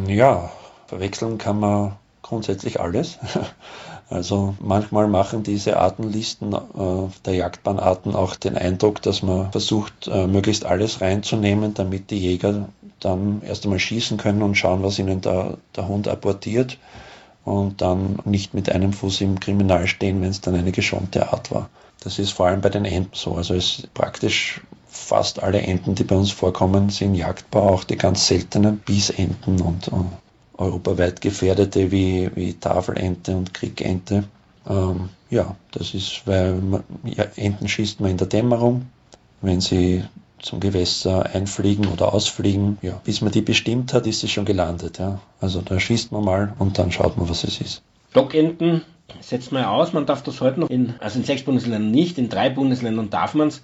Ja, 0.07 0.51
verwechseln 0.87 1.37
kann 1.37 1.59
man 1.59 1.93
grundsätzlich 2.21 2.79
alles. 2.79 3.17
Also 4.11 4.55
manchmal 4.59 5.07
machen 5.07 5.43
diese 5.43 5.77
Artenlisten 5.77 6.51
äh, 6.51 6.57
der 7.25 7.35
Jagdbahnarten 7.35 8.15
auch 8.15 8.35
den 8.35 8.57
Eindruck, 8.57 9.03
dass 9.03 9.21
man 9.21 9.51
versucht, 9.51 10.07
äh, 10.07 10.25
möglichst 10.25 10.65
alles 10.65 10.99
reinzunehmen, 10.99 11.75
damit 11.75 12.09
die 12.09 12.17
Jäger 12.17 12.69
dann 12.99 13.43
erst 13.45 13.65
einmal 13.65 13.77
schießen 13.77 14.17
können 14.17 14.41
und 14.41 14.55
schauen, 14.55 14.81
was 14.81 14.97
ihnen 14.97 15.21
der, 15.21 15.57
der 15.75 15.87
Hund 15.87 16.07
apportiert 16.07 16.79
und 17.45 17.81
dann 17.81 18.19
nicht 18.25 18.53
mit 18.53 18.71
einem 18.71 18.93
Fuß 18.93 19.21
im 19.21 19.39
Kriminal 19.39 19.87
stehen, 19.87 20.21
wenn 20.21 20.29
es 20.29 20.41
dann 20.41 20.55
eine 20.55 20.71
geschonte 20.71 21.31
Art 21.31 21.51
war. 21.51 21.69
Das 22.01 22.19
ist 22.19 22.31
vor 22.31 22.47
allem 22.47 22.61
bei 22.61 22.69
den 22.69 22.85
Enten 22.85 23.15
so. 23.15 23.35
Also 23.35 23.53
es 23.55 23.87
praktisch 23.93 24.61
fast 24.87 25.41
alle 25.41 25.61
Enten, 25.61 25.95
die 25.95 26.03
bei 26.03 26.15
uns 26.15 26.31
vorkommen, 26.31 26.89
sind 26.89 27.15
jagdbar, 27.15 27.63
auch 27.63 27.83
die 27.83 27.97
ganz 27.97 28.27
seltenen 28.27 28.77
Biesenten 28.79 29.61
und, 29.61 29.87
und 29.89 30.11
europaweit 30.57 31.21
gefährdete 31.21 31.91
wie, 31.91 32.29
wie 32.35 32.53
Tafelente 32.53 33.35
und 33.35 33.53
Kriegente. 33.53 34.25
Ähm, 34.67 35.09
ja, 35.29 35.55
das 35.71 35.93
ist, 35.93 36.23
weil 36.25 36.55
man, 36.55 36.83
ja, 37.03 37.25
Enten 37.35 37.67
schießt 37.67 37.99
man 37.99 38.11
in 38.11 38.17
der 38.17 38.27
Dämmerung, 38.27 38.87
wenn 39.41 39.61
sie 39.61 40.03
zum 40.41 40.59
Gewässer 40.59 41.33
einfliegen 41.33 41.87
oder 41.87 42.13
ausfliegen. 42.13 42.77
Ja, 42.81 43.01
bis 43.03 43.21
man 43.21 43.31
die 43.31 43.41
bestimmt 43.41 43.93
hat, 43.93 44.07
ist 44.07 44.21
sie 44.21 44.27
schon 44.27 44.45
gelandet. 44.45 44.99
Ja. 44.99 45.19
Also 45.41 45.61
da 45.61 45.79
schießt 45.79 46.11
man 46.11 46.23
mal 46.23 46.53
und 46.59 46.77
dann 46.77 46.91
schaut 46.91 47.17
man, 47.17 47.29
was 47.29 47.43
es 47.43 47.61
ist. 47.61 47.81
Stockenten 48.11 48.81
setzt 49.21 49.51
man 49.51 49.65
aus, 49.65 49.93
man 49.93 50.05
darf 50.05 50.23
das 50.23 50.41
heute 50.41 50.59
noch 50.59 50.69
in, 50.69 50.95
also 50.99 51.19
in 51.19 51.25
sechs 51.25 51.43
Bundesländern 51.43 51.91
nicht, 51.91 52.17
in 52.17 52.29
drei 52.29 52.49
Bundesländern 52.49 53.09
darf 53.09 53.33
man 53.33 53.49
es 53.49 53.61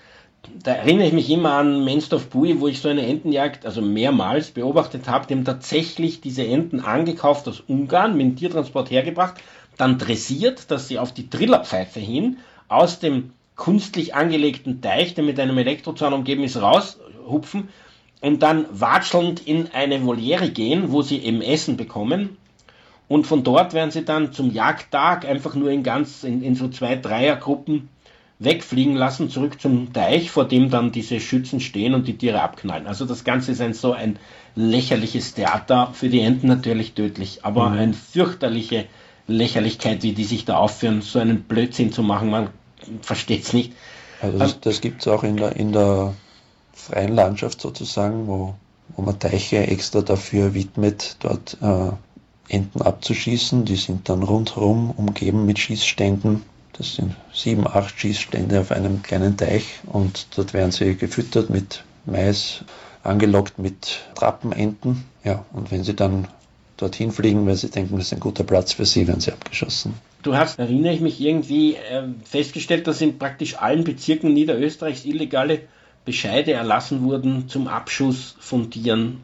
da 0.63 0.73
erinnere 0.73 1.07
ich 1.07 1.13
mich 1.13 1.29
immer 1.29 1.53
an 1.53 1.83
Menstorf 1.83 2.29
Bui, 2.29 2.59
wo 2.59 2.67
ich 2.67 2.79
so 2.79 2.89
eine 2.89 3.05
Entenjagd, 3.05 3.65
also 3.65 3.81
mehrmals 3.81 4.51
beobachtet 4.51 5.07
habe, 5.07 5.27
dem 5.27 5.45
tatsächlich 5.45 6.21
diese 6.21 6.45
Enten 6.45 6.79
angekauft 6.79 7.47
aus 7.47 7.61
Ungarn, 7.61 8.15
mit 8.15 8.25
dem 8.25 8.35
Tiertransport 8.35 8.91
hergebracht, 8.91 9.35
dann 9.77 9.97
dressiert, 9.97 10.71
dass 10.71 10.87
sie 10.87 10.99
auf 10.99 11.13
die 11.13 11.29
Trillerpfeife 11.29 11.99
hin 11.99 12.37
aus 12.67 12.99
dem 12.99 13.31
künstlich 13.55 14.15
angelegten 14.15 14.81
Teich, 14.81 15.13
der 15.13 15.23
mit 15.23 15.39
einem 15.39 15.57
Elektrozaun 15.57 16.13
umgeben 16.13 16.43
ist, 16.43 16.61
raushupfen 16.61 17.69
und 18.21 18.43
dann 18.43 18.65
watschelnd 18.71 19.45
in 19.45 19.69
eine 19.73 20.03
Voliere 20.03 20.49
gehen, 20.49 20.91
wo 20.91 21.01
sie 21.01 21.17
eben 21.19 21.41
Essen 21.41 21.77
bekommen. 21.77 22.37
Und 23.07 23.27
von 23.27 23.43
dort 23.43 23.73
werden 23.73 23.91
sie 23.91 24.03
dann 24.03 24.33
zum 24.33 24.51
Jagdtag 24.51 25.25
einfach 25.25 25.53
nur 25.53 25.69
in 25.69 25.83
ganz, 25.83 26.23
in, 26.23 26.41
in 26.41 26.55
so 26.55 26.69
zwei 26.69 26.95
Dreiergruppen 26.95 27.89
wegfliegen 28.39 28.95
lassen, 28.95 29.29
zurück 29.29 29.61
zum 29.61 29.93
Teich, 29.93 30.31
vor 30.31 30.45
dem 30.45 30.69
dann 30.69 30.91
diese 30.91 31.19
Schützen 31.19 31.59
stehen 31.59 31.93
und 31.93 32.07
die 32.07 32.17
Tiere 32.17 32.41
abknallen. 32.41 32.87
Also 32.87 33.05
das 33.05 33.23
Ganze 33.23 33.51
ist 33.51 33.61
ein 33.61 33.73
so 33.73 33.93
ein 33.93 34.19
lächerliches 34.55 35.35
Theater, 35.35 35.91
für 35.93 36.09
die 36.09 36.19
Enten 36.19 36.47
natürlich 36.47 36.93
tödlich, 36.93 37.45
aber 37.45 37.69
mhm. 37.69 37.77
eine 37.77 37.93
fürchterliche 37.93 38.85
Lächerlichkeit, 39.27 40.03
wie 40.03 40.13
die 40.13 40.23
sich 40.23 40.45
da 40.45 40.57
aufführen, 40.57 41.01
so 41.01 41.19
einen 41.19 41.43
Blödsinn 41.43 41.91
zu 41.91 42.03
machen, 42.03 42.29
man 42.29 42.49
versteht 43.01 43.43
es 43.43 43.53
nicht. 43.53 43.73
Also 44.21 44.37
das, 44.37 44.59
das 44.61 44.81
gibt 44.81 45.01
es 45.01 45.07
auch 45.07 45.23
in 45.23 45.37
der, 45.37 45.55
in 45.55 45.71
der 45.71 46.13
freien 46.73 47.13
Landschaft 47.13 47.61
sozusagen, 47.61 48.27
wo, 48.27 48.55
wo 48.95 49.01
man 49.01 49.19
Teiche 49.19 49.67
extra 49.67 50.01
dafür 50.01 50.53
widmet, 50.53 51.17
dort 51.19 51.57
äh, 51.61 51.91
Enten 52.47 52.81
abzuschießen. 52.81 53.65
Die 53.65 53.75
sind 53.75 54.07
dann 54.09 54.23
rundherum 54.23 54.91
umgeben 54.91 55.45
mit 55.45 55.59
Schießständen 55.59 56.43
das 56.77 56.95
sind 56.95 57.15
sieben, 57.33 57.67
acht 57.67 57.99
Schießstände 57.99 58.59
auf 58.59 58.71
einem 58.71 59.01
kleinen 59.01 59.37
Teich 59.37 59.79
und 59.85 60.27
dort 60.35 60.53
werden 60.53 60.71
sie 60.71 60.95
gefüttert 60.95 61.49
mit 61.49 61.83
Mais, 62.05 62.63
angelockt 63.03 63.59
mit 63.59 64.01
Trappenenten. 64.15 65.05
Ja, 65.23 65.45
und 65.53 65.71
wenn 65.71 65.83
sie 65.83 65.95
dann 65.95 66.27
dorthin 66.77 67.11
fliegen, 67.11 67.47
weil 67.47 67.55
sie 67.55 67.69
denken, 67.69 67.97
das 67.97 68.07
ist 68.07 68.13
ein 68.13 68.19
guter 68.19 68.43
Platz 68.43 68.73
für 68.73 68.85
sie, 68.85 69.07
werden 69.07 69.21
sie 69.21 69.31
abgeschossen. 69.31 69.93
Du 70.25 70.35
hast, 70.35 70.57
erinnere 70.57 70.91
ich 70.91 71.01
mich, 71.01 71.21
irgendwie 71.21 71.75
äh, 71.75 72.01
festgestellt, 72.23 72.87
dass 72.87 72.99
in 72.99 73.19
praktisch 73.19 73.57
allen 73.59 73.83
Bezirken 73.83 74.33
Niederösterreichs 74.33 75.05
illegale 75.05 75.59
Bescheide 76.03 76.51
erlassen 76.51 77.03
wurden 77.03 77.47
zum 77.47 77.67
Abschuss 77.67 78.35
von 78.39 78.71
Tieren. 78.71 79.21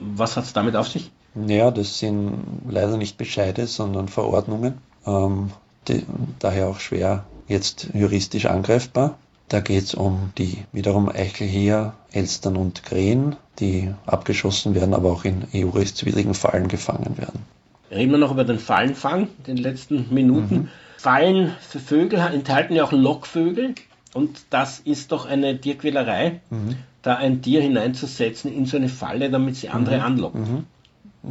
Was 0.00 0.36
hat 0.36 0.42
es 0.42 0.52
damit 0.52 0.74
auf 0.74 0.88
sich? 0.88 1.12
Ja, 1.46 1.70
das 1.70 2.00
sind 2.00 2.42
leider 2.68 2.96
nicht 2.96 3.16
Bescheide, 3.16 3.68
sondern 3.68 4.08
Verordnungen. 4.08 4.78
Ähm, 5.06 5.52
die, 5.86 6.04
daher 6.40 6.66
auch 6.66 6.80
schwer 6.80 7.26
jetzt 7.46 7.90
juristisch 7.94 8.46
angreifbar. 8.46 9.18
Da 9.46 9.60
geht 9.60 9.84
es 9.84 9.94
um 9.94 10.32
die 10.36 10.58
wiederum 10.72 11.08
Eichelheer, 11.08 11.94
Elstern 12.10 12.56
und 12.56 12.82
Krähen, 12.82 13.36
die 13.60 13.94
abgeschossen 14.04 14.74
werden, 14.74 14.94
aber 14.94 15.12
auch 15.12 15.24
in 15.24 15.44
EU-rechtswidrigen 15.54 16.34
Fallen 16.34 16.66
gefangen 16.66 17.18
werden. 17.18 17.44
Reden 17.90 18.12
wir 18.12 18.18
noch 18.18 18.32
über 18.32 18.44
den 18.44 18.58
Fallenfang, 18.58 19.28
den 19.46 19.56
letzten 19.56 20.12
Minuten. 20.14 20.54
Mhm. 20.54 20.68
Fallen 20.96 21.54
für 21.60 21.80
Vögel 21.80 22.18
enthalten 22.20 22.74
ja 22.74 22.84
auch 22.84 22.92
Lockvögel 22.92 23.74
und 24.14 24.42
das 24.50 24.80
ist 24.80 25.12
doch 25.12 25.26
eine 25.26 25.60
Tierquälerei, 25.60 26.40
mhm. 26.50 26.76
da 27.02 27.16
ein 27.16 27.42
Tier 27.42 27.62
hineinzusetzen 27.62 28.52
in 28.52 28.66
so 28.66 28.76
eine 28.76 28.88
Falle, 28.88 29.30
damit 29.30 29.56
sie 29.56 29.70
andere 29.70 29.96
mhm. 29.98 30.02
anlockt. 30.02 30.36
Mhm. 30.36 30.66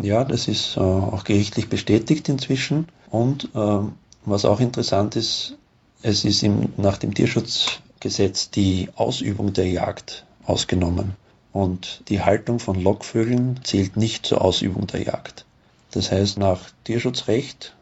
Ja, 0.01 0.23
das 0.23 0.47
ist 0.47 0.77
äh, 0.77 0.79
auch 0.79 1.23
gerichtlich 1.23 1.69
bestätigt 1.69 2.29
inzwischen 2.29 2.87
und 3.09 3.49
äh, 3.55 3.79
was 4.25 4.45
auch 4.45 4.59
interessant 4.59 5.15
ist, 5.15 5.57
es 6.01 6.25
ist 6.25 6.43
im, 6.43 6.69
nach 6.77 6.97
dem 6.97 7.13
Tierschutzgesetz 7.13 8.49
die 8.51 8.89
Ausübung 8.95 9.53
der 9.53 9.67
Jagd 9.67 10.25
ausgenommen. 10.45 11.15
Und 11.51 12.03
die 12.09 12.21
Haltung 12.21 12.59
von 12.59 12.81
Lockvögeln 12.81 13.59
zählt 13.63 13.97
nicht 13.97 14.25
zur 14.25 14.41
Ausübung 14.41 14.87
der 14.87 15.03
Jagd. 15.03 15.45
Das 15.91 16.11
heißt, 16.11 16.37
nach 16.37 16.69
Tierschutzrecht 16.83 17.75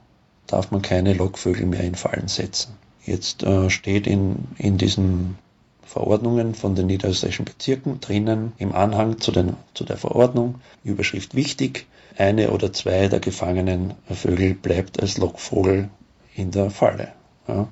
darf 0.47 0.71
man 0.71 0.81
keine 0.81 1.13
Lockvögel 1.13 1.65
mehr 1.65 1.81
in 1.81 1.95
Fallen 1.95 2.27
setzen. 2.27 2.73
Jetzt 3.05 3.43
äh, 3.43 3.69
steht 3.69 4.07
in, 4.07 4.47
in 4.57 4.77
diesen 4.77 5.37
Verordnungen 5.85 6.53
von 6.55 6.75
den 6.75 6.87
niederösterreichischen 6.87 7.45
Bezirken 7.45 7.99
drinnen 8.01 8.53
im 8.57 8.73
Anhang 8.73 9.19
zu, 9.19 9.31
den, 9.31 9.55
zu 9.73 9.83
der 9.83 9.97
Verordnung, 9.97 10.55
Überschrift 10.83 11.35
wichtig, 11.35 11.87
eine 12.17 12.51
oder 12.51 12.73
zwei 12.73 13.07
der 13.07 13.19
gefangenen 13.19 13.93
Vögel 14.09 14.53
bleibt 14.53 14.99
als 14.99 15.17
Lockvogel 15.17 15.89
in 16.35 16.51
der 16.51 16.69
Falle. 16.71 17.13
Ja. 17.47 17.67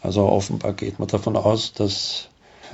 Also 0.00 0.26
offenbar 0.26 0.74
geht 0.74 0.98
man 0.98 1.08
davon 1.08 1.36
aus, 1.36 1.72
dass 1.72 2.28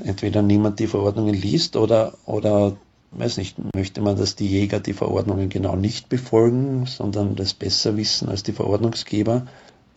entweder 0.04 0.42
niemand 0.42 0.78
die 0.78 0.86
Verordnungen 0.86 1.34
liest 1.34 1.76
oder, 1.76 2.14
oder 2.26 2.76
weiß 3.12 3.36
nicht, 3.38 3.56
möchte 3.74 4.00
man, 4.00 4.16
dass 4.16 4.36
die 4.36 4.46
Jäger 4.46 4.80
die 4.80 4.92
Verordnungen 4.92 5.48
genau 5.48 5.76
nicht 5.76 6.08
befolgen, 6.08 6.86
sondern 6.86 7.36
das 7.36 7.54
besser 7.54 7.96
wissen 7.96 8.28
als 8.28 8.42
die 8.42 8.52
Verordnungsgeber. 8.52 9.46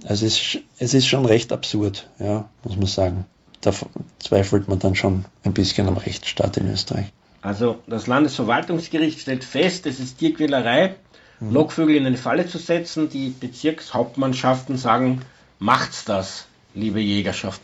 Also 0.05 0.25
es 0.25 0.33
ist, 0.33 0.59
es 0.79 0.93
ist 0.93 1.07
schon 1.07 1.25
recht 1.25 1.51
absurd, 1.51 2.09
ja, 2.19 2.49
muss 2.63 2.75
man 2.75 2.87
sagen. 2.87 3.25
Da 3.61 3.71
zweifelt 4.19 4.67
man 4.67 4.79
dann 4.79 4.95
schon 4.95 5.25
ein 5.43 5.53
bisschen 5.53 5.87
am 5.87 5.97
Rechtsstaat 5.97 6.57
in 6.57 6.69
Österreich. 6.69 7.13
Also 7.41 7.79
das 7.87 8.07
Landesverwaltungsgericht 8.07 9.19
stellt 9.19 9.43
fest, 9.43 9.85
es 9.85 9.99
ist 9.99 10.17
Tierquälerei, 10.17 10.95
mhm. 11.39 11.53
Lockvögel 11.53 11.95
in 11.95 12.05
eine 12.05 12.17
Falle 12.17 12.47
zu 12.47 12.57
setzen. 12.57 13.09
Die 13.09 13.29
Bezirkshauptmannschaften 13.29 14.77
sagen, 14.77 15.21
macht's 15.59 16.03
das, 16.03 16.47
liebe 16.73 16.99
Jägerschaft. 16.99 17.61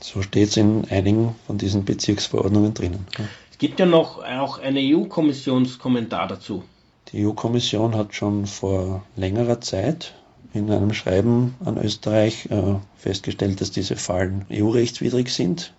So 0.00 0.22
steht 0.22 0.50
es 0.50 0.56
in 0.56 0.84
einigen 0.90 1.34
von 1.46 1.58
diesen 1.58 1.84
Bezirksverordnungen 1.84 2.72
drinnen. 2.72 3.06
Gibt 3.58 3.80
ja 3.80 3.86
noch 3.86 4.22
auch 4.24 4.58
einen 4.60 4.78
EU-Kommissionskommentar 4.78 6.28
dazu. 6.28 6.62
Die 7.12 7.26
EU-Kommission 7.26 7.96
hat 7.96 8.14
schon 8.14 8.46
vor 8.46 9.02
längerer 9.16 9.60
Zeit 9.60 10.14
in 10.54 10.70
einem 10.70 10.94
Schreiben 10.94 11.54
an 11.64 11.76
Österreich 11.76 12.46
äh, 12.50 12.74
festgestellt, 12.96 13.60
dass 13.60 13.70
diese 13.72 13.96
Fallen 13.96 14.46
EU-rechtswidrig 14.52 15.30
sind. 15.34 15.72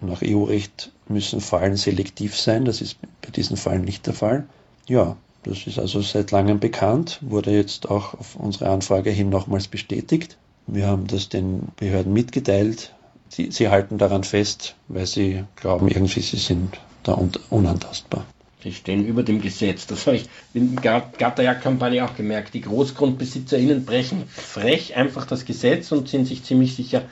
Nach 0.00 0.22
EU-Recht 0.22 0.92
müssen 1.08 1.40
Fallen 1.40 1.76
selektiv 1.76 2.36
sein. 2.36 2.64
Das 2.64 2.80
ist 2.80 2.96
bei 3.20 3.30
diesen 3.30 3.56
Fallen 3.56 3.84
nicht 3.84 4.06
der 4.06 4.14
Fall. 4.14 4.46
Ja, 4.88 5.16
das 5.42 5.66
ist 5.66 5.78
also 5.78 6.00
seit 6.00 6.30
langem 6.30 6.58
bekannt, 6.58 7.18
wurde 7.20 7.50
jetzt 7.52 7.90
auch 7.90 8.14
auf 8.14 8.36
unsere 8.36 8.70
Anfrage 8.70 9.10
hin 9.10 9.28
nochmals 9.28 9.68
bestätigt. 9.68 10.38
Wir 10.66 10.86
haben 10.86 11.06
das 11.06 11.28
den 11.28 11.68
Behörden 11.76 12.12
mitgeteilt. 12.12 12.94
Sie, 13.28 13.50
sie 13.50 13.68
halten 13.68 13.98
daran 13.98 14.24
fest, 14.24 14.76
weil 14.88 15.06
sie 15.06 15.44
glauben, 15.56 15.88
irgendwie 15.88 16.20
sie 16.20 16.36
sind 16.38 16.78
da 17.06 17.18
unantastbar. 17.50 18.24
Sie 18.62 18.72
stehen 18.72 19.06
über 19.06 19.22
dem 19.22 19.40
Gesetz. 19.40 19.86
Das 19.86 20.06
habe 20.06 20.16
ich 20.16 20.28
in 20.54 20.76
der 20.76 21.02
Gatterjagdkampagne 21.18 22.04
auch 22.04 22.16
gemerkt. 22.16 22.54
Die 22.54 22.62
GroßgrundbesitzerInnen 22.62 23.84
brechen 23.84 24.24
frech 24.28 24.96
einfach 24.96 25.26
das 25.26 25.44
Gesetz 25.44 25.92
und 25.92 26.08
sind 26.08 26.26
sich 26.26 26.42
ziemlich 26.42 26.74
sicher, 26.74 27.02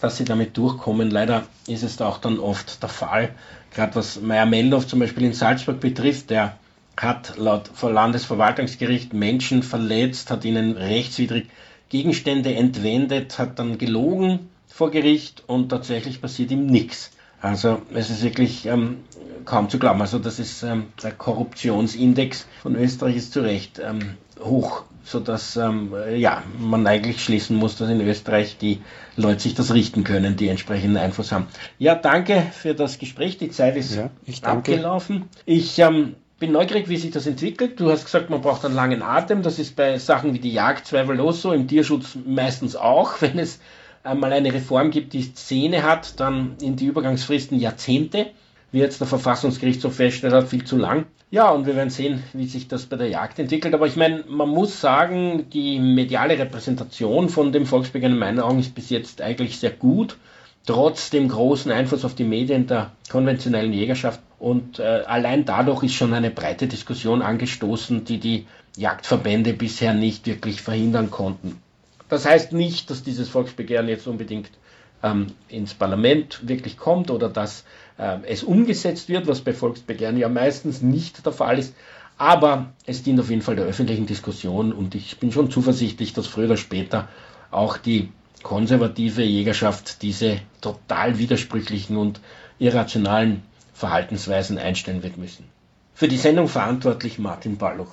dass 0.00 0.16
sie 0.16 0.24
damit 0.24 0.56
durchkommen. 0.56 1.10
Leider 1.10 1.46
ist 1.68 1.84
es 1.84 1.96
da 1.96 2.08
auch 2.08 2.18
dann 2.18 2.38
oft 2.38 2.82
der 2.82 2.88
Fall. 2.88 3.30
Gerade 3.74 3.94
was 3.94 4.20
Meyer 4.20 4.46
Meldorf 4.46 4.86
zum 4.86 4.98
Beispiel 4.98 5.24
in 5.24 5.34
Salzburg 5.34 5.78
betrifft, 5.78 6.30
der 6.30 6.58
hat 6.96 7.36
laut 7.36 7.70
Landesverwaltungsgericht 7.80 9.12
Menschen 9.12 9.62
verletzt, 9.62 10.30
hat 10.30 10.44
ihnen 10.44 10.76
rechtswidrig 10.76 11.46
Gegenstände 11.90 12.54
entwendet, 12.54 13.38
hat 13.38 13.58
dann 13.58 13.78
gelogen 13.78 14.50
vor 14.68 14.90
Gericht 14.90 15.44
und 15.46 15.68
tatsächlich 15.68 16.20
passiert 16.20 16.50
ihm 16.50 16.66
nichts. 16.66 17.12
Also 17.44 17.82
es 17.92 18.08
ist 18.08 18.22
wirklich 18.22 18.64
ähm, 18.64 19.00
kaum 19.44 19.68
zu 19.68 19.78
glauben. 19.78 20.00
Also 20.00 20.18
das 20.18 20.38
ist 20.38 20.62
ähm, 20.62 20.86
der 21.02 21.12
Korruptionsindex 21.12 22.46
von 22.62 22.74
Österreich 22.74 23.16
ist 23.16 23.34
zu 23.34 23.42
Recht 23.42 23.78
ähm, 23.84 24.16
hoch 24.40 24.84
sodass 25.06 25.58
ähm, 25.58 25.92
ja, 26.16 26.42
man 26.58 26.86
eigentlich 26.86 27.22
schließen 27.22 27.58
muss, 27.58 27.76
dass 27.76 27.90
in 27.90 28.00
Österreich 28.00 28.56
die 28.56 28.80
Leute 29.16 29.40
sich 29.40 29.54
das 29.54 29.74
richten 29.74 30.02
können, 30.02 30.36
die 30.36 30.48
entsprechenden 30.48 30.96
Einfluss 30.96 31.30
haben. 31.30 31.46
Ja, 31.78 31.94
danke 31.94 32.46
für 32.52 32.74
das 32.74 32.98
Gespräch. 32.98 33.36
Die 33.36 33.50
Zeit 33.50 33.76
ist 33.76 33.94
ja, 33.94 34.08
ich 34.24 34.42
abgelaufen. 34.42 35.24
Ich 35.44 35.78
ähm, 35.78 36.14
bin 36.38 36.52
neugierig, 36.52 36.88
wie 36.88 36.96
sich 36.96 37.10
das 37.10 37.26
entwickelt. 37.26 37.78
Du 37.78 37.90
hast 37.90 38.06
gesagt, 38.06 38.30
man 38.30 38.40
braucht 38.40 38.64
einen 38.64 38.74
langen 38.74 39.02
Atem. 39.02 39.42
Das 39.42 39.58
ist 39.58 39.76
bei 39.76 39.98
Sachen 39.98 40.32
wie 40.32 40.38
die 40.38 40.54
Jagd 40.54 40.86
zweifellos 40.86 41.42
so, 41.42 41.52
im 41.52 41.68
Tierschutz 41.68 42.16
meistens 42.24 42.74
auch. 42.74 43.12
Wenn 43.20 43.38
es 43.38 43.60
einmal 44.04 44.32
eine 44.32 44.52
Reform 44.52 44.90
gibt, 44.90 45.12
die 45.12 45.22
Szene 45.22 45.82
hat, 45.82 46.20
dann 46.20 46.56
in 46.60 46.76
die 46.76 46.86
Übergangsfristen 46.86 47.58
Jahrzehnte 47.58 48.26
wie 48.74 48.80
jetzt 48.80 48.98
der 49.00 49.06
Verfassungsgerichtshof 49.06 49.94
feststellt 49.94 50.34
hat, 50.34 50.48
viel 50.48 50.64
zu 50.64 50.76
lang. 50.76 51.06
Ja, 51.30 51.50
und 51.50 51.64
wir 51.64 51.76
werden 51.76 51.90
sehen, 51.90 52.24
wie 52.32 52.46
sich 52.46 52.66
das 52.66 52.86
bei 52.86 52.96
der 52.96 53.08
Jagd 53.08 53.38
entwickelt. 53.38 53.72
Aber 53.72 53.86
ich 53.86 53.94
meine, 53.94 54.24
man 54.26 54.48
muss 54.48 54.80
sagen, 54.80 55.48
die 55.50 55.78
mediale 55.78 56.36
Repräsentation 56.36 57.28
von 57.28 57.52
dem 57.52 57.66
Volksbegehren 57.66 58.14
in 58.14 58.18
meinen 58.18 58.40
Augen 58.40 58.58
ist 58.58 58.74
bis 58.74 58.90
jetzt 58.90 59.22
eigentlich 59.22 59.60
sehr 59.60 59.70
gut, 59.70 60.16
trotz 60.66 61.10
dem 61.10 61.28
großen 61.28 61.70
Einfluss 61.70 62.04
auf 62.04 62.16
die 62.16 62.24
Medien 62.24 62.66
der 62.66 62.90
konventionellen 63.08 63.72
Jägerschaft. 63.72 64.18
Und 64.40 64.80
äh, 64.80 65.02
allein 65.06 65.44
dadurch 65.44 65.84
ist 65.84 65.94
schon 65.94 66.12
eine 66.12 66.30
breite 66.30 66.66
Diskussion 66.66 67.22
angestoßen, 67.22 68.04
die 68.04 68.18
die 68.18 68.46
Jagdverbände 68.76 69.52
bisher 69.52 69.94
nicht 69.94 70.26
wirklich 70.26 70.62
verhindern 70.62 71.12
konnten. 71.12 71.60
Das 72.08 72.26
heißt 72.26 72.52
nicht, 72.52 72.90
dass 72.90 73.02
dieses 73.02 73.28
Volksbegehren 73.28 73.88
jetzt 73.88 74.06
unbedingt 74.06 74.50
ähm, 75.02 75.28
ins 75.48 75.74
Parlament 75.74 76.46
wirklich 76.48 76.76
kommt 76.76 77.10
oder 77.10 77.28
dass 77.28 77.64
äh, 77.98 78.18
es 78.26 78.42
umgesetzt 78.42 79.08
wird, 79.08 79.26
was 79.26 79.40
bei 79.40 79.52
Volksbegehren 79.52 80.16
ja 80.16 80.28
meistens 80.28 80.82
nicht 80.82 81.24
der 81.24 81.32
Fall 81.32 81.58
ist. 81.58 81.74
Aber 82.16 82.72
es 82.86 83.02
dient 83.02 83.18
auf 83.18 83.30
jeden 83.30 83.42
Fall 83.42 83.56
der 83.56 83.64
öffentlichen 83.64 84.06
Diskussion 84.06 84.72
und 84.72 84.94
ich 84.94 85.18
bin 85.18 85.32
schon 85.32 85.50
zuversichtlich, 85.50 86.12
dass 86.12 86.26
früher 86.26 86.46
oder 86.46 86.56
später 86.56 87.08
auch 87.50 87.76
die 87.76 88.12
konservative 88.42 89.22
Jägerschaft 89.22 90.02
diese 90.02 90.40
total 90.60 91.18
widersprüchlichen 91.18 91.96
und 91.96 92.20
irrationalen 92.58 93.42
Verhaltensweisen 93.72 94.58
einstellen 94.58 95.02
wird 95.02 95.16
müssen. 95.16 95.44
Für 95.94 96.08
die 96.08 96.18
Sendung 96.18 96.48
verantwortlich 96.48 97.18
Martin 97.18 97.56
Balluch. 97.56 97.92